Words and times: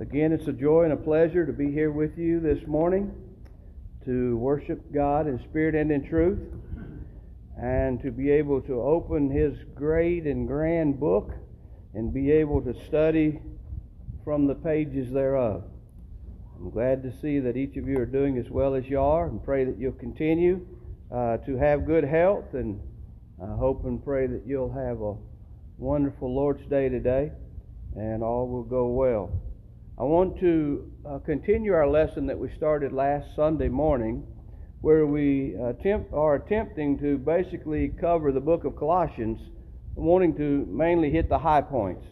Again, 0.00 0.32
it's 0.32 0.46
a 0.46 0.52
joy 0.52 0.84
and 0.84 0.92
a 0.92 0.96
pleasure 0.96 1.44
to 1.44 1.52
be 1.52 1.72
here 1.72 1.90
with 1.90 2.16
you 2.16 2.38
this 2.38 2.64
morning 2.68 3.12
to 4.04 4.36
worship 4.36 4.92
God 4.92 5.26
in 5.26 5.40
spirit 5.40 5.74
and 5.74 5.90
in 5.90 6.08
truth 6.08 6.38
and 7.60 8.00
to 8.02 8.12
be 8.12 8.30
able 8.30 8.60
to 8.60 8.80
open 8.80 9.28
His 9.28 9.58
great 9.74 10.22
and 10.22 10.46
grand 10.46 11.00
book 11.00 11.32
and 11.94 12.14
be 12.14 12.30
able 12.30 12.62
to 12.62 12.74
study 12.86 13.40
from 14.22 14.46
the 14.46 14.54
pages 14.54 15.10
thereof. 15.10 15.64
I'm 16.56 16.70
glad 16.70 17.02
to 17.02 17.10
see 17.10 17.40
that 17.40 17.56
each 17.56 17.76
of 17.76 17.88
you 17.88 17.98
are 17.98 18.06
doing 18.06 18.38
as 18.38 18.48
well 18.48 18.76
as 18.76 18.88
you 18.88 19.00
are 19.00 19.26
and 19.26 19.42
pray 19.42 19.64
that 19.64 19.80
you'll 19.80 19.90
continue 19.90 20.64
uh, 21.10 21.38
to 21.38 21.56
have 21.56 21.86
good 21.86 22.04
health 22.04 22.54
and 22.54 22.80
I 23.42 23.56
hope 23.56 23.84
and 23.84 24.04
pray 24.04 24.28
that 24.28 24.46
you'll 24.46 24.72
have 24.72 25.00
a 25.00 25.16
wonderful 25.76 26.32
Lord's 26.32 26.64
Day 26.66 26.88
today 26.88 27.32
and 27.96 28.22
all 28.22 28.46
will 28.46 28.62
go 28.62 28.86
well. 28.86 29.32
I 30.00 30.04
want 30.04 30.38
to 30.38 30.92
uh, 31.04 31.18
continue 31.26 31.72
our 31.72 31.88
lesson 31.88 32.28
that 32.28 32.38
we 32.38 32.54
started 32.56 32.92
last 32.92 33.34
Sunday 33.34 33.68
morning, 33.68 34.24
where 34.80 35.04
we 35.06 35.56
attempt, 35.56 36.14
are 36.14 36.36
attempting 36.36 37.00
to 37.00 37.18
basically 37.18 37.88
cover 38.00 38.30
the 38.30 38.38
book 38.38 38.62
of 38.64 38.76
Colossians, 38.76 39.40
wanting 39.96 40.36
to 40.36 40.68
mainly 40.70 41.10
hit 41.10 41.28
the 41.28 41.40
high 41.40 41.62
points. 41.62 42.06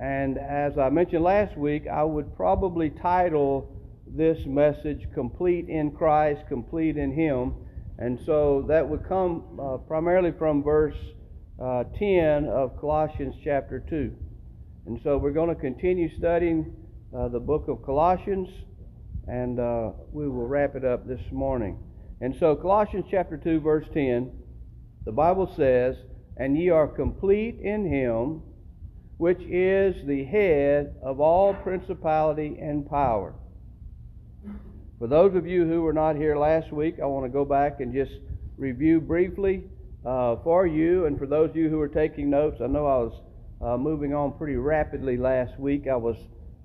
And 0.00 0.38
as 0.38 0.78
I 0.78 0.88
mentioned 0.88 1.22
last 1.22 1.54
week, 1.54 1.86
I 1.86 2.02
would 2.02 2.34
probably 2.34 2.88
title 2.88 3.68
this 4.06 4.38
message 4.46 5.06
Complete 5.12 5.68
in 5.68 5.90
Christ, 5.90 6.40
Complete 6.48 6.96
in 6.96 7.12
Him. 7.12 7.52
And 7.98 8.18
so 8.24 8.64
that 8.68 8.88
would 8.88 9.06
come 9.06 9.60
uh, 9.60 9.76
primarily 9.76 10.32
from 10.38 10.62
verse 10.62 10.96
uh, 11.62 11.84
10 11.98 12.46
of 12.46 12.80
Colossians 12.80 13.34
chapter 13.44 13.84
2. 13.90 14.16
And 14.86 14.98
so 15.04 15.18
we're 15.18 15.32
going 15.32 15.54
to 15.54 15.60
continue 15.60 16.08
studying 16.16 16.74
uh, 17.16 17.28
the 17.28 17.40
book 17.40 17.68
of 17.68 17.82
Colossians, 17.84 18.48
and 19.28 19.60
uh, 19.60 19.90
we 20.12 20.28
will 20.28 20.46
wrap 20.46 20.74
it 20.74 20.84
up 20.84 21.06
this 21.06 21.20
morning. 21.30 21.78
And 22.20 22.34
so, 22.38 22.56
Colossians 22.56 23.04
chapter 23.10 23.36
2, 23.36 23.60
verse 23.60 23.86
10, 23.92 24.30
the 25.04 25.12
Bible 25.12 25.52
says, 25.56 25.96
And 26.36 26.56
ye 26.56 26.70
are 26.70 26.88
complete 26.88 27.58
in 27.60 27.84
him, 27.84 28.42
which 29.18 29.40
is 29.42 29.94
the 30.06 30.24
head 30.24 30.94
of 31.02 31.20
all 31.20 31.52
principality 31.52 32.58
and 32.60 32.88
power. 32.88 33.34
For 34.98 35.06
those 35.06 35.34
of 35.34 35.46
you 35.46 35.66
who 35.66 35.82
were 35.82 35.92
not 35.92 36.16
here 36.16 36.36
last 36.36 36.72
week, 36.72 36.96
I 37.02 37.06
want 37.06 37.26
to 37.26 37.28
go 37.28 37.44
back 37.44 37.80
and 37.80 37.92
just 37.92 38.12
review 38.56 39.00
briefly 39.00 39.64
uh, 40.06 40.36
for 40.44 40.66
you, 40.66 41.06
and 41.06 41.18
for 41.18 41.26
those 41.26 41.50
of 41.50 41.56
you 41.56 41.68
who 41.68 41.80
are 41.80 41.88
taking 41.88 42.30
notes, 42.30 42.60
I 42.62 42.68
know 42.68 42.86
I 42.86 42.98
was 42.98 43.20
uh, 43.60 43.76
moving 43.76 44.14
on 44.14 44.32
pretty 44.38 44.56
rapidly 44.56 45.16
last 45.16 45.58
week. 45.58 45.86
I 45.88 45.96
was 45.96 46.16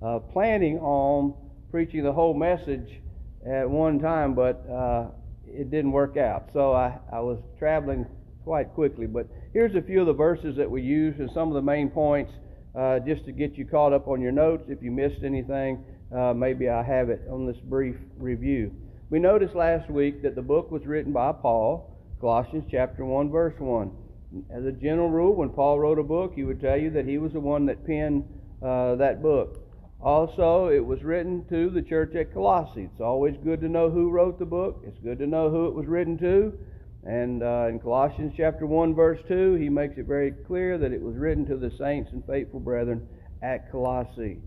uh, 0.02 0.18
planning 0.18 0.78
on 0.78 1.34
preaching 1.70 2.02
the 2.02 2.12
whole 2.12 2.34
message 2.34 3.00
at 3.46 3.68
one 3.68 3.98
time, 3.98 4.34
but 4.34 4.64
uh, 4.70 5.06
it 5.46 5.70
didn't 5.70 5.92
work 5.92 6.16
out. 6.16 6.48
So 6.52 6.72
I, 6.72 6.98
I 7.12 7.20
was 7.20 7.38
traveling 7.58 8.06
quite 8.44 8.72
quickly. 8.74 9.06
But 9.06 9.26
here's 9.52 9.74
a 9.74 9.82
few 9.82 10.00
of 10.00 10.06
the 10.06 10.12
verses 10.12 10.56
that 10.56 10.70
we 10.70 10.82
use 10.82 11.14
and 11.18 11.30
some 11.32 11.48
of 11.48 11.54
the 11.54 11.62
main 11.62 11.90
points 11.90 12.32
uh, 12.74 12.98
just 13.00 13.24
to 13.26 13.32
get 13.32 13.56
you 13.56 13.66
caught 13.66 13.92
up 13.92 14.08
on 14.08 14.20
your 14.20 14.32
notes. 14.32 14.64
If 14.68 14.82
you 14.82 14.90
missed 14.90 15.22
anything, 15.24 15.84
uh, 16.14 16.32
maybe 16.32 16.68
I 16.68 16.82
have 16.82 17.10
it 17.10 17.22
on 17.30 17.46
this 17.46 17.58
brief 17.64 17.96
review. 18.16 18.72
We 19.10 19.18
noticed 19.18 19.54
last 19.54 19.90
week 19.90 20.22
that 20.22 20.34
the 20.34 20.42
book 20.42 20.70
was 20.70 20.86
written 20.86 21.12
by 21.12 21.32
Paul, 21.32 21.96
Colossians 22.20 22.64
chapter 22.70 23.04
1, 23.04 23.30
verse 23.30 23.54
1. 23.58 23.90
As 24.50 24.64
a 24.64 24.72
general 24.72 25.08
rule, 25.08 25.34
when 25.34 25.48
Paul 25.48 25.78
wrote 25.78 25.98
a 25.98 26.02
book, 26.02 26.32
he 26.34 26.44
would 26.44 26.60
tell 26.60 26.76
you 26.76 26.90
that 26.90 27.06
he 27.06 27.18
was 27.18 27.32
the 27.32 27.40
one 27.40 27.66
that 27.66 27.86
penned 27.86 28.24
uh, 28.62 28.96
that 28.96 29.22
book. 29.22 29.67
Also, 30.00 30.68
it 30.68 30.84
was 30.84 31.02
written 31.02 31.44
to 31.48 31.70
the 31.70 31.82
church 31.82 32.14
at 32.14 32.32
Colossae. 32.32 32.84
It's 32.84 33.00
always 33.00 33.34
good 33.42 33.60
to 33.62 33.68
know 33.68 33.90
who 33.90 34.10
wrote 34.10 34.38
the 34.38 34.46
book. 34.46 34.84
It's 34.86 34.98
good 35.02 35.18
to 35.18 35.26
know 35.26 35.50
who 35.50 35.66
it 35.66 35.74
was 35.74 35.86
written 35.86 36.16
to. 36.18 36.52
And 37.04 37.42
uh, 37.42 37.66
in 37.68 37.80
Colossians 37.80 38.32
chapter 38.36 38.64
1, 38.64 38.94
verse 38.94 39.18
2, 39.26 39.54
he 39.54 39.68
makes 39.68 39.98
it 39.98 40.06
very 40.06 40.30
clear 40.30 40.78
that 40.78 40.92
it 40.92 41.02
was 41.02 41.16
written 41.16 41.46
to 41.46 41.56
the 41.56 41.72
saints 41.78 42.12
and 42.12 42.24
faithful 42.26 42.60
brethren 42.60 43.08
at 43.42 43.70
Colossae. 43.72 44.38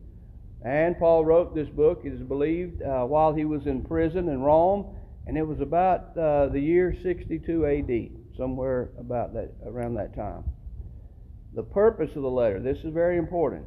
And 0.63 0.97
Paul 0.97 1.25
wrote 1.25 1.53
this 1.53 1.69
book, 1.69 2.01
it 2.05 2.13
is 2.13 2.21
believed, 2.21 2.81
uh, 2.81 3.03
while 3.03 3.33
he 3.33 3.45
was 3.45 3.65
in 3.65 3.83
prison 3.83 4.29
in 4.29 4.41
Rome, 4.41 4.95
and 5.27 5.37
it 5.37 5.45
was 5.45 5.59
about 5.59 6.15
uh, 6.17 6.47
the 6.47 6.59
year 6.59 6.95
62 7.01 7.65
AD, 7.65 8.37
somewhere 8.37 8.91
about 8.97 9.33
that, 9.33 9.51
around 9.65 9.95
that 9.95 10.15
time. 10.15 10.43
The 11.55 11.63
purpose 11.63 12.11
of 12.15 12.21
the 12.21 12.29
letter, 12.29 12.59
this 12.59 12.77
is 12.83 12.93
very 12.93 13.17
important. 13.17 13.65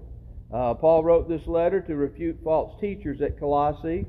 Uh, 0.55 0.73
Paul 0.73 1.03
wrote 1.03 1.29
this 1.29 1.45
letter 1.49 1.81
to 1.81 1.97
refute 1.97 2.39
false 2.45 2.81
teachers 2.81 3.21
at 3.21 3.41
Colossae 3.41 4.07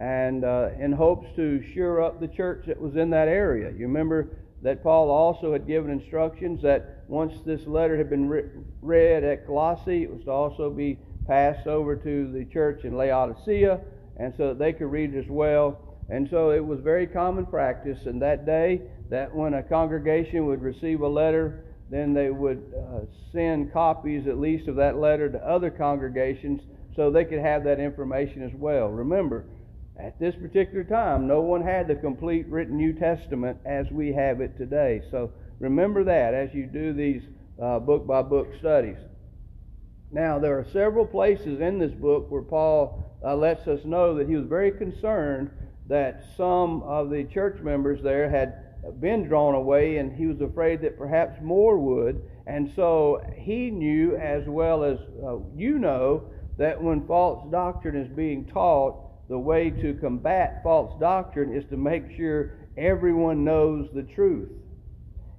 and 0.00 0.44
uh, 0.44 0.70
in 0.80 0.90
hopes 0.90 1.28
to 1.36 1.62
sure 1.74 2.02
up 2.02 2.18
the 2.18 2.26
church 2.26 2.64
that 2.66 2.80
was 2.80 2.96
in 2.96 3.08
that 3.10 3.28
area. 3.28 3.70
You 3.70 3.86
remember 3.86 4.30
that 4.62 4.82
Paul 4.82 5.10
also 5.10 5.52
had 5.52 5.64
given 5.68 5.92
instructions 5.92 6.60
that 6.62 7.04
once 7.06 7.34
this 7.46 7.60
letter 7.68 7.96
had 7.96 8.10
been 8.10 8.28
re- 8.28 8.42
read 8.82 9.22
at 9.22 9.46
Colossae, 9.46 10.02
it 10.02 10.10
was 10.10 10.24
to 10.24 10.32
also 10.32 10.70
be 10.70 10.98
passed 11.28 11.68
over 11.68 11.94
to 11.94 12.32
the 12.32 12.44
church 12.46 12.82
in 12.82 12.96
Laodicea, 12.96 13.80
and 14.16 14.34
so 14.36 14.48
that 14.48 14.58
they 14.58 14.72
could 14.72 14.90
read 14.90 15.14
it 15.14 15.18
as 15.20 15.30
well. 15.30 15.78
And 16.08 16.28
so 16.30 16.50
it 16.50 16.64
was 16.64 16.80
very 16.80 17.06
common 17.06 17.46
practice 17.46 17.98
in 18.06 18.18
that 18.20 18.44
day 18.44 18.82
that 19.08 19.32
when 19.32 19.54
a 19.54 19.62
congregation 19.62 20.46
would 20.46 20.62
receive 20.62 21.00
a 21.02 21.08
letter 21.08 21.65
then 21.90 22.12
they 22.12 22.30
would 22.30 22.72
uh, 22.76 23.00
send 23.32 23.72
copies 23.72 24.26
at 24.26 24.38
least 24.38 24.68
of 24.68 24.76
that 24.76 24.98
letter 24.98 25.30
to 25.30 25.38
other 25.38 25.70
congregations 25.70 26.60
so 26.94 27.10
they 27.10 27.24
could 27.24 27.38
have 27.38 27.64
that 27.64 27.78
information 27.78 28.42
as 28.42 28.52
well. 28.54 28.88
Remember, 28.88 29.44
at 29.98 30.18
this 30.18 30.34
particular 30.34 30.84
time, 30.84 31.26
no 31.26 31.40
one 31.40 31.62
had 31.62 31.88
the 31.88 31.94
complete 31.94 32.46
written 32.48 32.76
New 32.76 32.92
Testament 32.92 33.58
as 33.64 33.90
we 33.90 34.12
have 34.12 34.40
it 34.40 34.56
today. 34.56 35.02
So 35.10 35.32
remember 35.58 36.04
that 36.04 36.34
as 36.34 36.52
you 36.52 36.66
do 36.66 36.92
these 36.92 37.22
uh, 37.62 37.78
book 37.78 38.06
by 38.06 38.22
book 38.22 38.48
studies. 38.58 38.98
Now, 40.10 40.38
there 40.38 40.58
are 40.58 40.66
several 40.72 41.06
places 41.06 41.60
in 41.60 41.78
this 41.78 41.92
book 41.92 42.30
where 42.30 42.42
Paul 42.42 43.18
uh, 43.24 43.34
lets 43.36 43.66
us 43.66 43.84
know 43.84 44.14
that 44.16 44.28
he 44.28 44.36
was 44.36 44.46
very 44.46 44.70
concerned 44.70 45.50
that 45.88 46.24
some 46.36 46.82
of 46.82 47.10
the 47.10 47.24
church 47.24 47.60
members 47.62 48.02
there 48.02 48.28
had 48.28 48.65
been 48.92 49.26
drawn 49.26 49.54
away, 49.54 49.98
and 49.98 50.12
he 50.12 50.26
was 50.26 50.40
afraid 50.40 50.80
that 50.82 50.98
perhaps 50.98 51.40
more 51.42 51.78
would. 51.78 52.22
And 52.46 52.70
so 52.76 53.22
he 53.34 53.70
knew, 53.70 54.16
as 54.16 54.46
well 54.46 54.84
as 54.84 54.98
uh, 55.24 55.38
you 55.54 55.78
know, 55.78 56.24
that 56.58 56.80
when 56.82 57.06
false 57.06 57.50
doctrine 57.50 57.96
is 57.96 58.08
being 58.08 58.46
taught, 58.46 59.02
the 59.28 59.38
way 59.38 59.70
to 59.70 59.94
combat 59.94 60.60
false 60.62 60.98
doctrine 61.00 61.52
is 61.54 61.64
to 61.70 61.76
make 61.76 62.16
sure 62.16 62.52
everyone 62.76 63.44
knows 63.44 63.88
the 63.92 64.02
truth. 64.02 64.50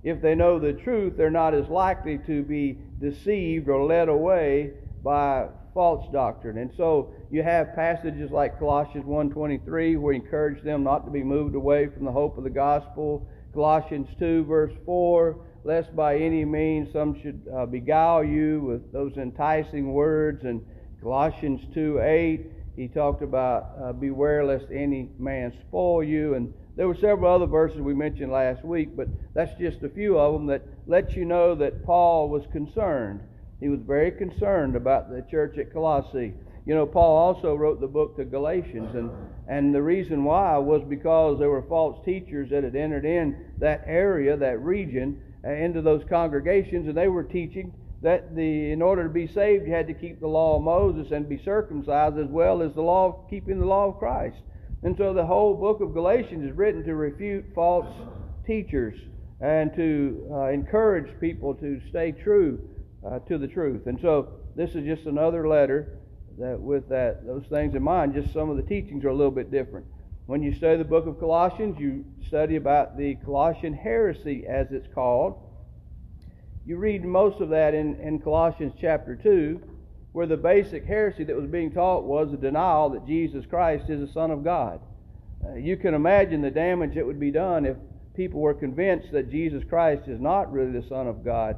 If 0.04 0.22
they 0.22 0.36
know 0.36 0.60
the 0.60 0.74
truth, 0.74 1.14
they're 1.18 1.30
not 1.30 1.54
as 1.54 1.70
likely 1.70 2.18
to 2.28 2.44
be 2.44 2.78
deceived 3.00 3.70
or 3.70 3.86
led 3.86 4.10
away 4.10 4.72
by 5.04 5.48
false 5.74 6.06
doctrine. 6.12 6.58
And 6.58 6.72
so 6.76 7.12
you 7.30 7.44
have 7.44 7.76
passages 7.76 8.32
like 8.32 8.60
Colossians 8.60 9.06
1:23 9.06 9.96
where 9.96 10.14
he 10.14 10.20
encouraged 10.20 10.64
them 10.64 10.84
not 10.84 11.06
to 11.06 11.12
be 11.12 11.24
moved 11.24 11.56
away 11.56 11.88
from 11.88 12.06
the 12.06 12.12
hope 12.12 12.38
of 12.38 12.44
the 12.44 12.50
gospel 12.50 13.28
Colossians 13.58 14.08
2, 14.20 14.44
verse 14.44 14.74
4, 14.86 15.36
lest 15.64 15.96
by 15.96 16.16
any 16.16 16.46
means 16.46 16.94
some 16.94 17.20
should 17.20 17.42
uh, 17.52 17.66
beguile 17.66 18.24
you 18.24 18.62
with 18.62 18.94
those 18.94 19.18
enticing 19.18 19.94
words. 19.94 20.44
And 20.44 20.64
Colossians 21.02 21.62
2, 21.74 22.00
8, 22.00 22.52
he 22.76 22.88
talked 22.88 23.24
about 23.24 23.72
uh, 23.82 23.94
beware 23.94 24.46
lest 24.46 24.66
any 24.72 25.10
man 25.18 25.52
spoil 25.68 26.04
you. 26.04 26.36
And 26.36 26.54
there 26.76 26.88
were 26.88 26.94
several 27.02 27.34
other 27.34 27.48
verses 27.48 27.82
we 27.82 27.96
mentioned 27.96 28.32
last 28.32 28.64
week, 28.64 28.96
but 28.96 29.08
that's 29.34 29.60
just 29.60 29.82
a 29.82 29.90
few 29.90 30.20
of 30.20 30.34
them 30.34 30.46
that 30.46 30.62
let 30.86 31.14
you 31.14 31.26
know 31.26 31.56
that 31.56 31.84
Paul 31.84 32.30
was 32.30 32.44
concerned. 32.52 33.22
He 33.60 33.70
was 33.70 33.80
very 33.80 34.12
concerned 34.12 34.76
about 34.76 35.10
the 35.10 35.26
church 35.32 35.58
at 35.58 35.74
Colossae. 35.74 36.32
You 36.68 36.76
know, 36.76 36.86
Paul 36.86 37.18
also 37.18 37.56
wrote 37.56 37.82
the 37.82 37.88
book 37.88 38.18
to 38.18 38.24
Galatians, 38.24 38.94
and, 38.94 39.10
and 39.48 39.74
the 39.74 39.82
reason 39.82 40.24
why 40.24 40.58
was 40.58 40.84
because 40.90 41.40
there 41.40 41.50
were 41.50 41.64
false 41.64 42.04
teachers 42.04 42.50
that 42.50 42.64
had 42.64 42.76
entered 42.76 43.06
in 43.06 43.46
that 43.60 43.84
area, 43.88 44.36
that 44.36 44.62
region, 44.62 45.22
uh, 45.46 45.52
into 45.52 45.82
those 45.82 46.04
congregations, 46.10 46.88
and 46.88 46.98
they 46.98 47.08
were 47.08 47.24
teaching 47.24 47.74
that 48.02 48.36
the 48.36 48.72
in 48.72 48.82
order 48.82 49.04
to 49.04 49.10
be 49.10 49.28
saved 49.28 49.66
you 49.66 49.74
had 49.74 49.88
to 49.88 49.94
keep 49.94 50.20
the 50.20 50.28
law 50.28 50.58
of 50.58 50.64
Moses 50.64 51.12
and 51.12 51.28
be 51.28 51.42
circumcised 51.44 52.18
as 52.18 52.28
well 52.28 52.62
as 52.62 52.74
the 52.76 52.82
law 52.82 53.08
of 53.08 53.30
keeping 53.30 53.60
the 53.60 53.66
law 53.66 53.88
of 53.88 53.98
Christ. 53.98 54.38
And 54.84 54.96
so 54.98 55.14
the 55.14 55.26
whole 55.26 55.56
book 55.56 55.82
of 55.82 55.94
Galatians 55.94 56.44
is 56.50 56.56
written 56.56 56.84
to 56.84 56.96
refute 56.96 57.46
false 57.56 57.88
teachers 58.46 59.00
and 59.40 59.74
to 59.76 60.28
uh, 60.32 60.46
encourage 60.50 61.20
people 61.20 61.56
to 61.56 61.82
stay 61.90 62.12
true 62.12 62.60
uh, 63.06 63.20
to 63.20 63.38
the 63.38 63.48
truth. 63.48 63.88
And 63.88 63.98
so 64.02 64.30
this 64.56 64.70
is 64.72 64.86
just 64.86 65.08
another 65.08 65.48
letter 65.48 66.00
that 66.38 66.60
with 66.60 66.88
that 66.90 67.26
those 67.26 67.46
things 67.46 67.76
in 67.76 67.84
mind, 67.84 68.14
just 68.14 68.34
some 68.34 68.50
of 68.50 68.58
the 68.58 68.64
teachings 68.64 69.04
are 69.04 69.10
a 69.10 69.16
little 69.16 69.32
bit 69.32 69.52
different. 69.52 69.86
When 70.28 70.44
you 70.44 70.54
study 70.54 70.78
the 70.78 70.84
book 70.84 71.08
of 71.08 71.20
Colossians, 71.20 71.80
you 71.80 72.04
study 72.28 72.58
about 72.58 72.98
the 72.98 73.16
Colossian 73.24 73.74
heresy, 73.74 74.46
as 74.46 74.68
it's 74.72 74.88
called. 74.94 75.38
You 76.66 76.76
read 76.76 77.06
most 77.06 77.40
of 77.40 77.50
that 77.50 77.74
in, 77.74 77.96
in 78.02 78.20
Colossians 78.20 78.74
chapter 78.80 79.16
2, 79.16 79.62
where 80.12 80.28
the 80.28 80.36
basic 80.36 80.86
heresy 80.86 81.24
that 81.24 81.36
was 81.36 81.50
being 81.50 81.72
taught 81.72 82.04
was 82.04 82.30
the 82.30 82.38
denial 82.38 82.90
that 82.90 83.08
Jesus 83.08 83.46
Christ 83.46 83.90
is 83.90 84.02
the 84.02 84.14
Son 84.14 84.32
of 84.32 84.44
God. 84.44 84.82
Uh, 85.46 85.54
you 85.54 85.78
can 85.78 85.94
imagine 85.94 86.42
the 86.42 86.52
damage 86.52 86.96
that 86.96 87.06
would 87.06 87.20
be 87.20 87.32
done 87.32 87.66
if 87.66 87.78
people 88.14 88.42
were 88.42 88.54
convinced 88.54 89.12
that 89.14 89.32
Jesus 89.32 89.64
Christ 89.64 90.08
is 90.08 90.20
not 90.20 90.52
really 90.52 90.78
the 90.78 90.88
Son 90.88 91.08
of 91.08 91.24
God. 91.24 91.58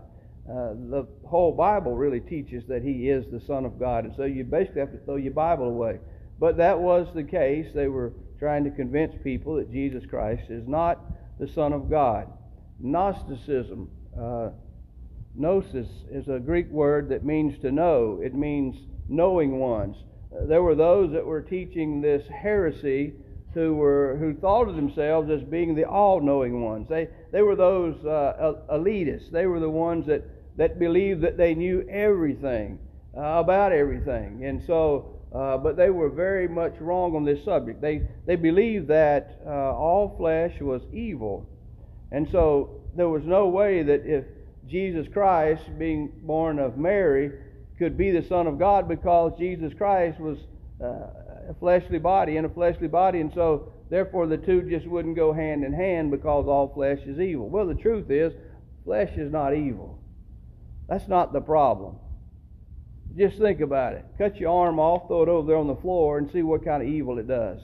Uh, 0.49 0.73
the 0.89 1.07
whole 1.27 1.51
Bible 1.51 1.95
really 1.95 2.19
teaches 2.19 2.63
that 2.67 2.81
He 2.81 3.09
is 3.09 3.25
the 3.31 3.39
Son 3.39 3.65
of 3.65 3.79
God, 3.79 4.05
and 4.05 4.15
so 4.15 4.23
you 4.23 4.43
basically 4.43 4.81
have 4.81 4.91
to 4.91 4.97
throw 5.05 5.17
your 5.17 5.33
Bible 5.33 5.67
away. 5.67 5.99
But 6.39 6.57
that 6.57 6.79
was 6.79 7.07
the 7.13 7.23
case. 7.23 7.67
They 7.75 7.87
were 7.87 8.13
trying 8.39 8.63
to 8.63 8.71
convince 8.71 9.13
people 9.23 9.55
that 9.57 9.71
Jesus 9.71 10.05
Christ 10.09 10.49
is 10.49 10.67
not 10.67 10.99
the 11.39 11.47
Son 11.47 11.71
of 11.71 11.89
God. 11.89 12.27
Gnosticism, 12.79 13.89
uh, 14.19 14.49
gnosis, 15.35 15.87
is 16.11 16.27
a 16.29 16.39
Greek 16.39 16.69
word 16.69 17.09
that 17.09 17.23
means 17.23 17.59
to 17.59 17.71
know. 17.71 18.19
It 18.23 18.33
means 18.33 18.75
knowing 19.07 19.59
ones. 19.59 19.97
Uh, 20.33 20.45
there 20.47 20.63
were 20.63 20.75
those 20.75 21.11
that 21.11 21.25
were 21.25 21.41
teaching 21.41 22.01
this 22.01 22.23
heresy 22.27 23.13
who 23.53 23.75
were 23.75 24.15
who 24.17 24.33
thought 24.33 24.67
of 24.67 24.75
themselves 24.75 25.29
as 25.29 25.41
being 25.43 25.75
the 25.75 25.85
all-knowing 25.85 26.63
ones. 26.63 26.87
They 26.87 27.07
they 27.31 27.41
were 27.41 27.55
those 27.55 28.03
uh, 28.05 28.53
elitists. 28.71 29.31
They 29.31 29.45
were 29.45 29.59
the 29.59 29.69
ones 29.69 30.05
that 30.07 30.23
that 30.59 30.77
believed 30.77 31.21
that 31.21 31.37
they 31.37 31.55
knew 31.55 31.87
everything 31.89 32.77
uh, 33.17 33.21
about 33.21 33.71
everything, 33.71 34.45
and 34.45 34.61
so. 34.65 35.15
Uh, 35.31 35.55
but 35.59 35.77
they 35.77 35.91
were 35.91 36.09
very 36.09 36.47
much 36.47 36.73
wrong 36.79 37.15
on 37.15 37.23
this 37.23 37.45
subject. 37.45 37.79
They 37.79 38.01
they 38.25 38.35
believed 38.35 38.87
that 38.87 39.39
uh, 39.45 39.77
all 39.77 40.15
flesh 40.17 40.59
was 40.59 40.81
evil, 40.91 41.47
and 42.11 42.27
so 42.31 42.81
there 42.95 43.09
was 43.09 43.21
no 43.25 43.47
way 43.47 43.83
that 43.83 44.07
if 44.07 44.25
Jesus 44.67 45.07
Christ, 45.11 45.61
being 45.77 46.11
born 46.23 46.57
of 46.57 46.77
Mary, 46.77 47.31
could 47.77 47.97
be 47.97 48.11
the 48.11 48.23
Son 48.27 48.47
of 48.47 48.59
God 48.59 48.87
because 48.87 49.37
Jesus 49.37 49.71
Christ 49.77 50.19
was 50.19 50.37
uh, 50.83 51.49
a 51.49 51.55
fleshly 51.59 51.99
body 51.99 52.37
in 52.37 52.45
a 52.45 52.49
fleshly 52.49 52.87
body, 52.87 53.19
and 53.21 53.31
so 53.33 53.71
therefore 53.89 54.27
the 54.27 54.37
two 54.37 54.61
just 54.69 54.85
wouldn't 54.85 55.15
go 55.15 55.31
hand 55.31 55.63
in 55.63 55.73
hand 55.73 56.11
because 56.11 56.45
all 56.47 56.71
flesh 56.73 56.99
is 57.05 57.19
evil. 57.19 57.49
Well, 57.49 57.67
the 57.67 57.75
truth 57.75 58.09
is, 58.09 58.33
flesh 58.83 59.11
is 59.15 59.31
not 59.31 59.53
evil. 59.53 59.98
That's 60.89 61.07
not 61.07 61.31
the 61.31 61.41
problem. 61.41 61.95
Just 63.15 63.37
think 63.37 63.61
about 63.61 63.93
it. 63.93 64.05
Cut 64.17 64.37
your 64.37 64.51
arm 64.51 64.79
off, 64.79 65.07
throw 65.07 65.23
it 65.23 65.29
over 65.29 65.47
there 65.47 65.57
on 65.57 65.67
the 65.67 65.75
floor, 65.75 66.17
and 66.17 66.31
see 66.31 66.41
what 66.41 66.65
kind 66.65 66.81
of 66.81 66.89
evil 66.89 67.19
it 67.19 67.27
does. 67.27 67.59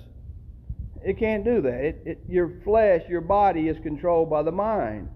It 1.03 1.17
can't 1.19 1.43
do 1.43 1.61
that. 1.61 1.83
It, 1.83 2.01
it, 2.05 2.19
your 2.27 2.61
flesh, 2.63 3.03
your 3.09 3.21
body 3.21 3.67
is 3.67 3.77
controlled 3.83 4.29
by 4.29 4.43
the 4.43 4.51
mind. 4.51 5.09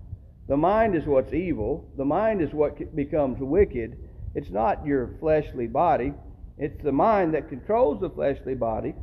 The 0.48 0.58
mind 0.58 0.96
is 0.96 1.06
what's 1.06 1.34
evil. 1.34 1.90
The 1.98 2.06
mind 2.06 2.42
is 2.42 2.54
what 2.54 2.96
becomes 2.96 3.40
wicked. 3.40 3.98
It's 4.36 4.50
not 4.50 4.86
your 4.86 5.16
fleshly 5.20 5.68
body. 5.68 6.14
It's 6.58 6.84
the 6.84 6.92
mind 6.92 7.34
that 7.34 7.50
controls 7.50 8.02
the 8.02 8.10
fleshly 8.10 8.54
body, 8.54 8.94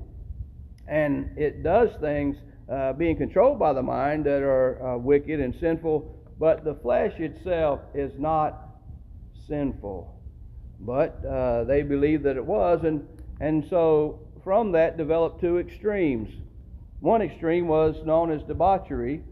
and 0.87 1.37
it 1.39 1.63
does 1.63 1.91
things 2.01 2.37
uh, 2.71 2.93
being 2.93 3.17
controlled 3.17 3.59
by 3.59 3.73
the 3.73 3.83
mind 3.83 4.27
that 4.27 4.43
are 4.43 4.95
uh, 4.95 4.99
wicked 4.99 5.41
and 5.41 5.55
sinful, 5.59 6.15
but 6.39 6.65
the 6.65 6.75
flesh 6.75 7.19
itself 7.19 7.81
is 7.95 8.13
not 8.19 8.66
sinful. 9.49 10.13
But 10.79 11.25
uh, 11.25 11.65
they 11.65 11.83
believed 11.83 12.25
that 12.25 12.37
it 12.37 12.45
was, 12.45 12.85
and, 12.85 13.07
and 13.41 13.65
so 13.69 14.21
from 14.45 14.73
that 14.73 14.97
developed 14.97 15.41
two 15.41 15.59
extremes. 15.59 16.31
One 17.01 17.23
extreme 17.23 17.69
was 17.69 17.97
known 18.05 18.31
as 18.31 18.43
debauchery, 18.43 19.23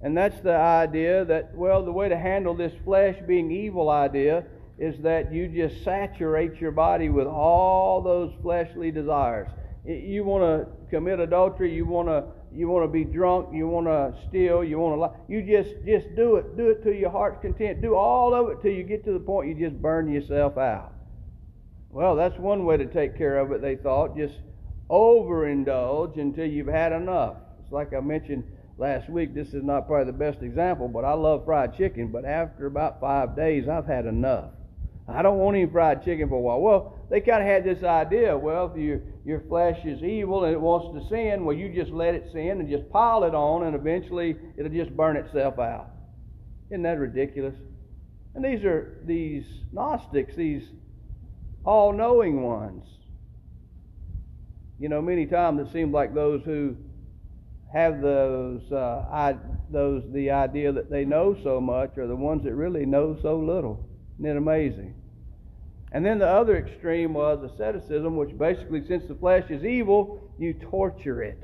and 0.00 0.16
that's 0.16 0.40
the 0.40 0.54
idea 0.54 1.24
that, 1.26 1.54
well, 1.54 1.84
the 1.84 1.92
way 1.92 2.08
to 2.08 2.16
handle 2.16 2.54
this 2.54 2.72
flesh 2.84 3.16
being 3.26 3.50
evil 3.50 3.90
idea 3.90 4.44
is 4.78 4.98
that 5.02 5.32
you 5.32 5.46
just 5.46 5.84
saturate 5.84 6.56
your 6.56 6.70
body 6.70 7.10
with 7.10 7.26
all 7.26 8.00
those 8.00 8.32
fleshly 8.40 8.90
desires. 8.90 9.48
You 9.84 10.24
want 10.24 10.42
to 10.42 10.88
commit 10.88 11.20
adultery, 11.20 11.74
you 11.74 11.84
want 11.84 12.08
to 12.08 12.24
you 12.52 12.68
want 12.68 12.84
to 12.84 12.88
be 12.88 13.04
drunk, 13.04 13.48
you 13.52 13.68
want 13.68 13.86
to 13.86 14.14
steal, 14.28 14.64
you 14.64 14.78
want 14.78 14.94
to 14.96 15.00
lie. 15.00 15.16
You 15.28 15.42
just 15.42 15.84
just 15.84 16.14
do 16.16 16.36
it, 16.36 16.56
do 16.56 16.68
it 16.68 16.82
to 16.84 16.92
your 16.92 17.10
heart's 17.10 17.40
content. 17.40 17.80
Do 17.80 17.94
all 17.94 18.34
of 18.34 18.50
it 18.50 18.62
till 18.62 18.72
you 18.72 18.82
get 18.82 19.04
to 19.04 19.12
the 19.12 19.20
point 19.20 19.48
you 19.48 19.68
just 19.68 19.80
burn 19.80 20.12
yourself 20.12 20.58
out. 20.58 20.92
Well, 21.90 22.16
that's 22.16 22.38
one 22.38 22.64
way 22.64 22.76
to 22.76 22.86
take 22.86 23.16
care 23.16 23.38
of 23.38 23.52
it. 23.52 23.60
They 23.60 23.76
thought 23.76 24.16
just 24.16 24.34
overindulge 24.88 26.18
until 26.18 26.46
you've 26.46 26.66
had 26.66 26.92
enough. 26.92 27.36
It's 27.62 27.72
like 27.72 27.92
I 27.92 28.00
mentioned 28.00 28.44
last 28.78 29.08
week. 29.08 29.34
This 29.34 29.48
is 29.54 29.62
not 29.62 29.86
probably 29.86 30.12
the 30.12 30.18
best 30.18 30.42
example, 30.42 30.88
but 30.88 31.04
I 31.04 31.12
love 31.12 31.44
fried 31.44 31.76
chicken. 31.76 32.08
But 32.08 32.24
after 32.24 32.66
about 32.66 33.00
five 33.00 33.36
days, 33.36 33.68
I've 33.68 33.86
had 33.86 34.06
enough. 34.06 34.50
I 35.08 35.22
don't 35.22 35.38
want 35.38 35.56
any 35.56 35.66
fried 35.66 36.04
chicken 36.04 36.28
for 36.28 36.36
a 36.36 36.40
while. 36.40 36.60
Well, 36.60 36.98
they 37.10 37.20
kind 37.20 37.42
of 37.42 37.48
had 37.48 37.64
this 37.64 37.82
idea. 37.82 38.36
Well, 38.36 38.70
if 38.72 38.80
your 38.80 39.00
your 39.30 39.40
flesh 39.48 39.78
is 39.84 40.02
evil 40.02 40.44
and 40.44 40.52
it 40.52 40.60
wants 40.60 40.88
to 40.92 41.08
sin, 41.08 41.44
well, 41.44 41.56
you 41.56 41.72
just 41.72 41.92
let 41.92 42.14
it 42.16 42.28
sin 42.32 42.58
and 42.58 42.68
just 42.68 42.90
pile 42.90 43.22
it 43.22 43.32
on, 43.32 43.62
and 43.62 43.76
eventually 43.76 44.34
it'll 44.58 44.72
just 44.72 44.94
burn 44.96 45.16
itself 45.16 45.58
out. 45.60 45.88
Isn't 46.68 46.82
that 46.82 46.98
ridiculous? 46.98 47.54
And 48.34 48.44
these 48.44 48.64
are 48.64 48.98
these 49.04 49.44
Gnostics, 49.72 50.34
these 50.34 50.64
all-knowing 51.64 52.42
ones. 52.42 52.84
You 54.80 54.88
know, 54.88 55.00
many 55.00 55.26
times 55.26 55.68
it 55.68 55.72
seems 55.72 55.94
like 55.94 56.12
those 56.12 56.42
who 56.44 56.76
have 57.72 58.00
those, 58.02 58.62
uh, 58.72 59.04
I, 59.12 59.36
those 59.70 60.02
the 60.12 60.32
idea 60.32 60.72
that 60.72 60.90
they 60.90 61.04
know 61.04 61.36
so 61.44 61.60
much 61.60 61.96
are 61.98 62.08
the 62.08 62.16
ones 62.16 62.42
that 62.44 62.54
really 62.54 62.84
know 62.84 63.16
so 63.22 63.38
little. 63.38 63.88
Isn't 64.18 64.30
it 64.30 64.36
amazing? 64.36 64.94
And 65.92 66.06
then 66.06 66.18
the 66.18 66.28
other 66.28 66.56
extreme 66.56 67.14
was 67.14 67.42
asceticism, 67.42 68.16
which 68.16 68.36
basically, 68.38 68.86
since 68.86 69.04
the 69.08 69.14
flesh 69.14 69.50
is 69.50 69.64
evil, 69.64 70.20
you 70.38 70.54
torture 70.54 71.22
it, 71.22 71.42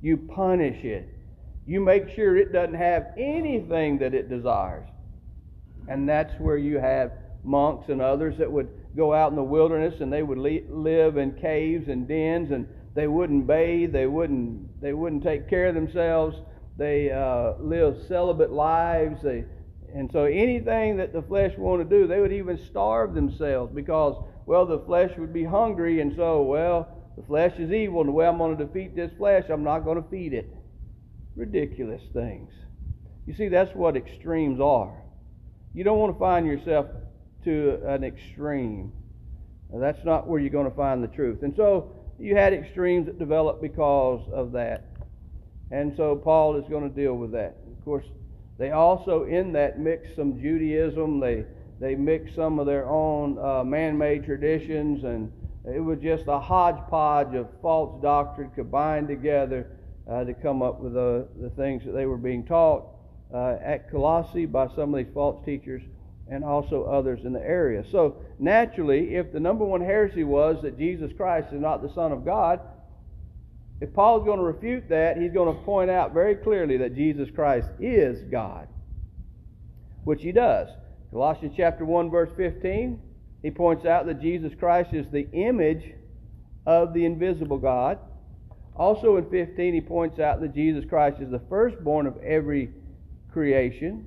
you 0.00 0.16
punish 0.16 0.84
it, 0.84 1.08
you 1.64 1.80
make 1.80 2.08
sure 2.10 2.36
it 2.36 2.52
doesn't 2.52 2.74
have 2.74 3.06
anything 3.16 3.98
that 3.98 4.12
it 4.12 4.28
desires. 4.28 4.88
And 5.88 6.08
that's 6.08 6.32
where 6.38 6.58
you 6.58 6.78
have 6.78 7.12
monks 7.42 7.88
and 7.88 8.02
others 8.02 8.36
that 8.38 8.50
would 8.50 8.68
go 8.96 9.14
out 9.14 9.30
in 9.30 9.36
the 9.36 9.42
wilderness 9.42 9.94
and 10.00 10.12
they 10.12 10.22
would 10.22 10.38
live 10.38 11.16
in 11.16 11.32
caves 11.40 11.88
and 11.88 12.06
dens 12.06 12.50
and 12.50 12.66
they 12.94 13.06
wouldn't 13.06 13.46
bathe, 13.46 13.92
they 13.92 14.06
wouldn't 14.06 14.80
they 14.80 14.92
wouldn't 14.92 15.22
take 15.22 15.48
care 15.48 15.68
of 15.68 15.74
themselves, 15.74 16.36
they 16.76 17.10
uh, 17.10 17.52
live 17.60 17.96
celibate 18.08 18.50
lives, 18.50 19.22
they 19.22 19.44
and 19.94 20.10
so 20.12 20.24
anything 20.24 20.96
that 20.98 21.12
the 21.12 21.22
flesh 21.22 21.56
wanted 21.56 21.90
to 21.90 22.00
do, 22.00 22.06
they 22.06 22.20
would 22.20 22.32
even 22.32 22.58
starve 22.66 23.14
themselves 23.14 23.72
because, 23.74 24.16
well, 24.46 24.66
the 24.66 24.78
flesh 24.80 25.12
would 25.18 25.32
be 25.32 25.44
hungry, 25.44 26.00
and 26.00 26.14
so, 26.16 26.42
well, 26.42 26.88
the 27.16 27.22
flesh 27.22 27.52
is 27.58 27.72
evil, 27.72 28.00
and 28.00 28.08
the 28.08 28.12
way 28.12 28.26
I'm 28.26 28.38
going 28.38 28.56
to 28.56 28.64
defeat 28.64 28.94
this 28.96 29.10
flesh, 29.18 29.44
I'm 29.50 29.64
not 29.64 29.80
going 29.80 30.02
to 30.02 30.08
feed 30.08 30.32
it. 30.32 30.54
Ridiculous 31.36 32.02
things. 32.12 32.50
You 33.26 33.34
see, 33.34 33.48
that's 33.48 33.74
what 33.74 33.96
extremes 33.96 34.60
are. 34.60 34.94
You 35.74 35.84
don't 35.84 35.98
want 35.98 36.14
to 36.14 36.18
find 36.18 36.46
yourself 36.46 36.86
to 37.44 37.80
an 37.86 38.04
extreme. 38.04 38.92
That's 39.72 40.04
not 40.04 40.26
where 40.26 40.40
you're 40.40 40.50
going 40.50 40.68
to 40.68 40.76
find 40.76 41.02
the 41.02 41.08
truth. 41.08 41.42
And 41.42 41.54
so 41.54 41.94
you 42.18 42.34
had 42.34 42.52
extremes 42.52 43.06
that 43.06 43.18
developed 43.18 43.62
because 43.62 44.20
of 44.32 44.52
that. 44.52 44.84
And 45.70 45.96
so 45.96 46.16
Paul 46.16 46.56
is 46.56 46.68
going 46.68 46.88
to 46.88 46.94
deal 46.94 47.14
with 47.14 47.32
that. 47.32 47.56
Of 47.70 47.84
course, 47.84 48.04
they 48.60 48.72
also, 48.72 49.24
in 49.24 49.52
that, 49.52 49.80
mix 49.80 50.14
some 50.14 50.38
Judaism. 50.38 51.18
They 51.18 51.46
they 51.80 51.94
mix 51.94 52.34
some 52.34 52.58
of 52.58 52.66
their 52.66 52.86
own 52.86 53.38
uh, 53.38 53.64
man-made 53.64 54.26
traditions, 54.26 55.02
and 55.04 55.32
it 55.64 55.80
was 55.80 55.98
just 55.98 56.24
a 56.28 56.38
hodgepodge 56.38 57.34
of 57.34 57.48
false 57.62 58.02
doctrine 58.02 58.50
combined 58.54 59.08
together 59.08 59.66
uh, 60.06 60.24
to 60.24 60.34
come 60.34 60.60
up 60.60 60.78
with 60.78 60.92
the, 60.92 61.26
the 61.40 61.48
things 61.50 61.86
that 61.86 61.92
they 61.92 62.04
were 62.04 62.18
being 62.18 62.44
taught 62.44 62.84
uh, 63.32 63.56
at 63.62 63.90
Colossae 63.90 64.44
by 64.44 64.68
some 64.74 64.92
of 64.92 65.02
these 65.02 65.14
false 65.14 65.42
teachers 65.46 65.80
and 66.28 66.44
also 66.44 66.84
others 66.84 67.24
in 67.24 67.32
the 67.32 67.40
area. 67.40 67.82
So 67.90 68.16
naturally, 68.38 69.14
if 69.14 69.32
the 69.32 69.40
number 69.40 69.64
one 69.64 69.80
heresy 69.80 70.24
was 70.24 70.60
that 70.60 70.78
Jesus 70.78 71.12
Christ 71.16 71.48
is 71.54 71.62
not 71.62 71.80
the 71.80 71.92
Son 71.94 72.12
of 72.12 72.26
God, 72.26 72.60
if 73.80 73.94
Paul's 73.94 74.24
going 74.24 74.38
to 74.38 74.44
refute 74.44 74.88
that, 74.90 75.16
he's 75.16 75.32
going 75.32 75.54
to 75.54 75.62
point 75.62 75.90
out 75.90 76.12
very 76.12 76.34
clearly 76.34 76.76
that 76.78 76.94
Jesus 76.94 77.28
Christ 77.34 77.68
is 77.80 78.22
God, 78.30 78.68
which 80.04 80.22
he 80.22 80.32
does. 80.32 80.68
Colossians 81.10 81.54
chapter 81.56 81.84
1 81.84 82.10
verse 82.10 82.30
15, 82.36 83.00
he 83.42 83.50
points 83.50 83.86
out 83.86 84.06
that 84.06 84.20
Jesus 84.20 84.52
Christ 84.58 84.90
is 84.92 85.06
the 85.10 85.28
image 85.32 85.94
of 86.66 86.92
the 86.92 87.04
invisible 87.04 87.58
God. 87.58 87.98
Also 88.76 89.16
in 89.16 89.28
15 89.30 89.74
he 89.74 89.80
points 89.80 90.18
out 90.18 90.40
that 90.40 90.54
Jesus 90.54 90.84
Christ 90.88 91.20
is 91.20 91.30
the 91.30 91.42
firstborn 91.48 92.06
of 92.06 92.16
every 92.22 92.70
creation. 93.32 94.06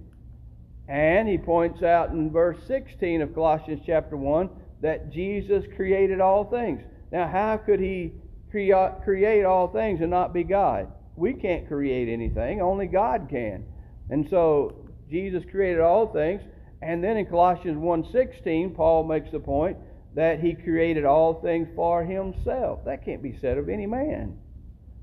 And 0.88 1.28
he 1.28 1.38
points 1.38 1.82
out 1.82 2.12
in 2.12 2.30
verse 2.30 2.58
16 2.68 3.22
of 3.22 3.34
Colossians 3.34 3.82
chapter 3.86 4.18
1 4.18 4.50
that 4.82 5.12
Jesus 5.12 5.64
created 5.76 6.20
all 6.20 6.46
things. 6.46 6.82
Now, 7.12 7.28
how 7.28 7.58
could 7.58 7.80
he 7.80 8.12
create 8.54 9.44
all 9.44 9.68
things 9.68 10.00
and 10.02 10.12
not 10.12 10.34
be 10.34 10.44
God. 10.44 10.88
We 11.16 11.34
can't 11.34 11.68
create 11.68 12.08
anything, 12.08 12.62
only 12.62 12.88
God 12.88 13.28
can. 13.30 13.66
And 14.10 14.28
so 14.30 14.86
Jesus 15.10 15.44
created 15.50 15.82
all 15.82 16.08
things. 16.08 16.42
And 16.82 17.04
then 17.04 17.18
in 17.18 17.26
Colossians 17.26 17.78
1:16, 17.78 18.76
Paul 18.76 19.06
makes 19.06 19.32
the 19.32 19.40
point 19.40 19.78
that 20.16 20.40
he 20.40 20.54
created 20.54 21.06
all 21.06 21.36
things 21.36 21.68
for 21.76 22.04
himself. 22.04 22.86
That 22.86 23.04
can't 23.04 23.24
be 23.24 23.38
said 23.42 23.58
of 23.58 23.70
any 23.70 23.88
man. 23.88 24.38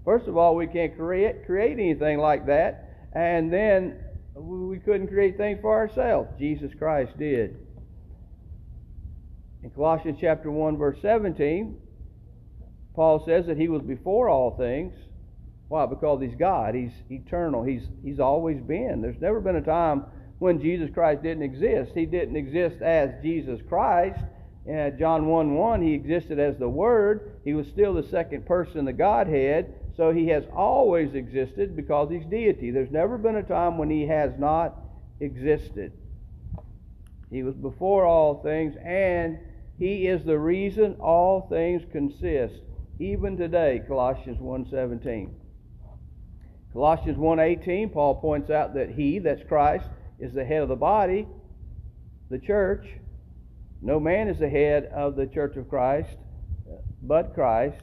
First 0.04 0.28
of 0.28 0.37
all, 0.37 0.54
we 0.54 0.66
can't 0.66 0.97
create, 0.97 1.47
create 1.47 1.78
anything 1.78 2.19
like 2.19 2.47
that. 2.47 2.88
And 3.12 3.52
then 3.52 3.99
we 4.35 4.78
couldn't 4.78 5.09
create 5.09 5.37
things 5.37 5.59
for 5.61 5.75
ourselves. 5.75 6.28
Jesus 6.38 6.73
Christ 6.78 7.19
did. 7.19 7.57
In 9.62 9.71
Colossians 9.71 10.19
chapter 10.21 10.50
1 10.50 10.76
verse 10.76 10.99
17, 11.02 11.76
Paul 12.94 13.25
says 13.25 13.47
that 13.47 13.56
he 13.56 13.68
was 13.68 13.82
before 13.82 14.28
all 14.28 14.56
things. 14.56 14.94
Why? 15.68 15.87
Because 15.87 16.20
he's 16.20 16.35
God. 16.35 16.75
He's 16.75 16.92
eternal. 17.11 17.62
He's 17.62 17.88
he's 18.02 18.18
always 18.18 18.61
been. 18.61 19.00
There's 19.00 19.20
never 19.20 19.40
been 19.40 19.56
a 19.56 19.62
time 19.62 20.04
when 20.40 20.61
Jesus 20.61 20.90
Christ 20.92 21.23
didn't 21.23 21.44
exist. 21.44 21.92
He 21.94 22.06
didn't 22.06 22.37
exist 22.37 22.82
as 22.82 23.11
Jesus 23.23 23.61
Christ. 23.68 24.20
In 24.66 24.97
John 24.99 25.26
1 25.26 25.54
1, 25.54 25.82
he 25.82 25.94
existed 25.94 26.38
as 26.38 26.59
the 26.59 26.68
Word. 26.68 27.40
He 27.44 27.54
was 27.54 27.66
still 27.68 27.94
the 27.94 28.02
second 28.02 28.47
person 28.47 28.85
the 28.85 28.92
Godhead. 28.92 29.75
So 29.97 30.12
he 30.12 30.28
has 30.28 30.44
always 30.54 31.14
existed 31.14 31.76
because 31.76 32.11
he's 32.11 32.25
deity. 32.26 32.70
There's 32.70 32.90
never 32.90 33.18
been 33.18 33.37
a 33.37 33.42
time 33.42 33.78
when 33.78 33.90
he 33.90 34.06
has 34.06 34.32
not 34.38 34.78
existed. 35.20 35.92
He 37.30 37.42
was 37.42 37.54
before 37.54 38.04
all 38.04 38.42
things, 38.42 38.75
and 38.85 39.38
he 39.78 40.06
is 40.06 40.25
the 40.25 40.38
reason 40.38 40.97
all 41.00 41.47
things 41.49 41.82
consist. 41.92 42.62
Even 43.00 43.35
today, 43.38 43.83
Colossians 43.88 44.38
1.17. 44.38 45.30
Colossians 46.75 47.16
1.18, 47.16 47.90
Paul 47.95 48.16
points 48.16 48.50
out 48.50 48.75
that 48.75 48.90
he, 48.90 49.19
that's 49.19 49.42
Christ, 49.49 49.88
is 50.19 50.35
the 50.35 50.45
head 50.45 50.61
of 50.61 50.69
the 50.69 50.76
body, 50.76 51.26
the 52.28 52.38
church. 52.38 52.87
No 53.80 53.99
man 53.99 54.28
is 54.28 54.38
the 54.38 54.50
head 54.50 54.85
of 54.95 55.16
the 55.16 55.26
church 55.26 55.57
of 55.57 55.66
Christ, 55.71 56.19
but 57.00 57.33
Christ. 57.33 57.80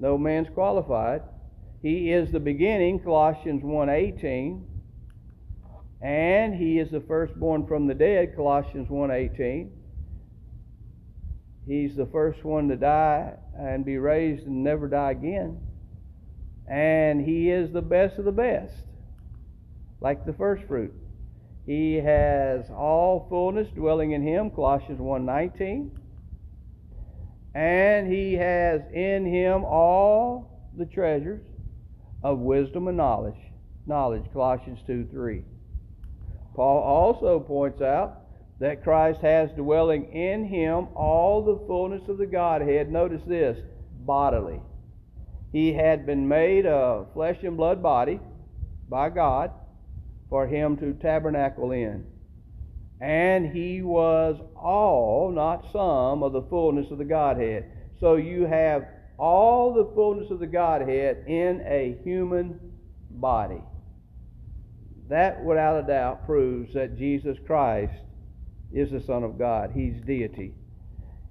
No 0.00 0.18
man's 0.18 0.48
qualified. 0.52 1.22
He 1.80 2.10
is 2.10 2.32
the 2.32 2.40
beginning, 2.40 2.98
Colossians 2.98 3.62
1:18, 3.62 4.64
and 6.02 6.52
he 6.52 6.80
is 6.80 6.90
the 6.90 7.00
firstborn 7.00 7.64
from 7.64 7.86
the 7.86 7.94
dead, 7.94 8.34
Colossians 8.34 8.88
1:18. 8.88 9.70
He's 11.66 11.96
the 11.96 12.06
first 12.06 12.44
one 12.44 12.68
to 12.68 12.76
die 12.76 13.34
and 13.58 13.84
be 13.84 13.98
raised 13.98 14.46
and 14.46 14.62
never 14.62 14.88
die 14.88 15.10
again. 15.12 15.60
And 16.68 17.20
he 17.20 17.50
is 17.50 17.72
the 17.72 17.82
best 17.82 18.18
of 18.18 18.24
the 18.24 18.32
best, 18.32 18.74
like 20.00 20.24
the 20.24 20.32
first 20.32 20.64
fruit. 20.64 20.94
He 21.64 21.96
has 21.96 22.70
all 22.70 23.26
fullness 23.28 23.68
dwelling 23.74 24.12
in 24.12 24.22
him, 24.22 24.50
Colossians 24.50 25.00
1:19 25.00 25.90
and 27.56 28.06
he 28.12 28.34
has 28.34 28.82
in 28.92 29.24
him 29.24 29.64
all 29.64 30.68
the 30.76 30.84
treasures 30.84 31.40
of 32.22 32.38
wisdom 32.38 32.86
and 32.86 32.98
knowledge. 32.98 33.38
Knowledge, 33.86 34.24
Colossians 34.30 34.78
2 34.86 35.06
3. 35.10 35.42
Paul 36.54 36.82
also 36.82 37.40
points 37.40 37.80
out 37.80 38.25
that 38.58 38.82
Christ 38.82 39.20
has 39.20 39.50
dwelling 39.50 40.12
in 40.12 40.46
him 40.46 40.88
all 40.94 41.44
the 41.44 41.66
fullness 41.66 42.08
of 42.08 42.18
the 42.18 42.26
Godhead. 42.26 42.90
Notice 42.90 43.22
this 43.26 43.58
bodily. 44.00 44.60
He 45.52 45.72
had 45.72 46.06
been 46.06 46.26
made 46.26 46.66
a 46.66 47.06
flesh 47.14 47.38
and 47.42 47.56
blood 47.56 47.82
body 47.82 48.20
by 48.88 49.10
God 49.10 49.50
for 50.28 50.46
him 50.46 50.76
to 50.78 50.94
tabernacle 50.94 51.72
in 51.72 52.06
and 53.00 53.54
he 53.54 53.82
was 53.82 54.40
all, 54.56 55.30
not 55.30 55.70
some, 55.72 56.22
of 56.22 56.32
the 56.32 56.42
fullness 56.42 56.90
of 56.90 56.98
the 56.98 57.04
Godhead. 57.04 57.70
So 58.00 58.16
you 58.16 58.46
have 58.46 58.86
all 59.18 59.74
the 59.74 59.90
fullness 59.94 60.30
of 60.30 60.38
the 60.38 60.46
Godhead 60.46 61.24
in 61.26 61.62
a 61.66 61.98
human 62.04 62.58
body. 63.10 63.62
That, 65.08 65.44
without 65.44 65.84
a 65.84 65.86
doubt, 65.86 66.26
proves 66.26 66.72
that 66.74 66.98
Jesus 66.98 67.36
Christ 67.46 67.92
is 68.72 68.90
the 68.90 69.00
Son 69.00 69.22
of 69.22 69.38
God. 69.38 69.72
He's 69.74 70.00
deity. 70.06 70.52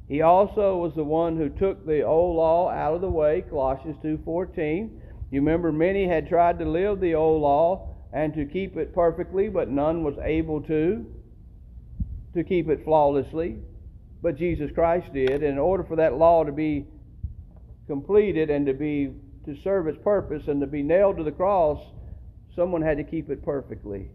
He 0.08 0.22
also 0.22 0.78
was 0.78 0.94
the 0.94 1.04
one 1.04 1.38
who 1.38 1.50
took 1.50 1.86
the 1.86 2.04
old 2.04 2.36
law 2.36 2.70
out 2.70 2.94
of 2.94 3.02
the 3.02 3.10
way, 3.10 3.42
Colossians 3.42 3.98
2:14. 4.02 5.02
You 5.32 5.42
remember 5.42 5.72
many 5.72 6.08
had 6.08 6.28
tried 6.28 6.60
to 6.60 6.66
live 6.66 7.00
the 7.00 7.16
old 7.16 7.42
law 7.42 7.90
and 8.14 8.34
to 8.36 8.46
keep 8.46 8.78
it 8.78 8.94
perfectly, 8.94 9.50
but 9.50 9.70
none 9.70 10.04
was 10.04 10.18
able 10.22 10.62
to 10.62 11.06
to 12.34 12.44
keep 12.44 12.70
it 12.70 12.84
flawlessly, 12.84 13.58
but 14.22 14.36
Jesus 14.38 14.70
Christ 14.72 15.12
did. 15.14 15.32
And 15.32 15.44
in 15.44 15.58
order 15.58 15.84
for 15.84 15.96
that 15.96 16.18
law 16.18 16.44
to 16.44 16.52
be 16.52 16.86
completed 17.88 18.50
and 18.50 18.66
to 18.66 18.74
be 18.74 19.14
to 19.46 19.56
serve 19.64 19.88
its 19.88 19.98
purpose 20.04 20.48
and 20.48 20.60
to 20.62 20.68
be 20.68 20.84
nailed 20.84 21.18
to 21.18 21.24
the 21.24 21.32
cross, 21.32 21.80
someone 22.56 22.82
had 22.82 22.98
to 22.98 23.04
keep 23.04 23.30
it 23.30 23.44
perfectly. 23.44 24.10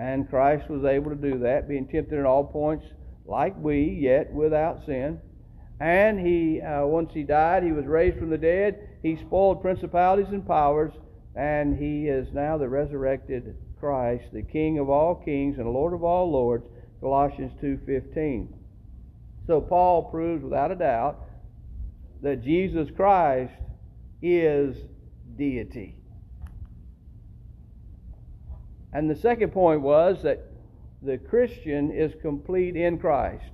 And 0.00 0.30
Christ 0.30 0.70
was 0.70 0.82
able 0.84 1.10
to 1.10 1.16
do 1.16 1.40
that, 1.40 1.68
being 1.68 1.86
tempted 1.86 2.18
in 2.18 2.24
all 2.24 2.42
points 2.42 2.86
like 3.26 3.54
we, 3.58 3.98
yet 4.00 4.32
without 4.32 4.86
sin. 4.86 5.20
And 5.78 6.18
he, 6.18 6.62
uh, 6.62 6.86
once 6.86 7.12
he 7.12 7.22
died, 7.22 7.62
he 7.62 7.72
was 7.72 7.84
raised 7.84 8.18
from 8.18 8.30
the 8.30 8.38
dead. 8.38 8.88
He 9.02 9.16
spoiled 9.16 9.60
principalities 9.60 10.32
and 10.32 10.46
powers, 10.46 10.92
and 11.36 11.76
he 11.76 12.08
is 12.08 12.32
now 12.32 12.56
the 12.56 12.68
resurrected 12.68 13.56
Christ, 13.78 14.24
the 14.32 14.42
King 14.42 14.78
of 14.78 14.88
all 14.88 15.14
kings 15.14 15.58
and 15.58 15.70
Lord 15.70 15.92
of 15.92 16.02
all 16.02 16.30
lords. 16.30 16.64
Colossians 17.00 17.52
2:15. 17.60 18.48
So 19.46 19.60
Paul 19.60 20.04
proves 20.04 20.42
without 20.42 20.70
a 20.70 20.76
doubt 20.76 21.26
that 22.22 22.42
Jesus 22.42 22.90
Christ 22.90 23.52
is 24.22 24.76
deity. 25.36 25.99
And 28.92 29.08
the 29.08 29.16
second 29.16 29.52
point 29.52 29.82
was 29.82 30.22
that 30.22 30.46
the 31.02 31.18
Christian 31.18 31.90
is 31.90 32.12
complete 32.20 32.76
in 32.76 32.98
Christ. 32.98 33.50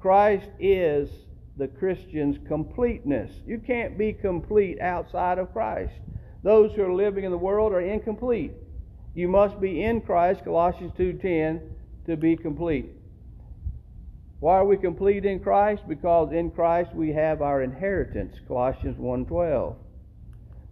Christ 0.00 0.48
is 0.58 1.08
the 1.56 1.68
Christian's 1.68 2.38
completeness. 2.48 3.30
You 3.46 3.58
can't 3.58 3.96
be 3.96 4.12
complete 4.12 4.80
outside 4.80 5.38
of 5.38 5.52
Christ. 5.52 5.94
Those 6.42 6.72
who 6.72 6.82
are 6.82 6.92
living 6.92 7.24
in 7.24 7.30
the 7.30 7.38
world 7.38 7.72
are 7.72 7.80
incomplete. 7.80 8.52
You 9.14 9.28
must 9.28 9.60
be 9.60 9.82
in 9.82 10.00
Christ, 10.00 10.44
Colossians 10.44 10.92
2:10, 10.96 11.60
to 12.06 12.16
be 12.16 12.36
complete. 12.36 12.90
Why 14.40 14.54
are 14.54 14.64
we 14.64 14.76
complete 14.76 15.24
in 15.24 15.38
Christ? 15.38 15.86
Because 15.86 16.32
in 16.32 16.50
Christ 16.50 16.92
we 16.94 17.12
have 17.12 17.42
our 17.42 17.62
inheritance, 17.62 18.40
Colossians 18.48 18.98
1:12. 18.98 19.76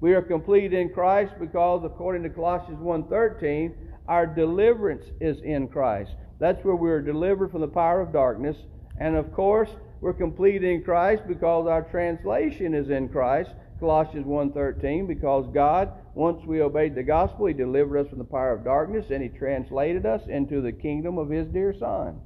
We 0.01 0.15
are 0.15 0.23
complete 0.23 0.73
in 0.73 0.89
Christ 0.89 1.35
because 1.39 1.85
according 1.85 2.23
to 2.23 2.31
Colossians 2.31 2.81
1:13, 2.81 3.75
our 4.09 4.27
deliverance 4.27 5.05
is 5.21 5.41
in 5.43 5.69
Christ. 5.69 6.17
That's 6.39 6.65
where 6.65 6.77
we 6.77 6.91
are 6.91 7.03
delivered 7.03 7.51
from 7.51 7.61
the 7.61 7.69
power 7.69 8.01
of 8.01 8.13
darkness, 8.13 8.57
and 8.97 9.15
of 9.15 9.33
course, 9.33 9.71
we're 10.01 10.15
complete 10.15 10.65
in 10.65 10.83
Christ 10.83 11.25
because 11.29 11.67
our 11.67 11.83
translation 11.83 12.75
is 12.75 12.89
in 12.89 13.11
Christ, 13.11 13.51
Colossians 13.79 14.27
1:13, 14.27 15.07
because 15.07 15.47
God 15.53 15.93
once 16.15 16.45
we 16.45 16.61
obeyed 16.61 16.95
the 16.95 17.03
gospel, 17.03 17.47
He 17.47 17.55
delivered 17.55 17.99
us 17.99 18.09
from 18.09 18.19
the 18.19 18.25
power 18.25 18.53
of 18.53 18.65
darkness 18.65 19.11
and 19.11 19.23
He 19.23 19.29
translated 19.29 20.07
us 20.07 20.27
into 20.27 20.61
the 20.61 20.73
kingdom 20.73 21.19
of 21.19 21.29
His 21.29 21.47
dear 21.49 21.73
Son. 21.73 22.21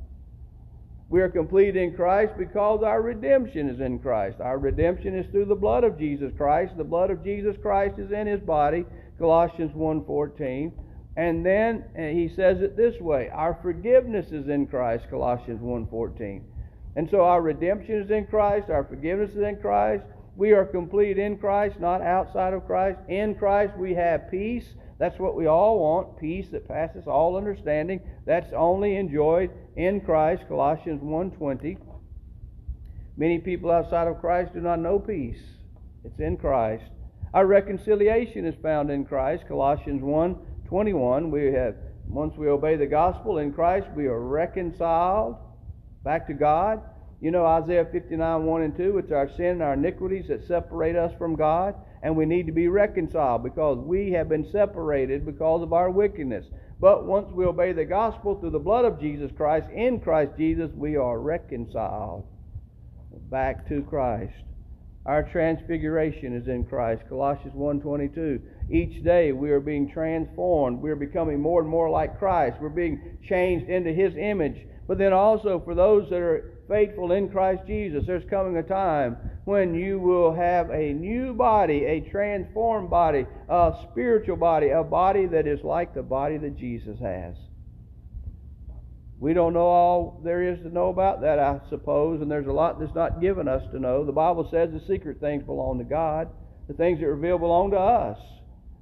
We 1.15 1.21
are 1.21 1.29
complete 1.29 1.77
in 1.77 1.95
Christ 1.95 2.33
because 2.37 2.83
our 2.83 3.01
redemption 3.01 3.69
is 3.69 3.79
in 3.79 4.01
Christ. 4.01 4.41
Our 4.41 4.59
redemption 4.59 5.17
is 5.17 5.31
through 5.31 5.45
the 5.45 5.55
blood 5.55 5.85
of 5.85 5.97
Jesus 5.97 6.33
Christ. 6.37 6.77
The 6.77 6.83
blood 6.83 7.13
of 7.13 7.23
Jesus 7.23 7.55
Christ 7.63 8.01
is 8.01 8.11
in 8.11 8.27
His 8.27 8.41
body, 8.41 8.85
Colossians 9.17 9.71
1.14. 9.77 10.73
And 11.17 11.47
then 11.47 11.85
he 11.97 12.29
says 12.29 12.63
it 12.63 12.77
this 12.77 13.01
way, 13.01 13.31
our 13.33 13.57
forgiveness 13.63 14.33
is 14.33 14.49
in 14.49 14.67
Christ, 14.67 15.05
Colossians 15.09 15.61
1.14. 15.61 16.43
And 16.97 17.09
so 17.09 17.21
our 17.21 17.43
redemption 17.43 18.03
is 18.03 18.11
in 18.11 18.27
Christ, 18.27 18.69
our 18.69 18.83
forgiveness 18.83 19.37
is 19.37 19.43
in 19.45 19.59
Christ, 19.61 20.03
we 20.35 20.51
are 20.51 20.65
complete 20.65 21.17
in 21.17 21.39
Christ, 21.39 21.79
not 21.79 22.03
outside 22.03 22.55
of 22.55 22.67
Christ. 22.67 22.99
In 23.09 23.37
Christ 23.37 23.77
we 23.79 23.95
have 23.95 24.33
peace. 24.33 24.67
That's 24.99 25.19
what 25.19 25.37
we 25.37 25.47
all 25.47 25.79
want 25.79 26.19
peace 26.19 26.49
that 26.51 26.69
passes 26.69 27.07
all 27.07 27.37
understanding. 27.37 28.01
That's 28.27 28.53
only 28.53 28.97
enjoyed 28.97 29.51
in 29.77 30.01
Christ, 30.01 30.45
Colossians 30.49 31.03
1:20. 31.03 31.79
Many 33.17 33.39
people 33.39 33.71
outside 33.71 34.09
of 34.09 34.21
Christ 34.21 34.55
do 34.55 34.61
not 34.61 34.81
know 34.81 34.99
peace. 34.99 35.43
It's 36.05 36.21
in 36.21 36.37
Christ. 36.37 36.91
Our 37.33 37.47
reconciliation 37.47 38.45
is 38.45 38.55
found 38.57 38.91
in 38.91 39.05
Christ, 39.05 39.47
Colossians 39.49 40.03
1:21. 40.03 41.31
We 41.31 41.53
have 41.53 41.77
once 42.09 42.37
we 42.37 42.49
obey 42.49 42.77
the 42.77 42.87
gospel 42.87 43.39
in 43.39 43.53
Christ, 43.53 43.89
we 43.97 44.07
are 44.07 44.21
reconciled 44.21 45.37
back 46.05 46.27
to 46.27 46.35
God. 46.35 46.83
You 47.21 47.31
know, 47.31 47.47
Isaiah 47.47 47.87
59, 47.91 48.45
1 48.45 48.63
and 48.63 48.77
2, 48.77 48.99
it's 48.99 49.11
our 49.11 49.29
sin 49.29 49.47
and 49.47 49.63
our 49.63 49.73
iniquities 49.73 50.29
that 50.29 50.45
separate 50.45 50.95
us 50.95 51.13
from 51.15 51.37
God, 51.37 51.75
and 52.05 52.15
we 52.15 52.27
need 52.27 52.47
to 52.47 52.53
be 52.53 52.69
reconciled 52.69 53.43
because 53.43 53.79
we 53.79 54.13
have 54.13 54.29
been 54.29 54.47
separated 54.53 55.25
because 55.25 55.63
of 55.63 55.73
our 55.73 55.91
wickedness. 55.91 56.45
But 56.79 57.07
once 57.07 57.33
we 57.33 57.47
obey 57.47 57.73
the 57.73 57.87
gospel 57.87 58.39
through 58.39 58.51
the 58.51 58.59
blood 58.59 58.85
of 58.85 59.01
Jesus 59.01 59.33
Christ, 59.35 59.71
in 59.71 59.99
Christ 60.01 60.33
Jesus, 60.37 60.71
we 60.77 60.97
are 60.97 61.19
reconciled 61.19 62.27
back 63.31 63.67
to 63.71 63.83
Christ. 63.85 64.35
Our 65.07 65.23
transfiguration 65.23 66.37
is 66.37 66.47
in 66.47 66.65
Christ. 66.65 67.05
Colossians 67.09 67.55
1:22. 67.55 68.41
Each 68.69 69.03
day 69.03 69.33
we 69.33 69.51
are 69.51 69.61
being 69.61 69.89
transformed. 69.89 70.83
We 70.83 70.91
are 70.91 70.97
becoming 70.97 71.41
more 71.41 71.63
and 71.63 71.71
more 71.71 71.89
like 71.89 72.19
Christ. 72.19 72.59
We're 72.61 72.69
being 72.69 73.01
changed 73.27 73.71
into 73.71 73.93
his 73.93 74.15
image. 74.17 74.67
But 74.87 74.99
then 74.99 75.15
also 75.15 75.59
for 75.59 75.75
those 75.75 76.11
that 76.11 76.21
are 76.21 76.54
faithful 76.69 77.13
in 77.13 77.29
Christ 77.29 77.63
Jesus, 77.67 78.05
there's 78.07 78.29
coming 78.29 78.57
a 78.57 78.63
time 78.63 79.17
when 79.45 79.75
you 79.75 79.99
will 79.99 80.33
have 80.33 80.71
a 80.71 80.93
new 80.93 81.35
body, 81.35 81.85
a 81.85 82.01
transformed 82.01 82.91
body, 82.91 83.27
a 83.49 83.73
spiritual 83.91 84.37
body, 84.37 84.71
a 84.71 84.83
body 84.83 85.27
that 85.27 85.47
is 85.47 85.63
like 85.63 85.95
the 85.95 86.03
body 86.03 86.39
that 86.39 86.57
Jesus 86.57 86.99
has. 87.01 87.35
We 89.19 89.33
don't 89.33 89.53
know 89.53 89.67
all 89.67 90.21
there 90.25 90.43
is 90.43 90.59
to 90.61 90.69
know 90.69 90.89
about 90.89 91.21
that, 91.23 91.39
I 91.39 91.61
suppose, 91.71 92.21
and 92.21 92.31
there's 92.31 92.47
a 92.47 92.53
lot 92.53 92.81
that's 92.81 92.95
not 92.95 93.21
given 93.21 93.49
us 93.49 93.63
to 93.71 93.79
know. 93.79 94.05
The 94.05 94.13
Bible 94.13 94.49
says 94.51 94.71
the 94.73 94.81
secret 94.81 95.21
things 95.21 95.45
belong 95.45 95.79
to 95.79 95.85
God, 95.85 96.29
the 96.69 96.75
things 96.75 97.01
that 97.01 97.07
reveal 97.07 97.39
belong 97.39 97.71
to 97.71 97.79
us. 97.79 98.19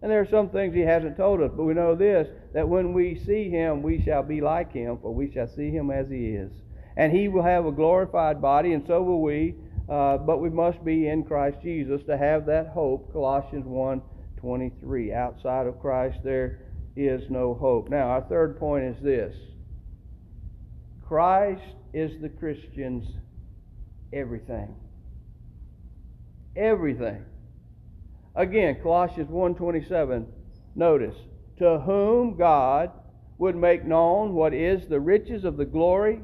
And 0.01 0.11
there 0.11 0.21
are 0.21 0.29
some 0.29 0.49
things 0.49 0.75
He 0.75 0.81
hasn't 0.81 1.17
told 1.17 1.43
us, 1.43 1.53
but 1.57 1.63
we 1.63 1.75
know 1.75 1.95
this 1.95 2.29
that 2.55 2.69
when 2.69 2.93
we 2.93 3.15
see 3.25 3.51
Him, 3.51 3.83
we 3.83 4.03
shall 4.03 4.23
be 4.23 4.41
like 4.41 4.73
Him, 4.73 4.99
for 5.01 5.15
we 5.15 5.31
shall 5.31 5.49
see 5.49 5.71
Him 5.71 5.91
as 5.91 6.09
He 6.09 6.31
is. 6.31 6.51
And 6.97 7.13
He 7.13 7.29
will 7.29 7.43
have 7.43 7.67
a 7.67 7.73
glorified 7.73 8.41
body, 8.41 8.73
and 8.73 8.87
so 8.87 9.03
will 9.03 9.23
we, 9.23 9.55
uh, 9.89 10.19
but 10.19 10.41
we 10.41 10.51
must 10.51 10.85
be 10.85 11.09
in 11.09 11.25
Christ 11.25 11.59
Jesus 11.63 12.03
to 12.05 12.17
have 12.17 12.47
that 12.47 12.69
hope. 12.69 13.13
Colossians 13.13 13.67
1 13.67 14.03
23. 14.37 15.13
Outside 15.13 15.67
of 15.67 15.81
Christ, 15.81 16.19
there 16.25 16.59
is 16.97 17.23
no 17.31 17.55
hope. 17.55 17.89
Now, 17.89 18.09
our 18.09 18.23
third 18.23 18.59
point 18.59 18.85
is 18.85 19.03
this 19.03 19.35
Christ 21.07 21.63
is 21.93 22.21
the 22.21 22.29
Christian's 22.29 23.07
everything. 24.13 24.75
Everything. 26.57 27.25
Again, 28.35 28.77
Colossians 28.83 29.31
1:27. 29.31 30.27
Notice, 30.75 31.17
to 31.59 31.81
whom 31.81 32.37
God 32.37 32.91
would 33.39 33.57
make 33.57 33.85
known 33.85 34.35
what 34.35 34.55
is 34.55 34.87
the 34.89 35.01
riches 35.01 35.45
of 35.45 35.57
the 35.57 35.65
glory 35.65 36.21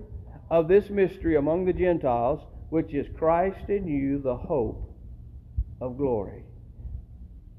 of 0.51 0.69
this 0.69 0.89
mystery 0.91 1.37
among 1.37 1.65
the 1.65 1.73
Gentiles, 1.73 2.41
which 2.71 2.95
is 2.95 3.07
Christ 3.19 3.69
in 3.69 3.87
you, 3.87 4.21
the 4.21 4.37
hope 4.37 4.95
of 5.81 5.97
glory. 5.97 6.43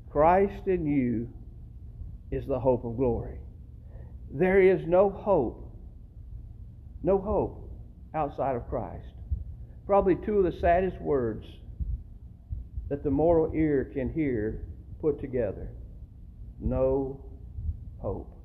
Christ 0.09 0.67
in 0.67 0.85
you 0.85 1.29
is 2.31 2.45
the 2.47 2.59
hope 2.59 2.85
of 2.85 2.97
glory. 2.97 3.37
There 4.31 4.61
is 4.61 4.81
no 4.87 5.09
hope, 5.09 5.71
no 7.03 7.17
hope 7.17 7.69
outside 8.13 8.55
of 8.55 8.67
Christ. 8.69 9.07
Probably 9.85 10.15
two 10.15 10.39
of 10.39 10.51
the 10.51 10.59
saddest 10.59 10.99
words 11.01 11.45
that 12.89 13.03
the 13.03 13.11
mortal 13.11 13.51
ear 13.55 13.89
can 13.93 14.11
hear 14.11 14.61
put 15.01 15.19
together. 15.21 15.69
No 16.59 17.23
hope. 17.99 18.35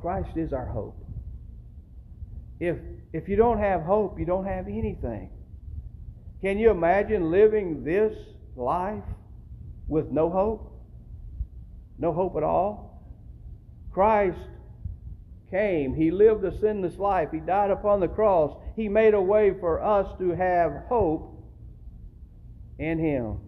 Christ 0.00 0.36
is 0.36 0.52
our 0.52 0.66
hope. 0.66 0.99
If, 2.60 2.76
if 3.12 3.28
you 3.28 3.36
don't 3.36 3.58
have 3.58 3.82
hope, 3.82 4.18
you 4.18 4.26
don't 4.26 4.44
have 4.44 4.68
anything. 4.68 5.30
Can 6.42 6.58
you 6.58 6.70
imagine 6.70 7.30
living 7.30 7.84
this 7.84 8.14
life 8.54 9.02
with 9.88 10.10
no 10.10 10.30
hope? 10.30 10.70
No 11.98 12.12
hope 12.12 12.36
at 12.36 12.42
all? 12.42 13.02
Christ 13.92 14.38
came. 15.50 15.94
He 15.94 16.10
lived 16.10 16.44
a 16.44 16.58
sinless 16.60 16.96
life. 16.96 17.30
He 17.32 17.40
died 17.40 17.70
upon 17.70 18.00
the 18.00 18.08
cross. 18.08 18.56
He 18.76 18.88
made 18.88 19.14
a 19.14 19.20
way 19.20 19.52
for 19.58 19.82
us 19.82 20.06
to 20.18 20.30
have 20.30 20.84
hope 20.88 21.42
in 22.78 22.98
Him. 22.98 23.38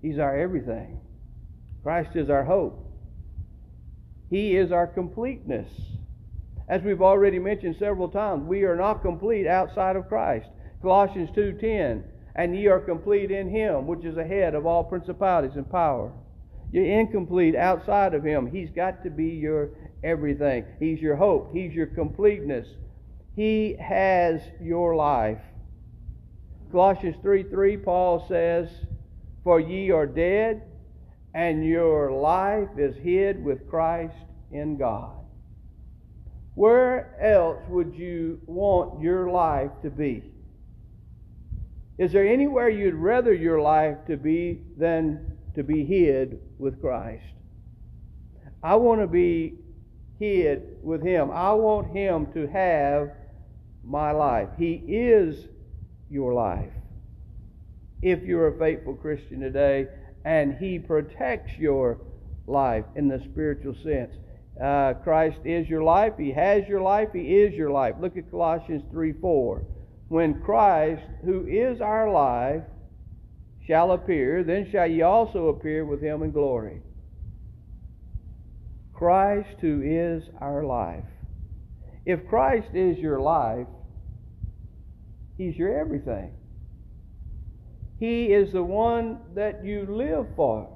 He's 0.00 0.18
our 0.18 0.38
everything. 0.38 1.00
Christ 1.82 2.14
is 2.14 2.30
our 2.30 2.44
hope. 2.44 2.86
He 4.30 4.56
is 4.56 4.70
our 4.70 4.86
completeness. 4.86 5.68
As 6.70 6.82
we've 6.82 7.02
already 7.02 7.40
mentioned 7.40 7.74
several 7.80 8.08
times, 8.08 8.46
we 8.46 8.62
are 8.62 8.76
not 8.76 9.02
complete 9.02 9.44
outside 9.44 9.96
of 9.96 10.06
Christ. 10.06 10.48
Colossians 10.80 11.28
2:10, 11.32 12.04
and 12.36 12.54
ye 12.54 12.68
are 12.68 12.78
complete 12.78 13.32
in 13.32 13.48
him, 13.48 13.88
which 13.88 14.04
is 14.04 14.16
ahead 14.16 14.54
of 14.54 14.66
all 14.66 14.84
principalities 14.84 15.56
and 15.56 15.68
power. 15.68 16.12
You're 16.70 16.84
incomplete 16.84 17.56
outside 17.56 18.14
of 18.14 18.22
him. 18.22 18.46
He's 18.46 18.70
got 18.70 19.02
to 19.02 19.10
be 19.10 19.30
your 19.30 19.70
everything. 20.04 20.64
He's 20.78 21.02
your 21.02 21.16
hope. 21.16 21.52
He's 21.52 21.74
your 21.74 21.88
completeness. 21.88 22.68
He 23.34 23.74
has 23.80 24.40
your 24.60 24.94
life. 24.94 25.40
Colossians 26.70 27.16
3 27.20 27.42
3, 27.50 27.78
Paul 27.78 28.24
says, 28.28 28.68
For 29.42 29.58
ye 29.58 29.90
are 29.90 30.06
dead, 30.06 30.62
and 31.34 31.66
your 31.66 32.12
life 32.12 32.78
is 32.78 32.94
hid 32.94 33.44
with 33.44 33.68
Christ 33.68 34.14
in 34.52 34.76
God. 34.76 35.16
Where 36.54 37.16
else 37.20 37.62
would 37.68 37.94
you 37.94 38.40
want 38.46 39.00
your 39.00 39.30
life 39.30 39.70
to 39.82 39.90
be? 39.90 40.24
Is 41.98 42.12
there 42.12 42.26
anywhere 42.26 42.68
you'd 42.68 42.94
rather 42.94 43.32
your 43.32 43.60
life 43.60 43.98
to 44.06 44.16
be 44.16 44.62
than 44.76 45.36
to 45.54 45.62
be 45.62 45.84
hid 45.84 46.40
with 46.58 46.80
Christ? 46.80 47.24
I 48.62 48.76
want 48.76 49.00
to 49.00 49.06
be 49.06 49.54
hid 50.18 50.76
with 50.82 51.02
Him. 51.02 51.30
I 51.30 51.52
want 51.52 51.94
Him 51.94 52.26
to 52.32 52.46
have 52.48 53.10
my 53.84 54.12
life. 54.12 54.48
He 54.58 54.74
is 54.86 55.46
your 56.10 56.34
life. 56.34 56.72
If 58.02 58.22
you're 58.22 58.48
a 58.48 58.58
faithful 58.58 58.94
Christian 58.94 59.40
today, 59.40 59.88
and 60.24 60.54
He 60.54 60.78
protects 60.78 61.58
your 61.58 61.98
life 62.46 62.84
in 62.96 63.08
the 63.08 63.20
spiritual 63.30 63.74
sense. 63.82 64.14
Uh, 64.60 64.94
Christ 64.94 65.38
is 65.44 65.68
your 65.68 65.82
life. 65.82 66.14
He 66.18 66.32
has 66.32 66.68
your 66.68 66.82
life. 66.82 67.08
He 67.12 67.40
is 67.40 67.54
your 67.54 67.70
life. 67.70 67.94
Look 68.00 68.16
at 68.16 68.30
Colossians 68.30 68.82
3 68.90 69.12
4. 69.12 69.62
When 70.08 70.40
Christ, 70.40 71.02
who 71.24 71.46
is 71.46 71.80
our 71.80 72.10
life, 72.10 72.62
shall 73.66 73.92
appear, 73.92 74.42
then 74.42 74.68
shall 74.70 74.86
ye 74.86 75.02
also 75.02 75.48
appear 75.48 75.86
with 75.86 76.02
him 76.02 76.22
in 76.22 76.32
glory. 76.32 76.82
Christ, 78.92 79.56
who 79.60 79.80
is 79.82 80.24
our 80.40 80.64
life. 80.64 81.04
If 82.04 82.28
Christ 82.28 82.68
is 82.74 82.98
your 82.98 83.20
life, 83.20 83.66
He's 85.40 85.56
your 85.56 85.74
everything. 85.80 86.32
He 87.98 88.26
is 88.26 88.52
the 88.52 88.62
one 88.62 89.20
that 89.34 89.64
you 89.64 89.86
live 89.88 90.26
for. 90.36 90.68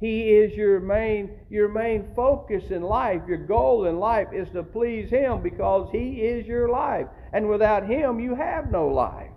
He 0.00 0.30
is 0.30 0.52
your 0.54 0.78
main 0.78 1.30
your 1.50 1.68
main 1.68 2.10
focus 2.14 2.70
in 2.70 2.82
life. 2.82 3.22
Your 3.26 3.38
goal 3.38 3.86
in 3.86 3.98
life 3.98 4.28
is 4.32 4.48
to 4.50 4.62
please 4.62 5.10
him 5.10 5.42
because 5.42 5.90
he 5.90 6.20
is 6.22 6.46
your 6.46 6.68
life. 6.68 7.06
And 7.32 7.48
without 7.48 7.86
him 7.86 8.20
you 8.20 8.34
have 8.34 8.70
no 8.70 8.86
life. 8.88 9.30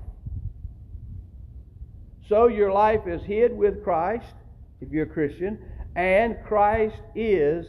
So 2.30 2.48
your 2.48 2.72
life 2.72 3.08
is 3.08 3.22
hid 3.24 3.56
with 3.58 3.84
Christ 3.84 4.34
if 4.82 4.90
you're 4.92 5.06
a 5.06 5.10
Christian, 5.10 5.60
and 5.96 6.38
Christ 6.48 7.02
is 7.16 7.66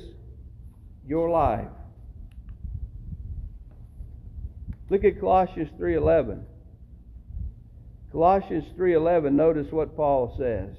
your 1.07 1.31
life. 1.31 1.68
Look 4.88 5.05
at 5.05 5.18
Colossians 5.18 5.70
3:11. 5.78 6.44
Colossians 8.12 8.64
3:11 8.76 9.35
notice 9.35 9.72
what 9.72 9.96
Paul 9.96 10.35
says. 10.37 10.76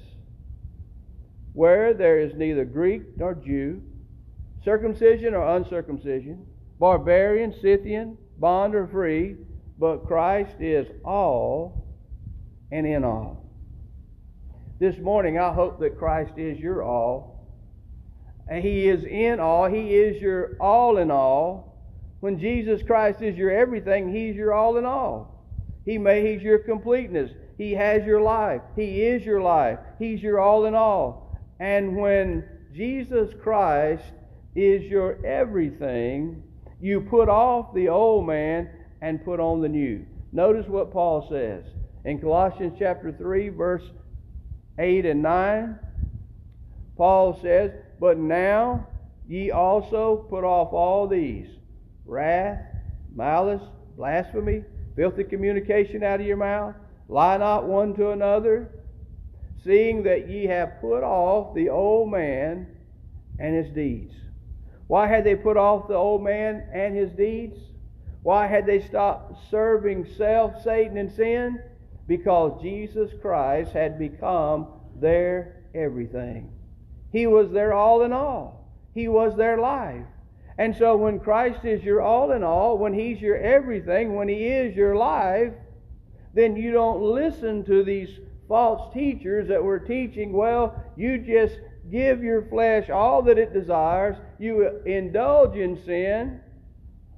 Where 1.54 1.94
there 1.94 2.20
is 2.20 2.34
neither 2.34 2.64
Greek 2.64 3.02
nor 3.16 3.34
Jew, 3.34 3.80
circumcision 4.62 5.34
or 5.34 5.56
uncircumcision, 5.56 6.46
barbarian, 6.78 7.54
Scythian, 7.62 8.18
bond 8.38 8.74
or 8.74 8.86
free, 8.86 9.36
but 9.78 10.06
Christ 10.06 10.56
is 10.60 10.86
all 11.04 11.86
and 12.70 12.86
in 12.86 13.02
all. 13.02 13.50
This 14.78 14.98
morning 14.98 15.38
I 15.38 15.52
hope 15.52 15.80
that 15.80 15.98
Christ 15.98 16.32
is 16.36 16.58
your 16.58 16.82
all. 16.82 17.48
And 18.46 18.62
he 18.62 18.88
is 18.88 19.04
in 19.04 19.40
all. 19.40 19.66
He 19.66 19.94
is 19.94 20.20
your 20.20 20.56
all 20.60 20.98
in 20.98 21.10
all. 21.10 21.82
When 22.20 22.38
Jesus 22.38 22.82
Christ 22.82 23.22
is 23.22 23.36
your 23.36 23.50
everything, 23.50 24.12
he's 24.12 24.36
your 24.36 24.52
all 24.52 24.76
in 24.76 24.84
all. 24.84 25.34
He 25.84 25.98
may, 25.98 26.32
He's 26.32 26.42
your 26.42 26.58
completeness. 26.58 27.30
He 27.58 27.72
has 27.72 28.04
your 28.04 28.20
life. 28.20 28.62
He 28.74 29.02
is 29.02 29.24
your 29.24 29.42
life. 29.42 29.78
He's 29.98 30.22
your 30.22 30.40
all 30.40 30.64
in 30.64 30.74
all. 30.74 31.23
And 31.64 31.96
when 31.96 32.44
Jesus 32.74 33.30
Christ 33.42 34.12
is 34.54 34.82
your 34.82 35.24
everything, 35.24 36.42
you 36.78 37.00
put 37.00 37.30
off 37.30 37.72
the 37.72 37.88
old 37.88 38.26
man 38.26 38.68
and 39.00 39.24
put 39.24 39.40
on 39.40 39.62
the 39.62 39.68
new. 39.70 40.04
Notice 40.30 40.66
what 40.68 40.92
Paul 40.92 41.26
says 41.30 41.64
in 42.04 42.20
Colossians 42.20 42.74
chapter 42.78 43.12
3, 43.12 43.48
verse 43.48 43.82
8 44.78 45.06
and 45.06 45.22
9. 45.22 45.78
Paul 46.98 47.40
says, 47.40 47.70
But 47.98 48.18
now 48.18 48.86
ye 49.26 49.50
also 49.50 50.16
put 50.28 50.44
off 50.44 50.74
all 50.74 51.08
these 51.08 51.48
wrath, 52.04 52.60
malice, 53.10 53.62
blasphemy, 53.96 54.64
filthy 54.96 55.24
communication 55.24 56.04
out 56.04 56.20
of 56.20 56.26
your 56.26 56.36
mouth. 56.36 56.74
Lie 57.08 57.38
not 57.38 57.64
one 57.64 57.94
to 57.94 58.10
another, 58.10 58.70
seeing 59.64 60.02
that 60.04 60.28
ye 60.28 60.46
have 60.46 60.80
put 60.80 61.02
off 61.02 61.54
the 61.54 61.70
old 61.70 62.10
man 62.10 62.66
and 63.38 63.54
his 63.54 63.74
deeds. 63.74 64.14
Why 64.86 65.06
had 65.06 65.24
they 65.24 65.34
put 65.34 65.56
off 65.56 65.88
the 65.88 65.94
old 65.94 66.22
man 66.22 66.68
and 66.72 66.94
his 66.94 67.10
deeds? 67.12 67.58
Why 68.22 68.46
had 68.46 68.66
they 68.66 68.80
stopped 68.80 69.50
serving 69.50 70.06
self, 70.16 70.62
Satan, 70.62 70.96
and 70.98 71.10
sin? 71.10 71.60
Because 72.06 72.60
Jesus 72.62 73.10
Christ 73.20 73.72
had 73.72 73.98
become 73.98 74.68
their 74.96 75.64
everything. 75.74 76.52
He 77.10 77.26
was 77.26 77.50
their 77.50 77.72
all 77.72 78.02
in 78.02 78.12
all. 78.12 78.70
He 78.92 79.08
was 79.08 79.36
their 79.36 79.58
life. 79.58 80.04
And 80.58 80.76
so 80.76 80.96
when 80.96 81.18
Christ 81.18 81.64
is 81.64 81.82
your 81.82 82.00
all 82.00 82.32
in 82.32 82.44
all, 82.44 82.78
when 82.78 82.94
He's 82.94 83.20
your 83.20 83.36
everything, 83.36 84.14
when 84.14 84.28
He 84.28 84.46
is 84.46 84.76
your 84.76 84.94
life, 84.94 85.52
then 86.32 86.56
you 86.56 86.72
don't 86.72 87.02
listen 87.02 87.64
to 87.64 87.82
these 87.82 88.20
false 88.48 88.92
teachers 88.92 89.48
that 89.48 89.62
were 89.62 89.78
teaching, 89.78 90.32
well, 90.32 90.82
you 90.96 91.18
just 91.18 91.56
give 91.90 92.22
your 92.22 92.42
flesh 92.46 92.90
all 92.90 93.22
that 93.22 93.38
it 93.38 93.52
desires, 93.52 94.16
you 94.38 94.80
indulge 94.86 95.56
in 95.56 95.82
sin 95.84 96.40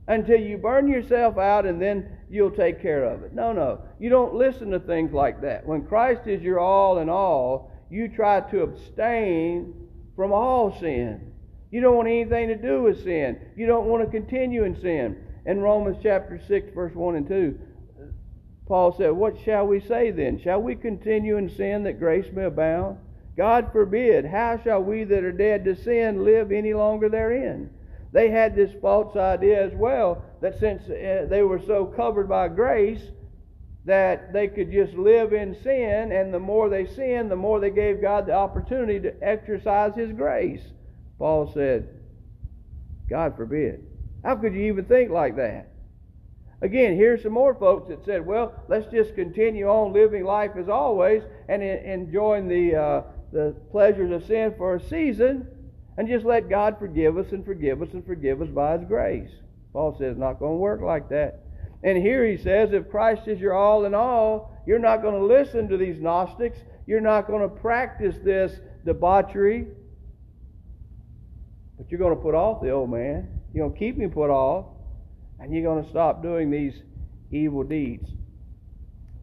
until 0.09 0.41
you 0.41 0.57
burn 0.57 0.89
yourself 0.89 1.37
out 1.39 1.67
and 1.67 1.81
then 1.81 2.09
you'll 2.31 2.51
take 2.51 2.81
care 2.81 3.05
of 3.05 3.23
it. 3.23 3.33
No, 3.33 3.53
no. 3.53 3.81
You 3.99 4.09
don't 4.09 4.35
listen 4.35 4.71
to 4.71 4.81
things 4.81 5.13
like 5.13 5.41
that. 5.43 5.67
When 5.67 5.87
Christ 5.87 6.23
is 6.27 6.43
your 6.43 6.61
all 6.61 6.99
in 6.99 7.09
all, 7.09 7.71
you 7.91 8.09
try 8.09 8.41
to 8.41 8.63
abstain 8.63 9.75
from 10.15 10.33
all 10.33 10.79
sin. 10.81 11.33
You 11.71 11.81
don't 11.81 11.97
want 11.97 12.09
anything 12.09 12.49
to 12.49 12.57
do 12.57 12.83
with 12.83 13.03
sin. 13.03 13.39
You 13.57 13.67
don't 13.67 13.87
want 13.87 14.05
to 14.05 14.11
continue 14.11 14.65
in 14.65 14.81
sin. 14.81 15.17
In 15.45 15.61
Romans 15.61 15.99
chapter 16.03 16.41
6, 16.47 16.75
verse 16.75 16.95
1 16.95 17.17
and 17.17 17.29
2, 17.29 17.59
Paul 18.67 18.93
said, 18.97 19.11
What 19.11 19.39
shall 19.45 19.67
we 19.67 19.81
say 19.81 20.11
then? 20.11 20.39
Shall 20.39 20.61
we 20.61 20.75
continue 20.75 21.37
in 21.37 21.49
sin 21.49 21.85
that 21.85 22.01
grace 22.01 22.27
may 22.33 22.45
abound? 22.45 22.99
God 23.37 23.71
forbid. 23.73 24.25
How 24.25 24.59
shall 24.63 24.83
we 24.83 25.05
that 25.05 25.25
are 25.25 25.33
dead 25.33 25.65
to 25.65 25.77
sin 25.77 26.25
live 26.25 26.51
any 26.51 26.75
longer 26.75 27.09
therein? 27.09 27.71
They 28.13 28.31
had 28.31 28.57
this 28.57 28.73
false 28.81 29.15
idea 29.17 29.63
as 29.63 29.75
well 29.75 30.25
that 30.41 30.59
since 30.59 30.83
uh, 30.89 31.27
they 31.29 31.43
were 31.43 31.61
so 31.61 31.85
covered 31.85 32.29
by 32.29 32.49
grace, 32.49 33.03
that 33.85 34.33
they 34.33 34.49
could 34.49 34.73
just 34.73 34.95
live 34.95 35.33
in 35.33 35.55
sin, 35.63 36.11
and 36.11 36.35
the 36.35 36.41
more 36.41 36.69
they 36.69 36.87
sinned, 36.87 37.31
the 37.31 37.37
more 37.37 37.61
they 37.61 37.71
gave 37.71 38.03
God 38.03 38.27
the 38.27 38.33
opportunity 38.33 38.99
to 39.01 39.15
exercise 39.23 39.95
His 39.95 40.13
grace. 40.13 40.63
Paul 41.19 41.51
said, 41.53 41.89
God 43.09 43.37
forbid. 43.37 43.85
How 44.25 44.35
could 44.35 44.55
you 44.55 44.63
even 44.63 44.87
think 44.87 45.11
like 45.11 45.37
that? 45.37 45.71
Again, 46.63 46.97
here's 46.97 47.23
some 47.23 47.33
more 47.33 47.55
folks 47.55 47.89
that 47.89 48.05
said, 48.05 48.25
well, 48.25 48.55
let's 48.69 48.91
just 48.91 49.15
continue 49.15 49.67
on 49.69 49.93
living 49.93 50.25
life 50.25 50.53
as 50.59 50.69
always 50.69 51.23
and 51.49 51.63
enjoying 51.63 52.49
the, 52.49 52.75
uh, 52.75 53.03
the 53.33 53.55
pleasures 53.71 54.11
of 54.11 54.27
sin 54.27 54.55
for 54.57 54.77
a 54.77 54.81
season 54.89 55.47
and 55.99 56.09
just 56.09 56.25
let 56.25 56.49
God 56.49 56.79
forgive 56.79 57.19
us 57.19 57.33
and 57.33 57.45
forgive 57.45 57.83
us 57.83 57.89
and 57.93 58.05
forgive 58.07 58.41
us 58.41 58.49
by 58.49 58.79
His 58.79 58.87
grace. 58.89 59.31
Paul 59.73 59.97
says 59.99 60.17
not 60.17 60.39
going 60.39 60.55
to 60.55 60.59
work 60.59 60.81
like 60.81 61.11
that. 61.11 61.43
And 61.83 61.99
here 61.99 62.27
he 62.27 62.39
says, 62.39 62.73
if 62.73 62.91
Christ 62.91 63.29
is 63.29 63.39
your 63.39 63.53
all 63.53 63.85
in 63.85 63.95
all, 63.95 64.63
you're 64.67 64.79
not 64.79 65.03
going 65.03 65.15
to 65.15 65.25
listen 65.25 65.69
to 65.69 65.77
these 65.77 66.01
Gnostics. 66.01 66.59
You're 66.87 67.01
not 67.01 67.27
going 67.27 67.43
to 67.43 67.55
practice 67.55 68.17
this 68.25 68.59
debauchery. 68.85 69.67
But 71.77 71.91
you're 71.91 72.01
going 72.01 72.17
to 72.17 72.21
put 72.21 72.35
off 72.35 72.63
the 72.63 72.71
old 72.71 72.91
man. 72.91 73.29
You're 73.53 73.69
going 73.69 73.75
to 73.75 73.79
keep 73.79 73.99
him 73.99 74.11
put 74.11 74.31
off. 74.31 74.67
And 75.39 75.53
you're 75.53 75.63
going 75.63 75.85
to 75.85 75.91
stop 75.91 76.23
doing 76.23 76.51
these 76.51 76.75
evil 77.31 77.63
deeds. 77.63 78.09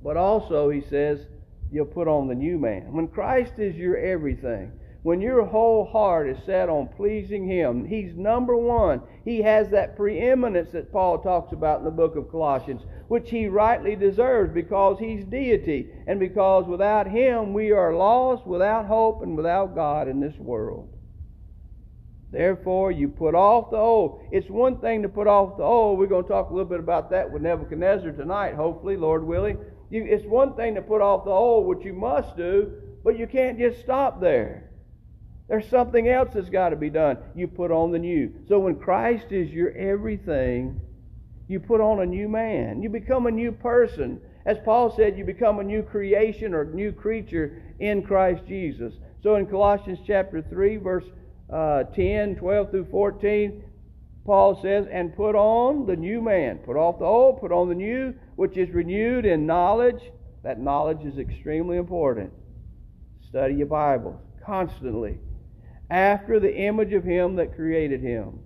But 0.03 0.17
also, 0.17 0.69
he 0.69 0.81
says, 0.81 1.25
you'll 1.71 1.85
put 1.85 2.07
on 2.07 2.27
the 2.27 2.35
new 2.35 2.57
man. 2.57 2.93
When 2.93 3.07
Christ 3.07 3.53
is 3.57 3.75
your 3.75 3.97
everything, 3.97 4.71
when 5.03 5.19
your 5.19 5.43
whole 5.43 5.85
heart 5.85 6.29
is 6.29 6.37
set 6.45 6.69
on 6.69 6.87
pleasing 6.87 7.45
Him, 7.45 7.85
He's 7.85 8.15
number 8.15 8.55
one. 8.55 9.01
He 9.25 9.41
has 9.41 9.69
that 9.69 9.97
preeminence 9.97 10.71
that 10.71 10.93
Paul 10.93 11.19
talks 11.19 11.51
about 11.51 11.79
in 11.79 11.85
the 11.85 11.91
book 11.91 12.15
of 12.15 12.31
Colossians, 12.31 12.83
which 13.09 13.29
He 13.29 13.47
rightly 13.47 13.97
deserves 13.97 14.53
because 14.53 14.99
He's 14.99 15.25
deity 15.25 15.89
and 16.07 16.19
because 16.19 16.67
without 16.67 17.07
Him 17.07 17.53
we 17.53 17.71
are 17.71 17.93
lost, 17.93 18.47
without 18.47 18.85
hope, 18.85 19.23
and 19.23 19.35
without 19.35 19.75
God 19.75 20.07
in 20.07 20.21
this 20.21 20.37
world. 20.37 20.92
Therefore, 22.33 22.91
you 22.91 23.09
put 23.09 23.35
off 23.35 23.69
the 23.69 23.77
old. 23.77 24.19
It's 24.31 24.49
one 24.49 24.79
thing 24.79 25.03
to 25.03 25.07
put 25.09 25.27
off 25.27 25.55
the 25.55 25.63
old. 25.63 25.99
We're 25.99 26.07
going 26.07 26.23
to 26.23 26.29
talk 26.29 26.49
a 26.49 26.53
little 26.53 26.67
bit 26.67 26.79
about 26.79 27.11
that 27.11 27.31
with 27.31 27.43
Nebuchadnezzar 27.43 28.11
tonight, 28.11 28.55
hopefully, 28.55 28.97
Lord 28.97 29.23
willing. 29.23 29.59
You, 29.91 30.03
it's 30.03 30.25
one 30.25 30.55
thing 30.55 30.73
to 30.73 30.81
put 30.81 30.99
off 30.99 31.25
the 31.25 31.29
old, 31.29 31.67
which 31.67 31.85
you 31.85 31.93
must 31.93 32.35
do, 32.35 32.71
but 33.03 33.19
you 33.19 33.27
can't 33.27 33.59
just 33.59 33.81
stop 33.81 34.19
there. 34.19 34.71
There's 35.47 35.69
something 35.69 36.07
else 36.07 36.29
that's 36.33 36.49
got 36.49 36.69
to 36.69 36.75
be 36.75 36.89
done. 36.89 37.19
You 37.35 37.47
put 37.47 37.69
on 37.69 37.91
the 37.91 37.99
new. 37.99 38.33
So 38.47 38.57
when 38.57 38.79
Christ 38.79 39.27
is 39.29 39.51
your 39.51 39.71
everything, 39.73 40.81
you 41.47 41.59
put 41.59 41.81
on 41.81 41.99
a 42.01 42.05
new 42.05 42.27
man. 42.27 42.81
You 42.81 42.89
become 42.89 43.27
a 43.27 43.31
new 43.31 43.51
person. 43.51 44.19
As 44.47 44.57
Paul 44.65 44.91
said, 44.95 45.19
you 45.19 45.23
become 45.23 45.59
a 45.59 45.63
new 45.63 45.83
creation 45.83 46.55
or 46.55 46.65
new 46.65 46.91
creature 46.91 47.61
in 47.79 48.01
Christ 48.01 48.41
Jesus. 48.47 48.95
So 49.21 49.35
in 49.35 49.45
Colossians 49.45 49.99
chapter 50.07 50.41
3, 50.41 50.77
verse 50.77 51.05
uh, 51.53 51.83
10, 51.83 52.35
12 52.35 52.71
through 52.71 52.87
14, 52.89 53.63
Paul 54.25 54.59
says, 54.61 54.87
And 54.91 55.15
put 55.15 55.35
on 55.35 55.85
the 55.85 55.95
new 55.95 56.21
man. 56.21 56.57
Put 56.59 56.77
off 56.77 56.99
the 56.99 57.05
old, 57.05 57.39
put 57.39 57.51
on 57.51 57.69
the 57.69 57.75
new, 57.75 58.15
which 58.35 58.57
is 58.57 58.69
renewed 58.69 59.25
in 59.25 59.45
knowledge. 59.45 60.01
That 60.43 60.59
knowledge 60.59 61.05
is 61.05 61.19
extremely 61.19 61.77
important. 61.77 62.31
Study 63.29 63.55
your 63.55 63.67
Bible 63.67 64.19
constantly 64.45 65.19
after 65.89 66.39
the 66.39 66.55
image 66.55 66.93
of 66.93 67.03
him 67.03 67.35
that 67.35 67.55
created 67.55 68.01
him. 68.01 68.39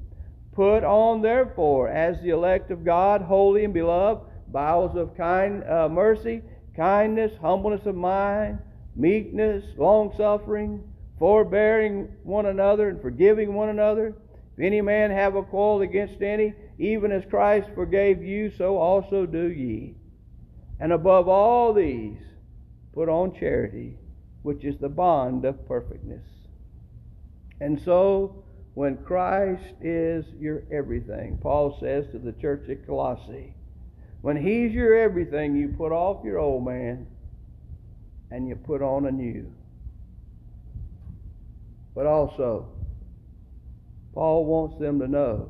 Put 0.54 0.84
on, 0.84 1.22
therefore, 1.22 1.88
as 1.88 2.22
the 2.22 2.30
elect 2.30 2.72
of 2.72 2.84
God, 2.84 3.22
holy 3.22 3.64
and 3.64 3.74
beloved, 3.74 4.24
bowels 4.48 4.98
of 4.98 5.16
kind 5.16 5.64
uh, 5.64 5.88
mercy, 5.88 6.42
kindness, 6.76 7.32
humbleness 7.40 7.86
of 7.86 7.96
mind, 7.96 8.60
meekness, 8.96 9.64
long 9.78 10.14
suffering, 10.18 10.84
forbearing 11.20 12.10
one 12.24 12.46
another, 12.46 12.90
and 12.90 13.02
forgiving 13.02 13.54
one 13.54 13.70
another. 13.70 14.16
If 14.56 14.64
any 14.64 14.82
man 14.82 15.12
have 15.12 15.36
a 15.36 15.44
quarrel 15.44 15.82
against 15.82 16.22
any, 16.22 16.54
even 16.78 17.12
as 17.12 17.24
Christ 17.30 17.70
forgave 17.76 18.24
you, 18.24 18.52
so 18.52 18.78
also 18.78 19.26
do 19.26 19.50
ye. 19.52 19.96
And 20.80 20.92
above 20.92 21.28
all 21.28 21.74
these, 21.74 22.20
put 22.94 23.10
on 23.10 23.36
charity, 23.36 23.98
which 24.44 24.64
is 24.64 24.78
the 24.78 24.90
bond 24.90 25.46
of 25.46 25.68
perfectness. 25.68 26.26
And 27.60 27.82
so, 27.84 28.44
when 28.76 28.98
Christ 28.98 29.74
is 29.82 30.26
your 30.40 30.64
everything, 30.72 31.40
Paul 31.42 31.78
says 31.80 32.06
to 32.12 32.20
the 32.20 32.34
church 32.34 32.70
at 32.70 32.86
Colossae, 32.86 33.56
when 34.22 34.38
He's 34.38 34.72
your 34.72 34.96
everything, 34.96 35.56
you 35.56 35.70
put 35.70 35.92
off 35.92 36.24
your 36.24 36.38
old 36.38 36.66
man 36.66 37.08
and 38.30 38.48
you 38.48 38.56
put 38.56 38.82
on 38.82 39.08
a 39.08 39.12
new. 39.12 39.52
But 41.98 42.06
also, 42.06 42.68
Paul 44.14 44.46
wants 44.46 44.78
them 44.78 45.00
to 45.00 45.08
know 45.08 45.50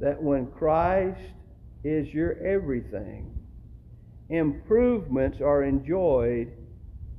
that 0.00 0.22
when 0.22 0.46
Christ 0.46 1.20
is 1.84 2.08
your 2.14 2.42
everything, 2.42 3.30
improvements 4.30 5.42
are 5.42 5.62
enjoyed 5.62 6.50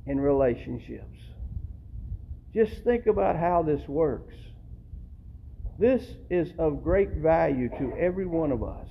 in 0.06 0.18
relationships. 0.18 1.20
Just 2.52 2.82
think 2.82 3.06
about 3.06 3.36
how 3.36 3.62
this 3.62 3.86
works. 3.86 4.34
This 5.78 6.02
is 6.28 6.52
of 6.58 6.82
great 6.82 7.10
value 7.10 7.68
to 7.78 7.96
every 7.96 8.26
one 8.26 8.50
of 8.50 8.64
us. 8.64 8.88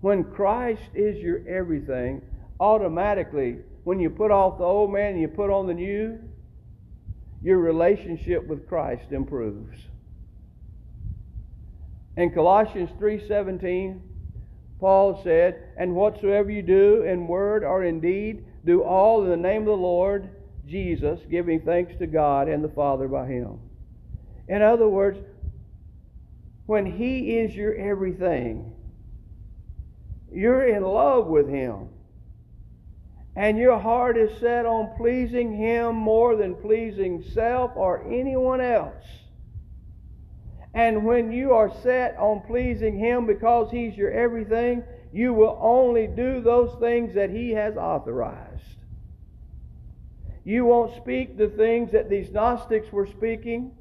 When 0.00 0.24
Christ 0.24 0.82
is 0.96 1.16
your 1.18 1.46
everything, 1.46 2.22
automatically, 2.58 3.58
when 3.84 4.00
you 4.00 4.10
put 4.10 4.32
off 4.32 4.58
the 4.58 4.64
old 4.64 4.92
man 4.92 5.12
and 5.12 5.20
you 5.20 5.28
put 5.28 5.48
on 5.48 5.68
the 5.68 5.74
new, 5.74 6.18
your 7.42 7.58
relationship 7.58 8.46
with 8.46 8.68
Christ 8.68 9.12
improves. 9.12 9.78
In 12.16 12.30
Colossians 12.30 12.90
3:17, 12.98 14.02
Paul 14.80 15.20
said, 15.22 15.56
"And 15.76 15.94
whatsoever 15.94 16.50
you 16.50 16.62
do 16.62 17.02
in 17.02 17.26
word 17.26 17.64
or 17.64 17.84
in 17.84 18.00
deed, 18.00 18.44
do 18.64 18.82
all 18.82 19.22
in 19.22 19.30
the 19.30 19.36
name 19.36 19.62
of 19.62 19.66
the 19.66 19.76
Lord, 19.76 20.28
Jesus, 20.66 21.20
giving 21.30 21.60
thanks 21.60 21.94
to 21.96 22.06
God 22.06 22.48
and 22.48 22.62
the 22.62 22.68
Father 22.68 23.06
by 23.06 23.26
Him. 23.26 23.60
In 24.48 24.62
other 24.62 24.88
words, 24.88 25.18
when 26.66 26.84
He 26.84 27.38
is 27.38 27.54
your 27.54 27.74
everything, 27.74 28.72
you're 30.32 30.66
in 30.66 30.82
love 30.82 31.28
with 31.28 31.48
Him. 31.48 31.88
And 33.36 33.58
your 33.58 33.78
heart 33.78 34.16
is 34.16 34.40
set 34.40 34.64
on 34.64 34.96
pleasing 34.96 35.54
Him 35.54 35.94
more 35.94 36.36
than 36.36 36.54
pleasing 36.54 37.22
self 37.22 37.72
or 37.76 38.02
anyone 38.10 38.62
else. 38.62 39.04
And 40.72 41.04
when 41.04 41.30
you 41.32 41.52
are 41.52 41.70
set 41.82 42.16
on 42.18 42.40
pleasing 42.40 42.98
Him 42.98 43.26
because 43.26 43.70
He's 43.70 43.96
your 43.96 44.10
everything, 44.10 44.82
you 45.12 45.32
will 45.32 45.58
only 45.60 46.06
do 46.06 46.40
those 46.40 46.78
things 46.80 47.14
that 47.14 47.30
He 47.30 47.50
has 47.52 47.76
authorized. 47.76 48.76
You 50.44 50.64
won't 50.64 50.96
speak 50.96 51.36
the 51.36 51.48
things 51.48 51.92
that 51.92 52.08
these 52.08 52.30
Gnostics 52.30 52.92
were 52.92 53.06
speaking. 53.06 53.72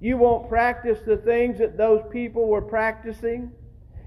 You 0.00 0.16
won't 0.16 0.48
practice 0.48 1.00
the 1.04 1.16
things 1.16 1.58
that 1.58 1.76
those 1.76 2.02
people 2.10 2.46
were 2.46 2.62
practicing. 2.62 3.50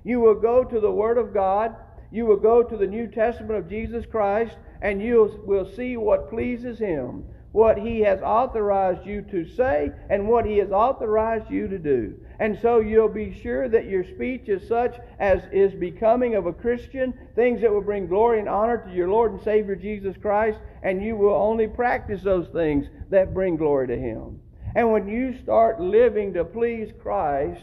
You 0.03 0.19
will 0.19 0.35
go 0.35 0.63
to 0.63 0.79
the 0.79 0.91
Word 0.91 1.17
of 1.17 1.33
God. 1.33 1.75
You 2.11 2.25
will 2.25 2.37
go 2.37 2.63
to 2.63 2.77
the 2.77 2.87
New 2.87 3.07
Testament 3.07 3.59
of 3.59 3.69
Jesus 3.69 4.05
Christ, 4.05 4.55
and 4.81 5.01
you 5.01 5.41
will 5.45 5.69
see 5.75 5.97
what 5.97 6.29
pleases 6.29 6.79
Him, 6.79 7.25
what 7.51 7.77
He 7.77 8.01
has 8.01 8.21
authorized 8.21 9.05
you 9.05 9.21
to 9.23 9.45
say, 9.45 9.91
and 10.09 10.27
what 10.27 10.45
He 10.45 10.57
has 10.57 10.71
authorized 10.71 11.49
you 11.49 11.67
to 11.67 11.79
do. 11.79 12.15
And 12.39 12.57
so 12.61 12.79
you'll 12.79 13.09
be 13.09 13.37
sure 13.41 13.67
that 13.67 13.87
your 13.87 14.03
speech 14.03 14.47
is 14.47 14.67
such 14.67 14.97
as 15.19 15.41
is 15.51 15.73
becoming 15.73 16.35
of 16.35 16.45
a 16.45 16.53
Christian, 16.53 17.13
things 17.35 17.61
that 17.61 17.71
will 17.71 17.81
bring 17.81 18.07
glory 18.07 18.39
and 18.39 18.47
honor 18.47 18.77
to 18.77 18.93
your 18.93 19.09
Lord 19.09 19.33
and 19.33 19.41
Savior 19.41 19.75
Jesus 19.75 20.15
Christ, 20.21 20.59
and 20.83 21.03
you 21.03 21.17
will 21.17 21.33
only 21.33 21.67
practice 21.67 22.21
those 22.23 22.47
things 22.47 22.85
that 23.09 23.33
bring 23.33 23.57
glory 23.57 23.87
to 23.87 23.97
Him. 23.97 24.39
And 24.75 24.91
when 24.91 25.07
you 25.07 25.37
start 25.43 25.81
living 25.81 26.33
to 26.33 26.45
please 26.45 26.93
Christ, 27.01 27.61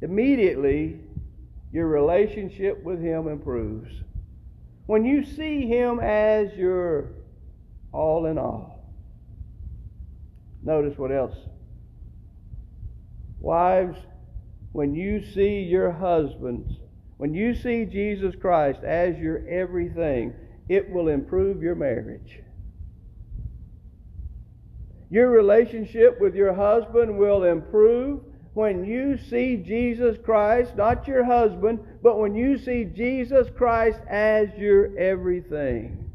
immediately 0.00 1.00
your 1.72 1.88
relationship 1.88 2.82
with 2.84 3.00
Him 3.00 3.26
improves. 3.26 3.90
When 4.86 5.04
you 5.04 5.24
see 5.24 5.66
Him 5.66 6.00
as 6.00 6.52
your 6.54 7.12
all 7.92 8.26
in 8.26 8.38
all. 8.38 8.92
Notice 10.62 10.96
what 10.96 11.12
else 11.12 11.36
Wives, 13.42 13.98
when 14.70 14.94
you 14.94 15.20
see 15.20 15.62
your 15.62 15.90
husbands, 15.90 16.70
when 17.16 17.34
you 17.34 17.54
see 17.54 17.84
Jesus 17.84 18.34
Christ 18.40 18.84
as 18.84 19.18
your 19.18 19.46
everything, 19.48 20.32
it 20.68 20.88
will 20.88 21.08
improve 21.08 21.60
your 21.60 21.74
marriage. 21.74 22.38
Your 25.10 25.30
relationship 25.30 26.20
with 26.20 26.36
your 26.36 26.54
husband 26.54 27.18
will 27.18 27.42
improve 27.42 28.20
when 28.54 28.84
you 28.84 29.16
see 29.16 29.56
Jesus 29.56 30.18
Christ, 30.22 30.76
not 30.76 31.08
your 31.08 31.24
husband, 31.24 31.80
but 32.02 32.18
when 32.18 32.34
you 32.34 32.58
see 32.58 32.84
Jesus 32.84 33.48
Christ 33.56 33.98
as 34.08 34.48
your 34.56 34.96
everything. 34.98 36.10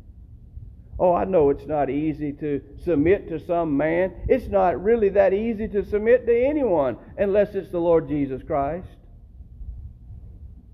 Oh, 1.00 1.14
I 1.14 1.26
know 1.26 1.50
it's 1.52 1.66
not 1.68 1.90
easy 1.90 2.34
to 2.34 2.62
submit 2.84 3.30
to 3.30 3.40
some 3.40 3.78
man. 3.78 4.14
It's 4.28 4.48
not 4.48 4.84
really 4.84 5.10
that 5.10 5.34
easy 5.34 5.68
to 5.70 5.86
submit 5.86 6.26
to 6.26 6.46
anyone 6.46 6.98
unless 7.18 7.54
it's 7.54 7.70
the 7.70 7.80
Lord 7.80 8.08
Jesus 8.08 8.42
Christ. 8.44 8.88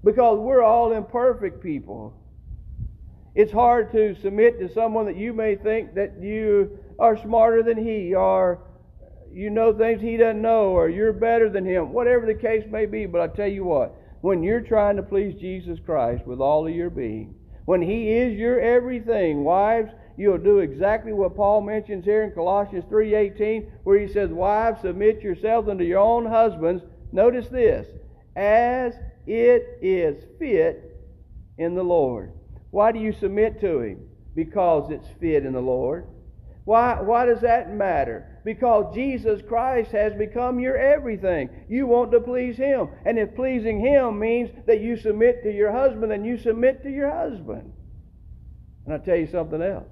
Because 0.04 0.40
we're 0.40 0.64
all 0.64 0.94
imperfect 0.94 1.62
people. 1.62 2.14
It's 3.36 3.52
hard 3.52 3.92
to 3.94 4.16
submit 4.22 4.60
to 4.60 4.72
someone 4.74 5.06
that 5.08 5.18
you 5.18 5.34
may 5.34 5.56
think 5.56 5.96
that 5.96 6.22
you 6.22 6.78
are 7.00 7.18
smarter 7.18 7.64
than 7.64 7.78
he, 7.78 8.14
or 8.14 8.60
you 9.34 9.50
know 9.50 9.74
things 9.74 10.02
he 10.02 10.18
doesn't 10.18 10.42
know, 10.42 10.68
or 10.68 10.90
you're 10.90 11.14
better 11.14 11.50
than 11.50 11.66
him, 11.66 11.92
whatever 11.92 12.26
the 12.26 12.34
case 12.34 12.64
may 12.70 12.86
be. 12.86 13.06
But 13.06 13.22
I 13.22 13.28
tell 13.28 13.48
you 13.48 13.64
what, 13.64 13.96
when 14.22 14.44
you're 14.44 14.62
trying 14.62 14.96
to 14.98 15.04
please 15.04 15.40
Jesus 15.40 15.80
Christ 15.86 16.26
with 16.26 16.40
all 16.40 16.68
of 16.68 16.74
your 16.74 16.90
being, 16.90 17.36
when 17.66 17.82
he 17.82 18.12
is 18.12 18.38
your 18.38 18.60
everything, 18.60 19.44
wives, 19.44 19.92
you'll 20.18 20.38
do 20.38 20.60
exactly 20.60 21.14
what 21.14 21.36
Paul 21.36 21.62
mentions 21.62 22.06
here 22.06 22.24
in 22.24 22.32
Colossians 22.32 22.86
3:18 22.90 23.72
where 23.84 24.00
he 24.00 24.08
says, 24.08 24.32
"Wives, 24.32 24.82
submit 24.82 25.22
yourselves 25.22 25.68
unto 25.68 25.84
your 25.84 26.00
own 26.00 26.26
husbands." 26.26 26.84
Notice 27.12 27.48
this, 27.50 27.88
as 28.36 28.98
it 29.26 29.80
is 29.82 30.24
fit 30.40 30.98
in 31.58 31.76
the 31.76 31.84
Lord. 31.84 32.32
Why 32.72 32.92
do 32.92 33.00
you 33.00 33.12
submit 33.14 33.60
to 33.62 33.82
him? 33.82 34.00
Because 34.36 34.90
it's 34.92 35.08
fit 35.20 35.46
in 35.46 35.54
the 35.54 35.62
Lord. 35.62 36.08
Why, 36.66 37.00
why 37.02 37.26
does 37.26 37.42
that 37.42 37.74
matter? 37.74 38.33
Because 38.44 38.94
Jesus 38.94 39.42
Christ 39.48 39.92
has 39.92 40.14
become 40.14 40.60
your 40.60 40.78
everything. 40.78 41.50
You 41.70 41.88
want 41.88 42.12
to 42.12 42.20
please 42.20 42.58
Him. 42.58 42.90
And 43.06 43.18
if 43.18 43.36
pleasing 43.36 43.80
Him 43.80 44.20
means 44.20 44.50
that 44.68 44.82
you 44.82 44.98
submit 44.98 45.44
to 45.44 45.52
your 45.52 45.72
husband, 45.72 46.12
then 46.12 46.26
you 46.26 46.38
submit 46.38 46.84
to 46.84 46.90
your 46.90 47.10
husband. 47.10 47.72
And 48.86 48.94
I'll 48.94 49.00
tell 49.00 49.16
you 49.16 49.28
something 49.28 49.62
else 49.62 49.88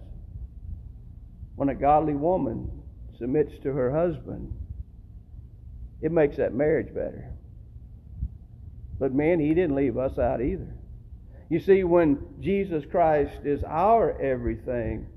when 1.56 1.70
a 1.70 1.76
godly 1.76 2.16
woman 2.16 2.70
submits 3.18 3.54
to 3.62 3.72
her 3.72 3.92
husband, 3.92 4.52
it 6.02 6.12
makes 6.12 6.38
that 6.38 6.54
marriage 6.54 6.94
better. 6.94 7.32
But 9.00 9.14
man, 9.14 9.40
he 9.40 9.54
didn't 9.54 9.76
leave 9.76 9.98
us 9.98 10.18
out 10.18 10.42
either. 10.42 10.74
You 11.50 11.60
see, 11.60 11.84
when 11.84 12.18
Jesus 12.40 12.84
Christ 12.90 13.46
is 13.46 13.64
our 13.64 14.20
everything, 14.20 15.08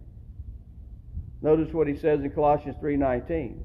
notice 1.45 1.73
what 1.73 1.87
he 1.87 1.95
says 1.95 2.21
in 2.21 2.31
Colossians 2.31 2.77
3:19. 2.81 3.61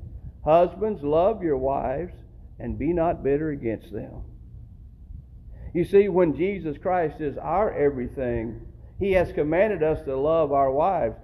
Husbands, 0.46 1.02
love 1.02 1.42
your 1.42 1.58
wives 1.58 2.14
and 2.60 2.78
be 2.78 2.94
not 2.94 3.24
bitter 3.24 3.50
against 3.50 3.92
them. 3.92 4.22
You 5.74 5.84
see, 5.84 6.10
when 6.10 6.36
Jesus 6.36 6.78
Christ 6.78 7.22
is 7.22 7.38
our 7.38 7.74
everything, 7.74 8.62
he 9.00 9.14
has 9.14 9.32
commanded 9.32 9.82
us 9.82 10.02
to 10.04 10.16
love 10.16 10.52
our 10.52 10.72
wives. 10.72 11.16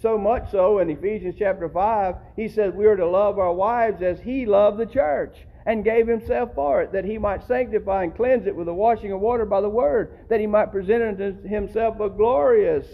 So 0.00 0.16
much 0.16 0.50
so 0.50 0.78
in 0.78 0.90
Ephesians 0.90 1.36
chapter 1.38 1.68
5, 1.68 2.16
he 2.36 2.48
says 2.48 2.74
we 2.74 2.86
are 2.86 2.96
to 2.96 3.06
love 3.06 3.38
our 3.38 3.52
wives 3.52 4.02
as 4.02 4.20
he 4.20 4.46
loved 4.46 4.78
the 4.78 4.86
church 4.86 5.46
and 5.66 5.84
gave 5.84 6.08
himself 6.08 6.54
for 6.54 6.80
it, 6.80 6.92
that 6.92 7.04
he 7.04 7.18
might 7.18 7.46
sanctify 7.46 8.04
and 8.04 8.16
cleanse 8.16 8.46
it 8.46 8.56
with 8.56 8.66
the 8.66 8.74
washing 8.74 9.12
of 9.12 9.20
water 9.20 9.44
by 9.44 9.60
the 9.60 9.68
word, 9.68 10.10
that 10.30 10.40
he 10.40 10.46
might 10.46 10.72
present 10.72 11.02
unto 11.02 11.46
himself 11.46 12.00
a 12.00 12.08
glorious 12.08 12.86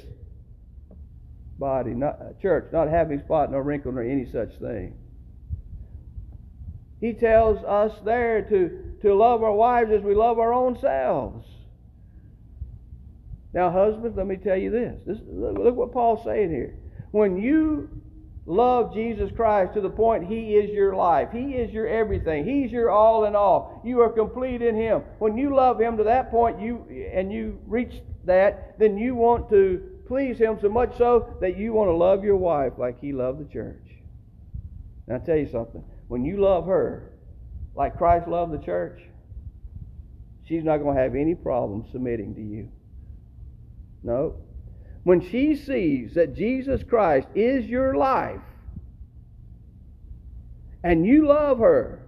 body, 1.58 1.90
not 1.90 2.20
uh, 2.20 2.32
church, 2.40 2.66
not 2.72 2.88
having 2.88 3.20
spot 3.20 3.50
nor 3.50 3.62
wrinkle 3.62 3.92
nor 3.92 4.02
any 4.02 4.26
such 4.30 4.50
thing. 4.60 4.94
He 7.00 7.12
tells 7.12 7.62
us 7.64 7.92
there 8.04 8.42
to, 8.42 8.80
to 9.02 9.14
love 9.14 9.42
our 9.42 9.52
wives 9.52 9.90
as 9.92 10.02
we 10.02 10.14
love 10.14 10.38
our 10.38 10.52
own 10.52 10.78
selves. 10.80 11.46
Now, 13.52 13.70
husbands, 13.70 14.16
let 14.16 14.26
me 14.26 14.36
tell 14.36 14.56
you 14.56 14.70
this. 14.70 14.96
this 15.06 15.18
look 15.28 15.76
what 15.76 15.92
Paul's 15.92 16.24
saying 16.24 16.50
here. 16.50 16.76
When 17.12 17.36
you 17.36 17.88
love 18.46 18.92
Jesus 18.92 19.30
Christ 19.36 19.74
to 19.74 19.80
the 19.80 19.90
point 19.90 20.26
He 20.26 20.54
is 20.54 20.70
your 20.70 20.96
life, 20.96 21.28
He 21.32 21.52
is 21.52 21.70
your 21.72 21.86
everything, 21.86 22.44
He's 22.44 22.72
your 22.72 22.90
all 22.90 23.26
in 23.26 23.36
all. 23.36 23.80
You 23.84 24.00
are 24.00 24.10
complete 24.10 24.60
in 24.60 24.74
Him. 24.74 25.02
When 25.18 25.38
you 25.38 25.54
love 25.54 25.80
Him 25.80 25.96
to 25.98 26.04
that 26.04 26.30
point, 26.30 26.60
you 26.60 26.84
and 27.12 27.32
you 27.32 27.60
reach 27.66 27.94
that, 28.24 28.78
then 28.78 28.98
you 28.98 29.14
want 29.14 29.48
to 29.50 29.93
please 30.06 30.38
Him 30.38 30.58
so 30.60 30.68
much 30.68 30.96
so 30.98 31.36
that 31.40 31.56
you 31.56 31.72
want 31.72 31.88
to 31.88 31.94
love 31.94 32.24
your 32.24 32.36
wife 32.36 32.74
like 32.78 33.00
He 33.00 33.12
loved 33.12 33.40
the 33.40 33.52
church. 33.52 33.84
Now, 35.06 35.16
I'll 35.16 35.20
tell 35.20 35.36
you 35.36 35.48
something. 35.50 35.84
When 36.08 36.24
you 36.24 36.40
love 36.40 36.66
her 36.66 37.12
like 37.74 37.96
Christ 37.96 38.28
loved 38.28 38.52
the 38.52 38.64
church, 38.64 39.00
she's 40.46 40.64
not 40.64 40.78
going 40.78 40.96
to 40.96 41.02
have 41.02 41.14
any 41.14 41.34
problem 41.34 41.84
submitting 41.90 42.34
to 42.34 42.40
you. 42.40 42.70
No. 44.02 44.36
When 45.02 45.20
she 45.20 45.54
sees 45.54 46.14
that 46.14 46.34
Jesus 46.34 46.82
Christ 46.82 47.28
is 47.34 47.66
your 47.66 47.94
life 47.94 48.40
and 50.82 51.06
you 51.06 51.26
love 51.26 51.58
her 51.58 52.00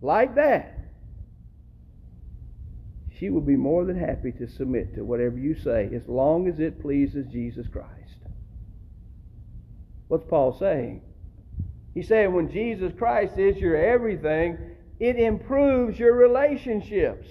like 0.00 0.34
that, 0.36 0.75
she 3.18 3.30
will 3.30 3.40
be 3.40 3.56
more 3.56 3.84
than 3.84 3.98
happy 3.98 4.32
to 4.32 4.48
submit 4.48 4.94
to 4.94 5.04
whatever 5.04 5.38
you 5.38 5.54
say 5.54 5.90
as 5.94 6.06
long 6.06 6.48
as 6.48 6.60
it 6.60 6.80
pleases 6.82 7.26
Jesus 7.26 7.66
Christ. 7.66 7.90
What's 10.08 10.24
Paul 10.28 10.56
saying? 10.58 11.02
He's 11.94 12.08
saying 12.08 12.32
when 12.34 12.50
Jesus 12.50 12.92
Christ 12.96 13.38
is 13.38 13.56
your 13.56 13.76
everything, 13.76 14.58
it 15.00 15.16
improves 15.16 15.98
your 15.98 16.14
relationships. 16.14 17.26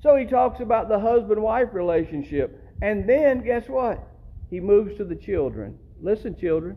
So 0.00 0.16
he 0.16 0.26
talks 0.26 0.60
about 0.60 0.88
the 0.88 0.98
husband 0.98 1.42
wife 1.42 1.68
relationship. 1.72 2.58
And 2.80 3.08
then, 3.08 3.42
guess 3.44 3.68
what? 3.68 4.06
He 4.50 4.60
moves 4.60 4.96
to 4.96 5.04
the 5.04 5.14
children. 5.14 5.78
Listen, 6.02 6.36
children. 6.36 6.76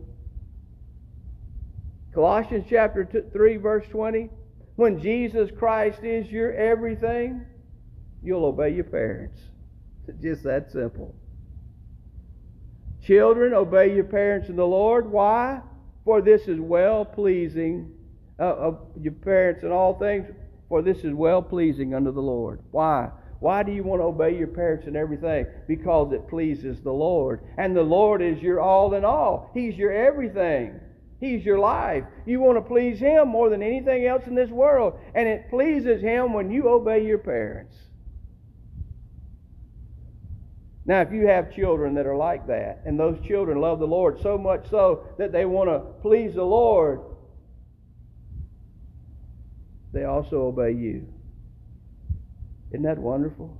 Colossians 2.13 2.65
chapter 2.69 3.05
3, 3.33 3.57
verse 3.57 3.85
20. 3.89 4.29
When 4.75 5.01
Jesus 5.01 5.49
Christ 5.57 6.03
is 6.03 6.29
your 6.29 6.53
everything, 6.53 7.45
you'll 8.21 8.45
obey 8.45 8.71
your 8.71 8.83
parents. 8.83 9.39
It's 10.07 10.21
just 10.21 10.43
that 10.43 10.71
simple. 10.71 11.15
Children, 13.03 13.53
obey 13.53 13.93
your 13.93 14.03
parents 14.03 14.49
in 14.49 14.55
the 14.55 14.65
Lord. 14.65 15.11
Why? 15.11 15.61
For 16.03 16.21
this 16.21 16.47
is 16.47 16.59
well 16.59 17.05
pleasing 17.05 17.91
uh, 18.39 18.43
of 18.43 18.79
your 19.01 19.13
parents 19.13 19.63
in 19.63 19.71
all 19.71 19.97
things 19.97 20.27
for 20.69 20.81
this 20.81 21.03
is 21.03 21.13
well 21.13 21.41
pleasing 21.41 21.93
unto 21.93 22.11
the 22.11 22.21
Lord. 22.21 22.59
Why? 22.71 23.09
Why 23.39 23.63
do 23.63 23.71
you 23.71 23.83
want 23.83 24.01
to 24.01 24.05
obey 24.05 24.37
your 24.37 24.47
parents 24.47 24.87
and 24.87 24.95
everything? 24.95 25.45
Because 25.67 26.11
it 26.11 26.27
pleases 26.27 26.81
the 26.81 26.91
Lord. 26.91 27.41
And 27.57 27.75
the 27.75 27.83
Lord 27.83 28.21
is 28.21 28.41
your 28.41 28.59
all 28.59 28.93
in 28.95 29.05
all. 29.05 29.51
He's 29.53 29.75
your 29.75 29.91
everything. 29.91 30.79
He 31.25 31.37
He's 31.37 31.45
your 31.45 31.59
life. 31.59 32.03
You 32.25 32.39
want 32.39 32.57
to 32.57 32.61
please 32.61 32.99
Him 32.99 33.27
more 33.29 33.49
than 33.49 33.63
anything 33.63 34.05
else 34.05 34.27
in 34.27 34.35
this 34.35 34.49
world. 34.49 34.99
And 35.13 35.27
it 35.27 35.49
pleases 35.49 36.01
Him 36.01 36.33
when 36.33 36.51
you 36.51 36.69
obey 36.69 37.05
your 37.05 37.17
parents. 37.17 37.75
Now, 40.85 41.01
if 41.01 41.11
you 41.11 41.25
have 41.27 41.53
children 41.53 41.95
that 41.95 42.05
are 42.05 42.15
like 42.15 42.45
that, 42.47 42.83
and 42.85 42.99
those 42.99 43.19
children 43.25 43.59
love 43.59 43.79
the 43.79 43.87
Lord 43.87 44.21
so 44.21 44.37
much 44.37 44.69
so 44.69 45.07
that 45.17 45.31
they 45.31 45.45
want 45.45 45.67
to 45.67 45.79
please 46.01 46.35
the 46.35 46.43
Lord, 46.43 47.01
they 49.93 50.03
also 50.03 50.43
obey 50.43 50.71
you. 50.71 51.07
Isn't 52.69 52.83
that 52.83 52.99
wonderful? 52.99 53.57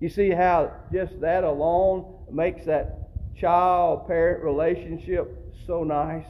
You 0.00 0.08
see 0.08 0.30
how 0.30 0.72
just 0.90 1.20
that 1.20 1.44
alone 1.44 2.14
makes 2.30 2.64
that 2.64 3.10
child 3.38 4.06
parent 4.06 4.42
relationship 4.42 5.54
so 5.66 5.84
nice? 5.84 6.24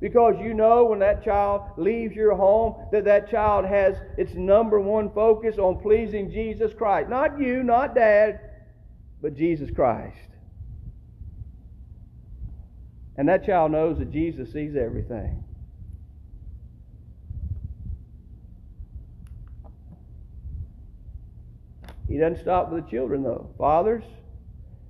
Because 0.00 0.36
you 0.40 0.54
know 0.54 0.86
when 0.86 1.00
that 1.00 1.22
child 1.22 1.62
leaves 1.76 2.16
your 2.16 2.34
home 2.34 2.86
that 2.90 3.04
that 3.04 3.30
child 3.30 3.66
has 3.66 3.96
its 4.16 4.34
number 4.34 4.80
one 4.80 5.10
focus 5.10 5.58
on 5.58 5.80
pleasing 5.80 6.30
Jesus 6.30 6.72
Christ. 6.72 7.10
Not 7.10 7.38
you, 7.38 7.62
not 7.62 7.94
dad, 7.94 8.40
but 9.20 9.36
Jesus 9.36 9.70
Christ. 9.70 10.16
And 13.16 13.28
that 13.28 13.44
child 13.44 13.72
knows 13.72 13.98
that 13.98 14.10
Jesus 14.10 14.50
sees 14.50 14.74
everything. 14.74 15.42
He 22.08 22.16
doesn't 22.18 22.40
stop 22.40 22.72
with 22.72 22.84
the 22.84 22.90
children, 22.90 23.22
though. 23.22 23.50
Fathers, 23.58 24.02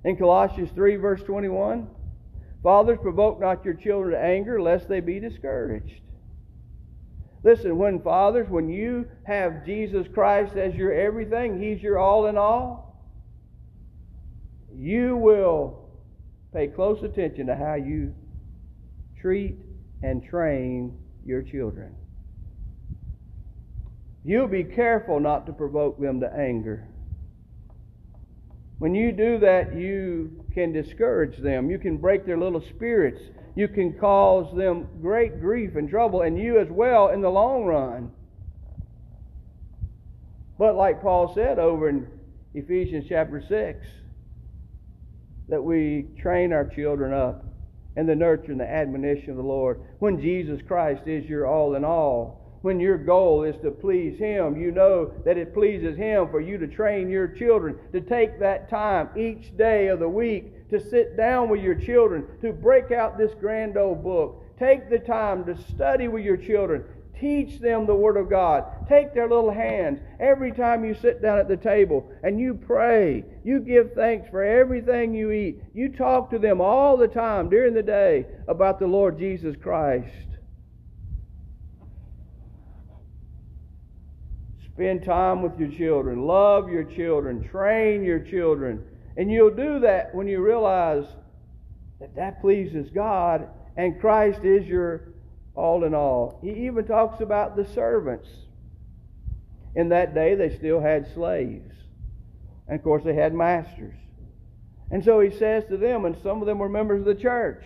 in 0.03 0.15
Colossians 0.15 0.71
3, 0.73 0.95
verse 0.95 1.21
21, 1.21 1.87
Fathers, 2.63 2.99
provoke 3.01 3.39
not 3.39 3.65
your 3.65 3.73
children 3.73 4.13
to 4.13 4.19
anger, 4.19 4.61
lest 4.61 4.87
they 4.87 4.99
be 4.99 5.19
discouraged. 5.19 6.01
Listen, 7.43 7.77
when 7.77 8.01
fathers, 8.01 8.47
when 8.49 8.69
you 8.69 9.07
have 9.23 9.65
Jesus 9.65 10.07
Christ 10.13 10.55
as 10.55 10.75
your 10.75 10.93
everything, 10.93 11.59
He's 11.59 11.81
your 11.81 11.97
all 11.97 12.27
in 12.27 12.37
all, 12.37 13.03
you 14.75 15.17
will 15.17 15.89
pay 16.53 16.67
close 16.67 17.01
attention 17.03 17.47
to 17.47 17.55
how 17.55 17.73
you 17.75 18.13
treat 19.19 19.55
and 20.03 20.23
train 20.23 20.97
your 21.25 21.41
children. 21.41 21.95
You'll 24.23 24.47
be 24.47 24.63
careful 24.63 25.19
not 25.19 25.47
to 25.47 25.53
provoke 25.53 25.99
them 25.99 26.19
to 26.19 26.31
anger. 26.31 26.87
When 28.81 28.95
you 28.95 29.11
do 29.11 29.37
that, 29.37 29.75
you 29.75 30.43
can 30.55 30.71
discourage 30.71 31.37
them. 31.37 31.69
You 31.69 31.77
can 31.77 31.97
break 31.97 32.25
their 32.25 32.39
little 32.39 32.63
spirits. 32.75 33.21
You 33.53 33.67
can 33.67 33.93
cause 33.93 34.57
them 34.57 34.87
great 35.03 35.39
grief 35.39 35.75
and 35.75 35.87
trouble, 35.87 36.23
and 36.23 36.35
you 36.35 36.59
as 36.59 36.67
well 36.67 37.09
in 37.09 37.21
the 37.21 37.29
long 37.29 37.65
run. 37.65 38.09
But 40.57 40.75
like 40.75 40.99
Paul 40.99 41.31
said 41.35 41.59
over 41.59 41.89
in 41.89 42.07
Ephesians 42.55 43.05
chapter 43.07 43.43
6, 43.47 43.85
that 45.49 45.63
we 45.63 46.07
train 46.19 46.51
our 46.51 46.65
children 46.65 47.13
up 47.13 47.45
in 47.95 48.07
the 48.07 48.15
nurture 48.15 48.51
and 48.51 48.59
the 48.59 48.67
admonition 48.67 49.29
of 49.29 49.37
the 49.37 49.43
Lord. 49.43 49.79
When 49.99 50.19
Jesus 50.19 50.59
Christ 50.67 51.03
is 51.05 51.29
your 51.29 51.45
all 51.45 51.75
in 51.75 51.85
all, 51.85 52.40
when 52.61 52.79
your 52.79 52.97
goal 52.97 53.43
is 53.43 53.55
to 53.63 53.71
please 53.71 54.19
Him, 54.19 54.59
you 54.59 54.71
know 54.71 55.11
that 55.25 55.37
it 55.37 55.53
pleases 55.53 55.97
Him 55.97 56.29
for 56.29 56.39
you 56.39 56.57
to 56.57 56.67
train 56.67 57.09
your 57.09 57.27
children, 57.27 57.77
to 57.91 58.01
take 58.01 58.39
that 58.39 58.69
time 58.69 59.09
each 59.17 59.55
day 59.57 59.87
of 59.87 59.99
the 59.99 60.09
week 60.09 60.53
to 60.71 60.79
sit 60.79 61.17
down 61.17 61.49
with 61.49 61.61
your 61.61 61.75
children, 61.75 62.25
to 62.41 62.51
break 62.51 62.91
out 62.91 63.17
this 63.17 63.33
grand 63.39 63.77
old 63.77 64.03
book. 64.03 64.43
Take 64.57 64.89
the 64.89 64.99
time 64.99 65.45
to 65.45 65.61
study 65.73 66.07
with 66.07 66.23
your 66.23 66.37
children. 66.37 66.85
Teach 67.19 67.59
them 67.59 67.85
the 67.85 67.93
Word 67.93 68.17
of 68.17 68.29
God. 68.29 68.87
Take 68.87 69.13
their 69.13 69.29
little 69.29 69.51
hands 69.51 69.99
every 70.19 70.51
time 70.51 70.83
you 70.83 70.95
sit 70.95 71.21
down 71.21 71.37
at 71.37 71.47
the 71.47 71.57
table 71.57 72.09
and 72.23 72.39
you 72.39 72.55
pray. 72.55 73.23
You 73.43 73.59
give 73.59 73.93
thanks 73.93 74.29
for 74.29 74.43
everything 74.43 75.13
you 75.13 75.31
eat. 75.31 75.61
You 75.73 75.89
talk 75.89 76.31
to 76.31 76.39
them 76.39 76.61
all 76.61 76.97
the 76.97 77.07
time 77.07 77.49
during 77.49 77.73
the 77.73 77.83
day 77.83 78.25
about 78.47 78.79
the 78.79 78.87
Lord 78.87 79.19
Jesus 79.19 79.55
Christ. 79.61 80.30
Spend 84.73 85.03
time 85.03 85.41
with 85.41 85.59
your 85.59 85.69
children. 85.69 86.25
Love 86.25 86.69
your 86.69 86.83
children. 86.83 87.47
Train 87.49 88.03
your 88.03 88.19
children. 88.19 88.83
And 89.17 89.29
you'll 89.29 89.55
do 89.55 89.79
that 89.81 90.15
when 90.15 90.27
you 90.27 90.41
realize 90.41 91.05
that 91.99 92.15
that 92.15 92.41
pleases 92.41 92.89
God 92.89 93.47
and 93.77 93.99
Christ 93.99 94.43
is 94.43 94.65
your 94.65 95.13
all 95.55 95.83
in 95.83 95.93
all. 95.93 96.39
He 96.41 96.65
even 96.65 96.85
talks 96.85 97.21
about 97.21 97.55
the 97.55 97.65
servants. 97.65 98.27
In 99.75 99.89
that 99.89 100.13
day, 100.13 100.35
they 100.35 100.55
still 100.57 100.81
had 100.81 101.13
slaves. 101.13 101.75
And 102.67 102.77
of 102.77 102.83
course, 102.83 103.03
they 103.03 103.13
had 103.13 103.33
masters. 103.33 103.95
And 104.91 105.03
so 105.03 105.19
he 105.19 105.29
says 105.29 105.63
to 105.69 105.77
them, 105.77 106.05
and 106.05 106.15
some 106.21 106.41
of 106.41 106.47
them 106.47 106.59
were 106.59 106.69
members 106.69 106.99
of 107.01 107.05
the 107.05 107.21
church. 107.21 107.63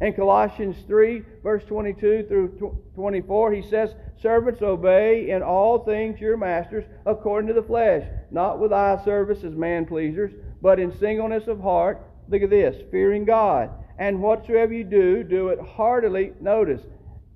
In 0.00 0.12
Colossians 0.12 0.76
3, 0.86 1.22
verse 1.42 1.64
22 1.64 2.26
through 2.28 2.78
24, 2.94 3.52
he 3.52 3.62
says, 3.62 3.94
Servants, 4.20 4.62
obey 4.62 5.30
in 5.30 5.42
all 5.42 5.84
things 5.84 6.20
your 6.20 6.36
masters 6.36 6.84
according 7.06 7.48
to 7.48 7.54
the 7.54 7.62
flesh, 7.62 8.04
not 8.30 8.58
with 8.58 8.72
eye 8.72 9.00
service 9.04 9.44
as 9.44 9.54
man 9.54 9.86
pleasers, 9.86 10.32
but 10.60 10.80
in 10.80 10.96
singleness 10.98 11.46
of 11.46 11.60
heart. 11.60 12.02
Look 12.28 12.42
at 12.42 12.50
this, 12.50 12.76
fearing 12.90 13.24
God. 13.24 13.70
And 13.98 14.20
whatsoever 14.20 14.72
you 14.72 14.84
do, 14.84 15.22
do 15.24 15.48
it 15.48 15.60
heartily, 15.60 16.32
notice, 16.40 16.82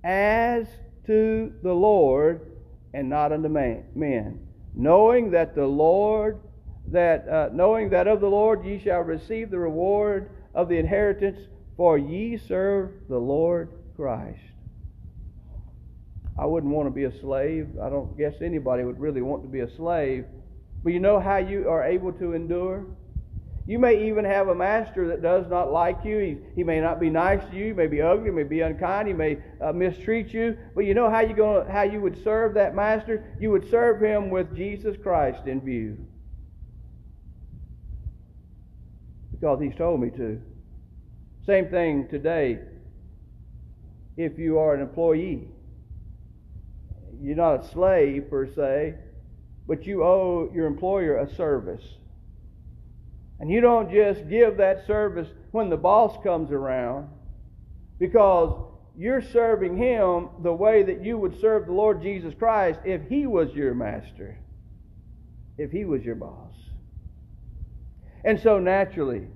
as 0.04 0.66
to 1.06 1.52
the 1.62 1.72
Lord 1.72 2.52
and 2.94 3.08
not 3.08 3.32
unto 3.32 3.48
men, 3.48 4.46
knowing 4.74 5.30
that 5.30 5.54
the 5.54 5.66
Lord, 5.66 6.40
that 6.88 7.28
uh, 7.28 7.48
knowing 7.52 7.90
that 7.90 8.06
of 8.06 8.20
the 8.20 8.28
Lord 8.28 8.64
ye 8.64 8.78
shall 8.78 9.00
receive 9.00 9.50
the 9.50 9.58
reward 9.58 10.30
of 10.54 10.68
the 10.68 10.78
inheritance 10.78 11.38
for 11.76 11.96
ye 11.96 12.36
serve 12.36 12.90
the 13.08 13.18
Lord 13.18 13.70
Christ. 13.96 14.51
I 16.38 16.46
wouldn't 16.46 16.72
want 16.72 16.86
to 16.86 16.90
be 16.90 17.04
a 17.04 17.20
slave. 17.20 17.68
I 17.82 17.90
don't 17.90 18.16
guess 18.16 18.34
anybody 18.40 18.84
would 18.84 18.98
really 18.98 19.22
want 19.22 19.42
to 19.42 19.48
be 19.48 19.60
a 19.60 19.70
slave. 19.76 20.24
But 20.82 20.92
you 20.92 21.00
know 21.00 21.20
how 21.20 21.36
you 21.36 21.68
are 21.68 21.84
able 21.84 22.12
to 22.14 22.32
endure? 22.32 22.86
You 23.66 23.78
may 23.78 24.08
even 24.08 24.24
have 24.24 24.48
a 24.48 24.54
master 24.54 25.06
that 25.08 25.22
does 25.22 25.46
not 25.48 25.70
like 25.70 26.04
you. 26.04 26.18
He, 26.18 26.38
he 26.56 26.64
may 26.64 26.80
not 26.80 26.98
be 26.98 27.10
nice 27.10 27.44
to 27.50 27.56
you. 27.56 27.66
He 27.66 27.72
may 27.72 27.86
be 27.86 28.02
ugly. 28.02 28.24
He 28.24 28.30
may 28.30 28.42
be 28.42 28.60
unkind. 28.60 29.06
He 29.06 29.14
may 29.14 29.38
uh, 29.60 29.72
mistreat 29.72 30.34
you. 30.34 30.56
But 30.74 30.84
you 30.84 30.94
know 30.94 31.08
how 31.08 31.20
you 31.20 31.34
going 31.34 31.68
how 31.68 31.82
you 31.82 32.00
would 32.00 32.22
serve 32.24 32.54
that 32.54 32.74
master? 32.74 33.24
You 33.38 33.52
would 33.52 33.70
serve 33.70 34.02
him 34.02 34.30
with 34.30 34.56
Jesus 34.56 34.96
Christ 35.00 35.46
in 35.46 35.60
view. 35.60 35.96
Because 39.30 39.60
he's 39.60 39.76
told 39.76 40.00
me 40.00 40.10
to. 40.10 40.40
Same 41.46 41.68
thing 41.68 42.08
today. 42.08 42.58
If 44.16 44.38
you 44.38 44.58
are 44.58 44.74
an 44.74 44.80
employee, 44.80 45.48
you're 47.22 47.36
not 47.36 47.64
a 47.64 47.68
slave 47.70 48.28
per 48.28 48.46
se, 48.46 48.94
but 49.66 49.86
you 49.86 50.02
owe 50.02 50.50
your 50.52 50.66
employer 50.66 51.18
a 51.18 51.34
service. 51.34 51.84
And 53.38 53.50
you 53.50 53.60
don't 53.60 53.90
just 53.90 54.28
give 54.28 54.56
that 54.56 54.86
service 54.86 55.28
when 55.52 55.70
the 55.70 55.76
boss 55.76 56.20
comes 56.22 56.50
around, 56.50 57.08
because 57.98 58.68
you're 58.96 59.22
serving 59.22 59.76
him 59.76 60.28
the 60.42 60.52
way 60.52 60.82
that 60.82 61.04
you 61.04 61.16
would 61.16 61.40
serve 61.40 61.66
the 61.66 61.72
Lord 61.72 62.02
Jesus 62.02 62.34
Christ 62.38 62.80
if 62.84 63.08
he 63.08 63.26
was 63.26 63.52
your 63.54 63.74
master, 63.74 64.38
if 65.56 65.70
he 65.70 65.84
was 65.84 66.02
your 66.02 66.16
boss. 66.16 66.54
And 68.24 68.40
so 68.40 68.58
naturally, 68.58 69.28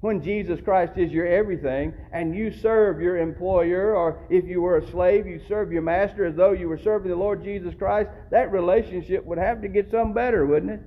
when 0.00 0.22
Jesus 0.22 0.60
Christ 0.62 0.92
is 0.96 1.12
your 1.12 1.26
everything 1.26 1.92
and 2.12 2.34
you 2.34 2.50
serve 2.50 3.00
your 3.00 3.18
employer, 3.18 3.94
or 3.94 4.18
if 4.30 4.46
you 4.46 4.62
were 4.62 4.78
a 4.78 4.90
slave, 4.90 5.26
you 5.26 5.40
serve 5.46 5.72
your 5.72 5.82
master 5.82 6.24
as 6.24 6.34
though 6.34 6.52
you 6.52 6.68
were 6.68 6.78
serving 6.78 7.10
the 7.10 7.16
Lord 7.16 7.44
Jesus 7.44 7.74
Christ, 7.74 8.08
that 8.30 8.50
relationship 8.50 9.24
would 9.26 9.38
have 9.38 9.60
to 9.60 9.68
get 9.68 9.90
some 9.90 10.14
better, 10.14 10.46
wouldn't 10.46 10.72
it? 10.72 10.80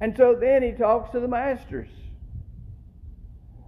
And 0.00 0.16
so 0.16 0.34
then 0.34 0.64
he 0.64 0.72
talks 0.72 1.12
to 1.12 1.20
the 1.20 1.28
masters. 1.28 1.88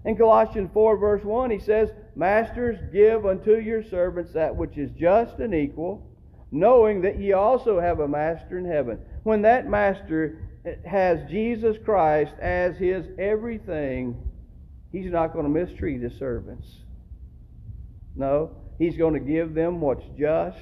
In 0.05 0.17
Colossians 0.17 0.71
4, 0.75 0.97
verse 0.97 1.25
1, 1.25 1.51
he 1.51 1.61
says, 1.61 1.91
Masters, 2.17 2.79
give 2.93 3.25
unto 3.25 3.57
your 3.57 3.85
servants 3.85 4.33
that 4.33 4.55
which 4.55 4.77
is 4.77 4.91
just 4.99 5.39
and 5.39 5.55
equal, 5.55 6.05
knowing 6.51 7.03
that 7.03 7.21
ye 7.21 7.33
also 7.33 7.81
have 7.81 8.01
a 8.01 8.09
master 8.09 8.59
in 8.59 8.65
heaven. 8.65 8.99
When 9.23 9.43
that 9.43 9.69
master 9.69 10.44
has 10.87 11.19
Jesus 11.31 11.77
Christ 11.85 12.33
as 12.41 12.77
his 12.77 13.05
everything, 13.19 14.17
he's 14.93 15.11
not 15.11 15.33
going 15.33 15.45
to 15.45 15.51
mistreat 15.51 16.03
his 16.03 16.15
servants. 16.19 16.67
No, 18.17 18.53
he's 18.79 18.97
going 18.97 19.15
to 19.15 19.21
give 19.21 19.55
them 19.55 19.81
what's 19.81 20.05
just 20.19 20.59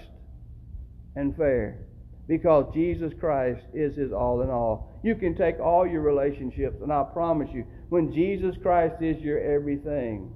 and 1.14 1.36
fair 1.36 1.78
because 2.26 2.72
Jesus 2.72 3.12
Christ 3.18 3.64
is 3.74 3.96
his 3.96 4.12
all 4.12 4.42
in 4.42 4.50
all. 4.50 4.90
You 5.03 5.14
can 5.14 5.34
take 5.34 5.61
all 5.61 5.86
your 5.86 6.00
relationships, 6.00 6.80
and 6.82 6.92
I 6.92 7.05
promise 7.05 7.50
you, 7.53 7.66
when 7.88 8.12
Jesus 8.12 8.57
Christ 8.62 9.03
is 9.03 9.18
your 9.18 9.40
everything, 9.40 10.34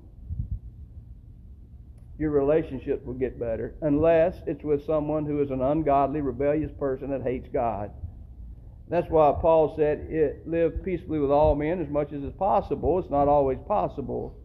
your 2.18 2.30
relationship 2.30 3.04
will 3.04 3.14
get 3.14 3.38
better 3.38 3.74
unless 3.82 4.34
it's 4.46 4.64
with 4.64 4.84
someone 4.86 5.26
who 5.26 5.42
is 5.42 5.50
an 5.50 5.60
ungodly, 5.60 6.20
rebellious 6.20 6.72
person 6.78 7.10
that 7.10 7.22
hates 7.22 7.48
God. 7.52 7.90
That's 8.88 9.10
why 9.10 9.34
Paul 9.40 9.74
said, 9.76 10.06
it, 10.10 10.46
live 10.46 10.84
peaceably 10.84 11.18
with 11.18 11.30
all 11.30 11.56
men 11.56 11.80
as 11.80 11.88
much 11.88 12.12
as 12.12 12.22
is 12.22 12.32
possible. 12.38 12.98
It's 13.00 13.10
not 13.10 13.26
always 13.26 13.58
possible. 13.66 14.36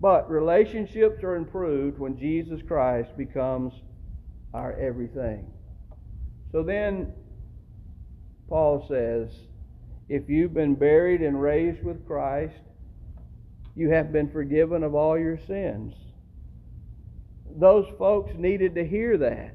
But 0.00 0.30
relationships 0.30 1.22
are 1.22 1.36
improved 1.36 1.98
when 1.98 2.18
Jesus 2.18 2.60
Christ 2.66 3.16
becomes 3.16 3.74
our 4.54 4.72
everything. 4.78 5.46
So 6.52 6.62
then, 6.62 7.12
Paul 8.48 8.84
says, 8.88 9.28
if 10.08 10.28
you've 10.28 10.54
been 10.54 10.74
buried 10.74 11.20
and 11.22 11.40
raised 11.40 11.82
with 11.82 12.06
Christ, 12.06 12.54
you 13.74 13.90
have 13.90 14.12
been 14.12 14.30
forgiven 14.30 14.82
of 14.82 14.94
all 14.94 15.18
your 15.18 15.38
sins. 15.46 15.94
Those 17.56 17.86
folks 17.98 18.32
needed 18.36 18.74
to 18.74 18.86
hear 18.86 19.18
that 19.18 19.54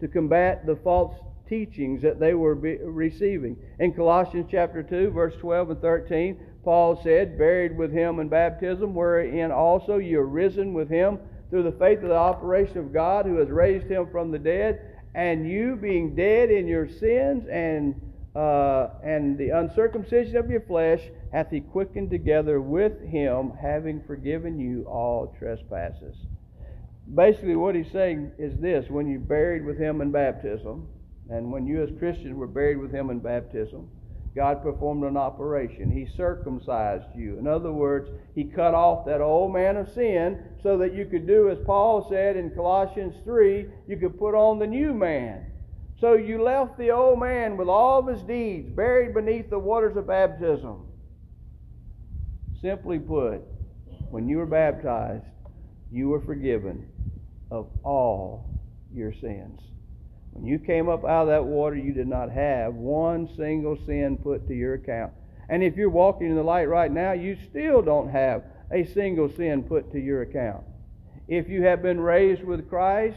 to 0.00 0.08
combat 0.08 0.66
the 0.66 0.76
false 0.76 1.14
teachings 1.48 2.02
that 2.02 2.18
they 2.18 2.34
were 2.34 2.54
receiving. 2.54 3.56
In 3.78 3.92
Colossians 3.92 4.46
chapter 4.50 4.82
2, 4.82 5.10
verse 5.10 5.34
12 5.40 5.70
and 5.70 5.80
13, 5.80 6.38
Paul 6.64 7.00
said, 7.02 7.38
Buried 7.38 7.76
with 7.76 7.92
him 7.92 8.18
in 8.18 8.28
baptism, 8.28 8.94
wherein 8.94 9.52
also 9.52 9.98
you 9.98 10.20
are 10.20 10.26
risen 10.26 10.74
with 10.74 10.88
him 10.88 11.18
through 11.50 11.62
the 11.62 11.72
faith 11.72 12.02
of 12.02 12.08
the 12.08 12.14
operation 12.14 12.78
of 12.78 12.92
God 12.92 13.26
who 13.26 13.36
has 13.36 13.48
raised 13.48 13.86
him 13.86 14.08
from 14.10 14.32
the 14.32 14.38
dead, 14.38 14.80
and 15.14 15.48
you 15.48 15.76
being 15.76 16.14
dead 16.14 16.50
in 16.50 16.66
your 16.66 16.88
sins 16.88 17.46
and 17.48 17.94
uh, 18.36 18.90
and 19.02 19.38
the 19.38 19.48
uncircumcision 19.48 20.36
of 20.36 20.50
your 20.50 20.60
flesh 20.60 21.00
hath 21.32 21.50
he 21.50 21.60
quickened 21.60 22.10
together 22.10 22.60
with 22.60 23.00
him, 23.00 23.50
having 23.58 24.02
forgiven 24.06 24.60
you 24.60 24.84
all 24.84 25.34
trespasses. 25.38 26.16
Basically, 27.14 27.54
what 27.54 27.74
he's 27.74 27.90
saying 27.92 28.32
is 28.38 28.58
this 28.60 28.90
when 28.90 29.06
you 29.06 29.20
buried 29.20 29.64
with 29.64 29.78
him 29.78 30.00
in 30.00 30.10
baptism, 30.10 30.88
and 31.30 31.52
when 31.52 31.66
you 31.66 31.82
as 31.82 31.90
Christians 31.98 32.34
were 32.34 32.46
buried 32.48 32.78
with 32.78 32.92
him 32.92 33.10
in 33.10 33.20
baptism, 33.20 33.88
God 34.34 34.62
performed 34.62 35.04
an 35.04 35.16
operation. 35.16 35.90
He 35.90 36.06
circumcised 36.14 37.06
you. 37.16 37.38
In 37.38 37.46
other 37.46 37.72
words, 37.72 38.10
He 38.34 38.44
cut 38.44 38.74
off 38.74 39.06
that 39.06 39.22
old 39.22 39.52
man 39.54 39.78
of 39.78 39.90
sin 39.92 40.42
so 40.62 40.76
that 40.78 40.94
you 40.94 41.06
could 41.06 41.26
do 41.26 41.48
as 41.48 41.58
Paul 41.64 42.06
said 42.10 42.36
in 42.36 42.50
Colossians 42.50 43.14
3 43.24 43.66
you 43.88 43.96
could 43.96 44.18
put 44.18 44.34
on 44.34 44.58
the 44.58 44.66
new 44.66 44.92
man. 44.92 45.46
So 45.98 46.14
you 46.14 46.42
left 46.42 46.76
the 46.76 46.90
old 46.90 47.18
man 47.18 47.56
with 47.56 47.68
all 47.68 48.00
of 48.00 48.08
his 48.08 48.22
deeds 48.24 48.68
buried 48.68 49.14
beneath 49.14 49.48
the 49.48 49.58
waters 49.58 49.96
of 49.96 50.08
baptism. 50.08 50.86
Simply 52.60 52.98
put, 52.98 53.40
when 54.10 54.28
you 54.28 54.36
were 54.36 54.46
baptized, 54.46 55.24
you 55.90 56.10
were 56.10 56.20
forgiven 56.20 56.86
of 57.50 57.68
all 57.82 58.48
your 58.92 59.12
sins. 59.12 59.60
When 60.32 60.44
you 60.44 60.58
came 60.58 60.88
up 60.88 61.04
out 61.04 61.22
of 61.22 61.28
that 61.28 61.44
water, 61.44 61.76
you 61.76 61.92
did 61.92 62.08
not 62.08 62.30
have 62.30 62.74
one 62.74 63.28
single 63.36 63.78
sin 63.86 64.18
put 64.18 64.46
to 64.48 64.54
your 64.54 64.74
account. 64.74 65.12
And 65.48 65.62
if 65.62 65.76
you're 65.76 65.88
walking 65.88 66.28
in 66.28 66.36
the 66.36 66.42
light 66.42 66.68
right 66.68 66.90
now, 66.90 67.12
you 67.12 67.36
still 67.48 67.80
don't 67.80 68.10
have 68.10 68.44
a 68.70 68.84
single 68.84 69.30
sin 69.30 69.62
put 69.62 69.92
to 69.92 70.00
your 70.00 70.22
account. 70.22 70.64
If 71.28 71.48
you 71.48 71.62
have 71.62 71.82
been 71.82 72.00
raised 72.00 72.44
with 72.44 72.68
Christ, 72.68 73.16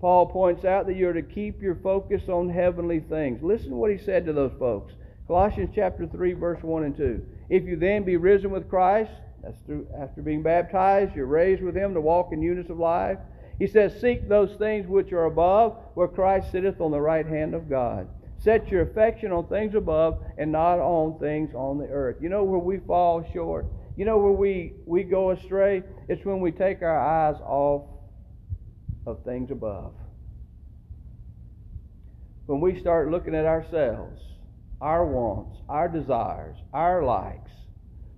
Paul 0.00 0.26
points 0.26 0.64
out 0.64 0.86
that 0.86 0.96
you're 0.96 1.12
to 1.12 1.22
keep 1.22 1.60
your 1.60 1.74
focus 1.74 2.28
on 2.28 2.48
heavenly 2.48 3.00
things. 3.00 3.42
Listen 3.42 3.70
to 3.70 3.76
what 3.76 3.90
he 3.90 3.98
said 3.98 4.24
to 4.26 4.32
those 4.32 4.52
folks. 4.58 4.94
Colossians 5.26 5.70
chapter 5.74 6.06
3, 6.06 6.32
verse 6.34 6.62
1 6.62 6.84
and 6.84 6.96
2. 6.96 7.26
If 7.50 7.64
you 7.64 7.76
then 7.76 8.04
be 8.04 8.16
risen 8.16 8.50
with 8.50 8.70
Christ, 8.70 9.10
that's 9.42 9.58
through 9.66 9.86
after 9.98 10.22
being 10.22 10.42
baptized, 10.42 11.14
you're 11.14 11.26
raised 11.26 11.62
with 11.62 11.76
him 11.76 11.94
to 11.94 12.00
walk 12.00 12.32
in 12.32 12.40
newness 12.40 12.70
of 12.70 12.78
life. 12.78 13.18
He 13.58 13.66
says, 13.66 14.00
Seek 14.00 14.28
those 14.28 14.54
things 14.56 14.86
which 14.86 15.12
are 15.12 15.24
above, 15.24 15.76
where 15.94 16.08
Christ 16.08 16.52
sitteth 16.52 16.80
on 16.80 16.90
the 16.90 17.00
right 17.00 17.26
hand 17.26 17.54
of 17.54 17.68
God. 17.68 18.08
Set 18.38 18.70
your 18.70 18.82
affection 18.82 19.32
on 19.32 19.46
things 19.48 19.74
above 19.74 20.22
and 20.36 20.52
not 20.52 20.78
on 20.78 21.18
things 21.18 21.54
on 21.54 21.78
the 21.78 21.88
earth. 21.88 22.18
You 22.20 22.28
know 22.28 22.44
where 22.44 22.60
we 22.60 22.78
fall 22.78 23.28
short? 23.32 23.66
You 23.96 24.04
know 24.04 24.18
where 24.18 24.32
we, 24.32 24.74
we 24.86 25.02
go 25.02 25.30
astray? 25.30 25.82
It's 26.08 26.24
when 26.24 26.38
we 26.38 26.52
take 26.52 26.82
our 26.82 27.00
eyes 27.00 27.40
off 27.44 27.82
of 29.06 29.24
things 29.24 29.50
above. 29.50 29.92
When 32.46 32.60
we 32.60 32.78
start 32.78 33.10
looking 33.10 33.34
at 33.34 33.44
ourselves, 33.44 34.22
our 34.80 35.04
wants, 35.04 35.58
our 35.68 35.88
desires, 35.88 36.56
our 36.72 37.02
likes, 37.02 37.50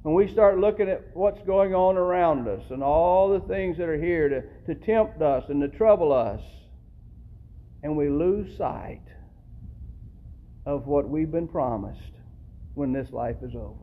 when 0.03 0.15
we 0.15 0.29
start 0.29 0.59
looking 0.59 0.89
at 0.89 1.11
what's 1.13 1.43
going 1.43 1.75
on 1.75 1.97
around 1.97 2.49
us 2.49 2.63
and 2.71 2.83
all 2.83 3.29
the 3.29 3.47
things 3.47 3.77
that 3.77 3.89
are 3.89 4.01
here 4.01 4.29
to, 4.29 4.75
to 4.75 4.75
tempt 4.75 5.21
us 5.21 5.45
and 5.49 5.61
to 5.61 5.69
trouble 5.69 6.13
us, 6.13 6.41
and 7.83 7.97
we 7.97 8.09
lose 8.09 8.57
sight 8.57 9.03
of 10.65 10.87
what 10.87 11.09
we've 11.09 11.31
been 11.31 11.49
promised 11.49 12.13
when 12.75 12.93
this 12.93 13.11
life 13.13 13.37
is 13.43 13.55
over. 13.55 13.77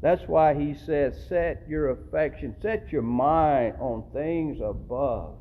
That's 0.00 0.22
why 0.26 0.54
he 0.54 0.74
says, 0.74 1.18
set 1.28 1.64
your 1.68 1.90
affection, 1.90 2.54
set 2.62 2.90
your 2.90 3.02
mind 3.02 3.74
on 3.80 4.04
things 4.12 4.58
above. 4.62 5.36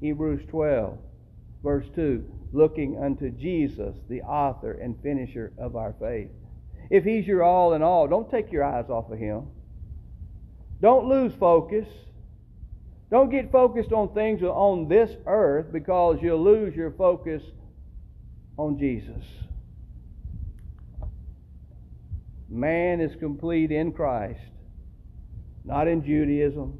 Hebrews 0.00 0.42
12, 0.48 0.98
verse 1.62 1.86
2 1.94 2.24
looking 2.52 3.00
unto 3.00 3.30
Jesus, 3.30 3.94
the 4.08 4.22
author 4.22 4.72
and 4.72 5.00
finisher 5.02 5.52
of 5.56 5.76
our 5.76 5.94
faith 6.00 6.30
if 6.90 7.04
He's 7.04 7.26
your 7.26 7.42
all 7.42 7.74
in 7.74 7.82
all, 7.82 8.08
don't 8.08 8.28
take 8.30 8.50
your 8.50 8.64
eyes 8.64 8.90
off 8.90 9.10
of 9.10 9.18
Him. 9.18 9.46
Don't 10.80 11.08
lose 11.08 11.32
focus. 11.38 11.86
Don't 13.10 13.30
get 13.30 13.50
focused 13.52 13.92
on 13.92 14.12
things 14.14 14.42
on 14.42 14.88
this 14.88 15.10
earth 15.26 15.72
because 15.72 16.18
you'll 16.20 16.42
lose 16.42 16.74
your 16.74 16.90
focus 16.92 17.42
on 18.56 18.78
Jesus. 18.78 19.24
Man 22.48 23.00
is 23.00 23.14
complete 23.16 23.70
in 23.70 23.92
Christ, 23.92 24.40
not 25.64 25.86
in 25.86 26.04
Judaism, 26.04 26.78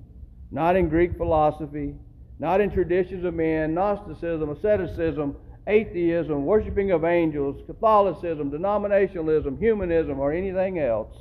not 0.50 0.74
in 0.76 0.88
Greek 0.88 1.16
philosophy, 1.16 1.94
not 2.40 2.60
in 2.60 2.70
traditions 2.70 3.24
of 3.24 3.34
men, 3.34 3.74
Gnosticism, 3.74 4.50
asceticism, 4.50 5.36
atheism, 5.66 6.44
worshiping 6.46 6.90
of 6.90 7.04
angels, 7.04 7.62
Catholicism, 7.66 8.50
denominationalism, 8.50 9.58
humanism, 9.58 10.18
or 10.18 10.32
anything 10.32 10.78
else. 10.78 11.14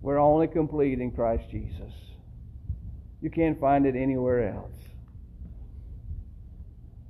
We're 0.00 0.18
only 0.18 0.48
complete 0.48 0.98
in 1.00 1.12
Christ 1.12 1.44
Jesus. 1.50 1.92
You 3.20 3.30
can't 3.30 3.60
find 3.60 3.86
it 3.86 3.94
anywhere 3.94 4.52
else. 4.52 4.72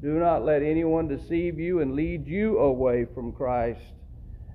Do 0.02 0.18
not 0.18 0.44
let 0.44 0.62
anyone 0.62 1.08
deceive 1.08 1.58
you 1.58 1.80
and 1.80 1.94
lead 1.94 2.26
you 2.26 2.58
away 2.58 3.06
from 3.14 3.32
Christ, 3.32 3.80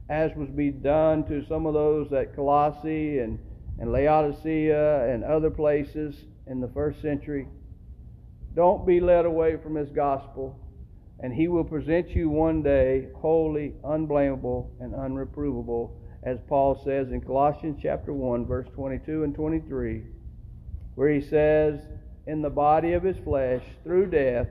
as 0.09 0.31
was 0.35 0.49
be 0.49 0.69
done 0.69 1.25
to 1.27 1.45
some 1.47 1.65
of 1.65 1.73
those 1.73 2.11
at 2.13 2.35
Colossae 2.35 3.19
and, 3.19 3.39
and 3.79 3.91
Laodicea 3.91 5.11
and 5.11 5.23
other 5.23 5.49
places 5.49 6.15
in 6.45 6.59
the 6.59 6.67
first 6.67 7.01
century. 7.01 7.47
Don't 8.55 8.85
be 8.85 8.99
led 8.99 9.25
away 9.25 9.57
from 9.57 9.75
his 9.75 9.89
gospel 9.89 10.59
and 11.19 11.33
he 11.33 11.47
will 11.47 11.63
present 11.63 12.09
you 12.09 12.29
one 12.29 12.61
day 12.61 13.07
holy, 13.15 13.73
unblameable, 13.83 14.71
and 14.79 14.93
unreprovable, 14.93 15.91
as 16.23 16.37
Paul 16.47 16.81
says 16.83 17.11
in 17.11 17.21
Colossians 17.21 17.79
chapter 17.81 18.13
1, 18.13 18.45
verse 18.45 18.67
22 18.75 19.23
and 19.23 19.33
23, 19.33 20.03
where 20.95 21.09
he 21.09 21.21
says, 21.21 21.79
In 22.27 22.41
the 22.41 22.49
body 22.49 22.93
of 22.93 23.03
his 23.03 23.17
flesh, 23.23 23.63
through 23.83 24.07
death, 24.07 24.47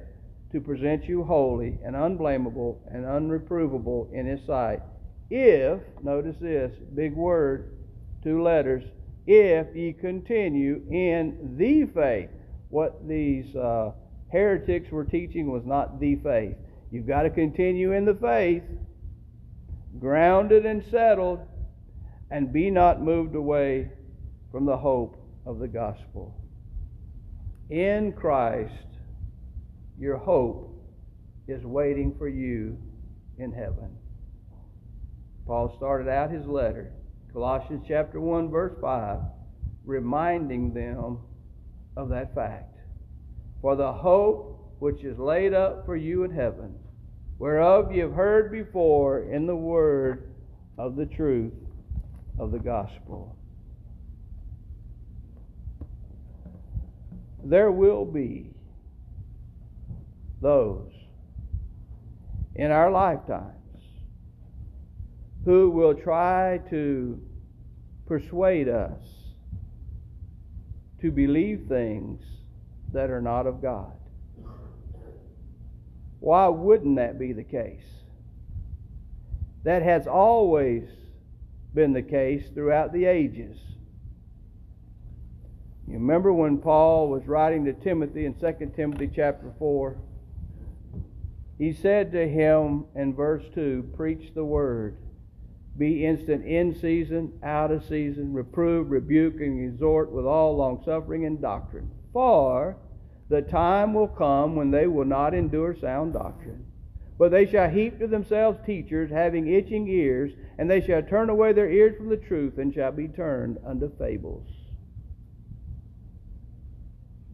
to 0.53 0.61
present 0.61 1.09
you 1.09 1.23
holy 1.25 1.79
and 1.85 1.95
unblameable 1.95 2.81
and 2.91 3.05
unreprovable 3.05 4.13
in 4.13 4.27
his 4.27 4.45
sight. 4.47 4.81
If, 5.29 5.81
notice 6.03 6.37
this, 6.41 6.73
big 6.95 7.15
word, 7.15 7.77
two 8.23 8.43
letters, 8.43 8.85
if 9.27 9.75
ye 9.75 9.93
continue 9.93 10.83
in 10.91 11.57
the 11.59 11.87
faith. 11.87 12.31
What 12.69 13.07
these 13.07 13.55
uh, 13.55 13.93
heretics 14.31 14.91
were 14.91 15.05
teaching 15.05 15.51
was 15.51 15.65
not 15.65 16.01
the 16.01 16.17
faith. 16.17 16.57
You've 16.91 17.07
got 17.07 17.23
to 17.23 17.31
continue 17.31 17.93
in 17.93 18.05
the 18.05 18.15
faith, 18.15 18.63
grounded 19.99 20.67
and 20.67 20.85
settled, 20.91 21.41
and 22.31 22.53
be 22.53 22.71
not 22.71 23.03
moved 23.03 23.35
away 23.35 23.91
from 24.51 24.65
the 24.65 24.77
hope 24.77 25.17
of 25.45 25.59
the 25.59 25.69
gospel. 25.69 26.35
In 27.71 28.13
Christ, 28.13 28.73
your 29.99 30.17
hope 30.17 30.73
is 31.49 31.65
waiting 31.65 32.15
for 32.17 32.29
you 32.29 32.79
in 33.39 33.53
heaven. 33.53 33.97
Paul 35.47 35.75
started 35.77 36.09
out 36.09 36.31
his 36.31 36.47
letter, 36.47 36.93
Colossians 37.33 37.85
chapter 37.87 38.21
1 38.21 38.51
verse 38.51 38.75
5, 38.81 39.19
reminding 39.85 40.75
them 40.75 41.19
of 41.97 42.09
that 42.09 42.35
fact. 42.35 42.76
For 43.67 43.75
the 43.75 43.93
hope 43.93 44.77
which 44.79 45.03
is 45.03 45.19
laid 45.19 45.53
up 45.53 45.87
for 45.87 45.97
you 45.97 46.23
in 46.23 46.31
heaven, 46.31 46.73
whereof 47.41 47.91
ye 47.91 47.99
have 47.99 48.13
heard 48.13 48.53
before 48.53 49.25
in 49.25 49.45
the 49.45 49.57
word 49.57 50.33
of 50.79 50.95
the 50.95 51.07
truth, 51.07 51.53
of 52.39 52.53
the 52.53 52.61
gospel. 52.61 53.37
There 57.43 57.73
will 57.73 58.05
be 58.05 58.55
those 60.41 60.93
in 62.55 62.71
our 62.71 62.93
lifetimes 62.93 63.83
who 65.45 65.71
will 65.71 65.95
try 65.95 66.61
to 66.71 67.21
persuade 68.07 68.69
us 68.69 69.03
to 71.01 71.11
believe 71.11 71.65
things 71.69 72.23
that 72.97 73.11
are 73.11 73.21
not 73.21 73.47
of 73.47 73.61
God. 73.61 73.93
Why 76.19 76.49
wouldn't 76.49 76.97
that 76.97 77.19
be 77.19 77.33
the 77.33 77.45
case? 77.45 77.85
That 79.65 79.83
has 79.83 80.07
always 80.07 80.85
been 81.75 81.93
the 81.93 82.03
case 82.03 82.45
throughout 82.55 82.93
the 82.93 83.05
ages. 83.05 83.59
You 85.87 85.95
remember 85.95 86.33
when 86.33 86.59
Paul 86.59 87.11
was 87.11 87.27
writing 87.29 87.67
to 87.67 87.75
Timothy 87.75 88.25
in 88.25 88.35
2 88.35 88.73
Timothy 88.75 89.11
chapter 89.15 89.53
4? 89.59 89.97
He 91.59 91.75
said 91.75 92.13
to 92.13 92.27
him 92.27 92.87
in 92.95 93.15
verse 93.15 93.45
2 93.55 93.93
Preach 93.95 94.33
the 94.35 94.45
word, 94.45 94.97
be 95.77 96.07
instant 96.07 96.47
in 96.47 96.75
season, 96.75 97.39
out 97.43 97.71
of 97.71 97.85
season, 97.85 98.33
reprove, 98.33 98.91
rebuke, 98.91 99.41
and 99.41 99.69
exhort 99.69 100.11
with 100.11 100.25
all 100.25 100.57
longsuffering 100.57 101.27
and 101.27 101.43
doctrine. 101.43 101.91
For 102.15 102.79
the 103.29 103.43
time 103.43 103.93
will 103.93 104.09
come 104.09 104.55
when 104.55 104.71
they 104.71 104.87
will 104.87 105.05
not 105.05 105.35
endure 105.35 105.75
sound 105.75 106.13
doctrine. 106.13 106.65
But 107.19 107.31
they 107.31 107.47
shall 107.47 107.71
heap 107.71 107.99
to 107.99 108.07
themselves 108.07 108.59
teachers 108.65 109.11
having 109.11 109.53
itching 109.53 109.89
ears, 109.89 110.33
and 110.59 110.71
they 110.71 110.81
shall 110.81 111.03
turn 111.03 111.31
away 111.31 111.53
their 111.53 111.71
ears 111.71 111.97
from 111.97 112.09
the 112.09 112.17
truth, 112.17 112.59
and 112.59 112.73
shall 112.73 112.93
be 112.93 113.09
turned 113.09 113.59
unto 113.67 113.91
fables. 113.97 114.47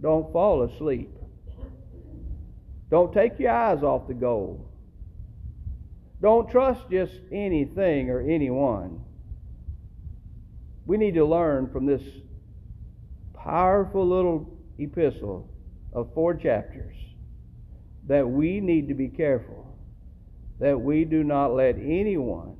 Don't 0.00 0.32
fall 0.32 0.62
asleep. 0.62 1.10
Don't 2.90 3.12
take 3.12 3.38
your 3.38 3.52
eyes 3.52 3.82
off 3.82 4.08
the 4.08 4.14
goal. 4.14 4.68
Don't 6.20 6.50
trust 6.50 6.88
just 6.90 7.14
anything 7.32 8.10
or 8.10 8.20
anyone. 8.20 9.00
We 10.86 10.96
need 10.96 11.14
to 11.14 11.24
learn 11.24 11.70
from 11.70 11.86
this 11.86 12.02
powerful 13.34 14.06
little 14.06 14.56
epistle 14.78 15.51
of 15.92 16.12
four 16.14 16.34
chapters 16.34 16.96
that 18.06 18.28
we 18.28 18.60
need 18.60 18.88
to 18.88 18.94
be 18.94 19.08
careful 19.08 19.62
that 20.58 20.80
we 20.80 21.04
do 21.04 21.24
not 21.24 21.54
let 21.54 21.76
anyone 21.76 22.56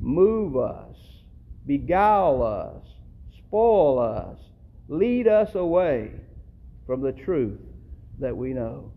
move 0.00 0.56
us, 0.56 0.96
beguile 1.66 2.42
us, 2.42 2.86
spoil 3.36 3.98
us, 3.98 4.38
lead 4.88 5.26
us 5.26 5.54
away 5.54 6.12
from 6.86 7.00
the 7.00 7.12
truth 7.12 7.60
that 8.20 8.36
we 8.36 8.52
know. 8.52 8.92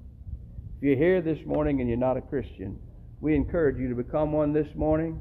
If 0.78 0.84
you're 0.84 0.95
here 0.95 1.22
this 1.22 1.45
morning 1.45 1.80
and 1.80 1.89
you're 1.89 1.97
not 1.97 2.18
a 2.18 2.22
Christian, 2.22 2.80
we 3.20 3.36
encourage 3.36 3.78
you 3.78 3.89
to 3.89 3.95
become 3.95 4.32
one 4.32 4.54
this 4.54 4.74
morning 4.76 5.20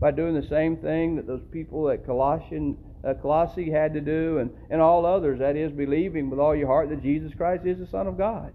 by 0.00 0.10
doing 0.10 0.34
the 0.34 0.46
same 0.46 0.76
thing 0.76 1.16
that 1.16 1.26
those 1.26 1.44
people 1.50 1.90
at 1.90 2.04
Colossian, 2.04 2.76
uh, 3.06 3.14
Colossae 3.14 3.70
had 3.70 3.94
to 3.94 4.00
do 4.00 4.38
and, 4.38 4.50
and 4.70 4.80
all 4.80 5.06
others, 5.06 5.38
that 5.38 5.56
is, 5.56 5.72
believing 5.72 6.28
with 6.30 6.38
all 6.38 6.56
your 6.56 6.66
heart 6.66 6.88
that 6.90 7.02
Jesus 7.02 7.32
Christ 7.34 7.64
is 7.64 7.78
the 7.78 7.86
Son 7.86 8.06
of 8.06 8.18
God. 8.18 8.52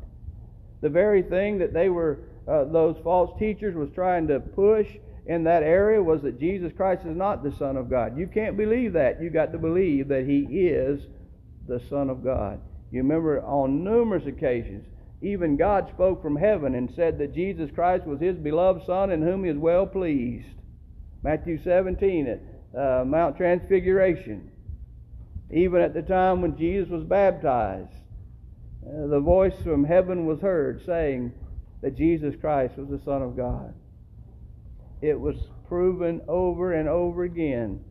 The 0.82 0.90
very 0.90 1.22
thing 1.22 1.60
that 1.60 1.74
they 1.74 1.90
were, 1.90 2.20
uh, 2.48 2.66
those 2.66 2.98
false 3.04 3.32
teachers 3.40 3.76
was 3.76 3.90
trying 3.94 4.28
to 4.28 4.40
push 4.40 4.88
in 5.26 5.44
that 5.44 5.64
area 5.64 6.02
was 6.02 6.22
that 6.24 6.40
Jesus 6.40 6.72
Christ 6.76 7.06
is 7.06 7.16
not 7.16 7.44
the 7.44 7.56
Son 7.58 7.78
of 7.78 7.90
God. 7.90 8.18
You 8.18 8.28
can't 8.28 8.58
believe 8.58 8.94
that. 8.94 9.22
You've 9.22 9.34
got 9.34 9.52
to 9.52 9.60
believe 9.60 10.08
that 10.08 10.26
He 10.26 10.40
is 10.40 11.02
the 11.68 11.82
Son 11.90 12.10
of 12.10 12.24
God. 12.24 12.60
You 12.90 13.04
remember 13.04 13.42
on 13.44 13.84
numerous 13.84 14.26
occasions, 14.26 14.86
even 15.22 15.56
God 15.56 15.88
spoke 15.94 16.22
from 16.22 16.36
heaven 16.36 16.74
and 16.74 16.92
said 16.96 17.20
that 17.20 17.36
Jesus 17.36 17.70
Christ 17.74 18.06
was 18.06 18.20
His 18.20 18.38
beloved 18.38 18.86
Son 18.86 19.12
in 19.12 19.22
whom 19.22 19.44
He 19.44 19.52
is 19.52 19.58
well 19.58 19.86
pleased. 19.86 20.48
Matthew 21.24 21.62
17 21.64 22.28
at 22.28 22.42
uh, 22.78 23.04
Mount 23.06 23.38
Transfiguration. 23.38 24.50
Even 25.50 25.82
at 25.82 25.94
the 25.94 26.02
time 26.02 26.42
when 26.42 26.58
Jesus 26.58 26.90
was 26.90 27.04
baptized, 27.04 27.94
uh, 28.86 29.08
the 29.08 29.20
voice 29.20 29.56
from 29.64 29.84
heaven 29.84 30.26
was 30.26 30.40
heard 30.40 30.86
saying 30.86 31.34
that 31.82 31.98
Jesus 31.98 32.36
Christ 32.40 32.78
was 32.78 32.90
the 32.90 33.04
Son 33.04 33.22
of 33.22 33.36
God. 33.36 33.74
It 35.02 35.20
was 35.20 35.36
proven 35.68 36.22
over 36.28 36.74
and 36.74 36.88
over 36.88 37.24
again 37.24 37.84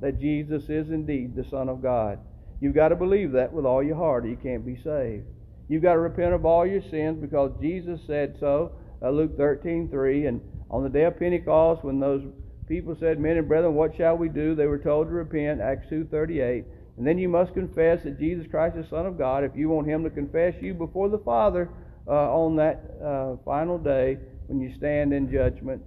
that 0.00 0.20
Jesus 0.20 0.64
is 0.68 0.90
indeed 0.90 1.34
the 1.34 1.44
Son 1.44 1.68
of 1.68 1.82
God. 1.82 2.18
You've 2.60 2.74
got 2.74 2.88
to 2.88 2.96
believe 2.96 3.32
that 3.32 3.52
with 3.52 3.64
all 3.64 3.82
your 3.82 3.96
heart, 3.96 4.24
or 4.24 4.28
you 4.28 4.36
can't 4.36 4.64
be 4.64 4.76
saved. 4.76 5.26
You've 5.68 5.82
got 5.82 5.94
to 5.94 5.98
repent 5.98 6.32
of 6.32 6.44
all 6.44 6.66
your 6.66 6.82
sins 6.82 7.18
because 7.20 7.52
Jesus 7.60 8.00
said 8.06 8.36
so. 8.38 8.72
Uh, 9.02 9.10
Luke 9.10 9.36
13, 9.36 9.88
3. 9.90 10.26
And 10.26 10.40
on 10.70 10.82
the 10.82 10.88
day 10.88 11.04
of 11.04 11.18
Pentecost, 11.18 11.84
when 11.84 12.00
those 12.00 12.22
people 12.68 12.96
said, 12.98 13.18
Men 13.18 13.36
and 13.36 13.48
brethren, 13.48 13.74
what 13.74 13.96
shall 13.96 14.16
we 14.16 14.28
do? 14.28 14.54
They 14.54 14.66
were 14.66 14.78
told 14.78 15.08
to 15.08 15.12
repent, 15.12 15.60
Acts 15.60 15.86
2, 15.88 16.08
38. 16.10 16.64
And 16.96 17.06
then 17.06 17.18
you 17.18 17.28
must 17.28 17.54
confess 17.54 18.02
that 18.04 18.18
Jesus 18.18 18.46
Christ 18.50 18.76
is 18.76 18.88
Son 18.88 19.06
of 19.06 19.18
God 19.18 19.44
if 19.44 19.52
you 19.54 19.68
want 19.68 19.86
Him 19.86 20.02
to 20.04 20.10
confess 20.10 20.54
you 20.60 20.74
before 20.74 21.08
the 21.08 21.18
Father 21.18 21.68
uh, 22.08 22.10
on 22.10 22.56
that 22.56 22.82
uh, 23.04 23.36
final 23.44 23.78
day 23.78 24.18
when 24.46 24.60
you 24.60 24.74
stand 24.76 25.12
in 25.12 25.30
judgment. 25.30 25.82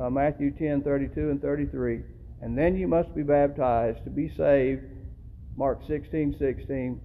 Uh, 0.00 0.08
Matthew 0.08 0.52
10, 0.52 0.82
32 0.82 1.30
and 1.30 1.42
33. 1.42 2.00
And 2.40 2.56
then 2.56 2.76
you 2.76 2.88
must 2.88 3.14
be 3.14 3.22
baptized 3.22 4.04
to 4.04 4.10
be 4.10 4.32
saved. 4.36 4.82
Mark 5.56 5.80
16, 5.86 6.36
16. 6.38 7.00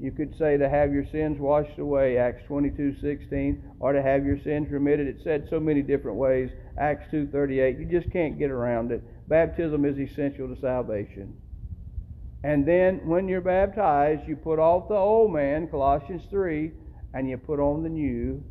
You 0.00 0.12
could 0.12 0.36
say 0.38 0.56
to 0.56 0.68
have 0.68 0.92
your 0.92 1.04
sins 1.10 1.40
washed 1.40 1.78
away, 1.78 2.18
Acts 2.18 2.42
22:16, 2.46 3.62
or 3.80 3.92
to 3.92 4.00
have 4.00 4.24
your 4.24 4.38
sins 4.38 4.70
remitted. 4.70 5.08
It 5.08 5.20
said 5.24 5.48
so 5.48 5.58
many 5.58 5.82
different 5.82 6.18
ways, 6.18 6.50
Acts 6.76 7.10
2:38. 7.10 7.78
You 7.78 7.84
just 7.84 8.10
can't 8.12 8.38
get 8.38 8.52
around 8.52 8.92
it. 8.92 9.02
Baptism 9.28 9.84
is 9.84 9.98
essential 9.98 10.48
to 10.48 10.60
salvation. 10.60 11.34
And 12.44 12.64
then 12.64 13.00
when 13.08 13.26
you're 13.26 13.40
baptized, 13.40 14.28
you 14.28 14.36
put 14.36 14.60
off 14.60 14.88
the 14.88 14.94
old 14.94 15.32
man, 15.32 15.66
Colossians 15.66 16.24
3, 16.30 16.72
and 17.12 17.28
you 17.28 17.36
put 17.36 17.58
on 17.58 17.82
the 17.82 17.88
new, 17.88 18.44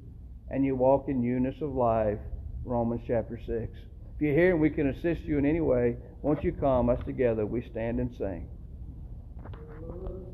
and 0.50 0.66
you 0.66 0.76
walk 0.76 1.08
in 1.08 1.22
newness 1.22 1.62
of 1.62 1.74
life, 1.74 2.20
Romans 2.66 3.02
chapter 3.08 3.38
6. 3.38 3.72
If 4.16 4.22
you're 4.22 4.34
here 4.34 4.52
and 4.52 4.60
we 4.60 4.70
can 4.70 4.90
assist 4.90 5.22
you 5.22 5.38
in 5.38 5.46
any 5.46 5.62
way, 5.62 5.96
won't 6.22 6.44
you 6.44 6.52
come 6.52 6.90
us 6.90 7.00
together? 7.06 7.46
We 7.46 7.62
stand 7.62 8.02
and 8.02 8.14
sing. 8.18 8.50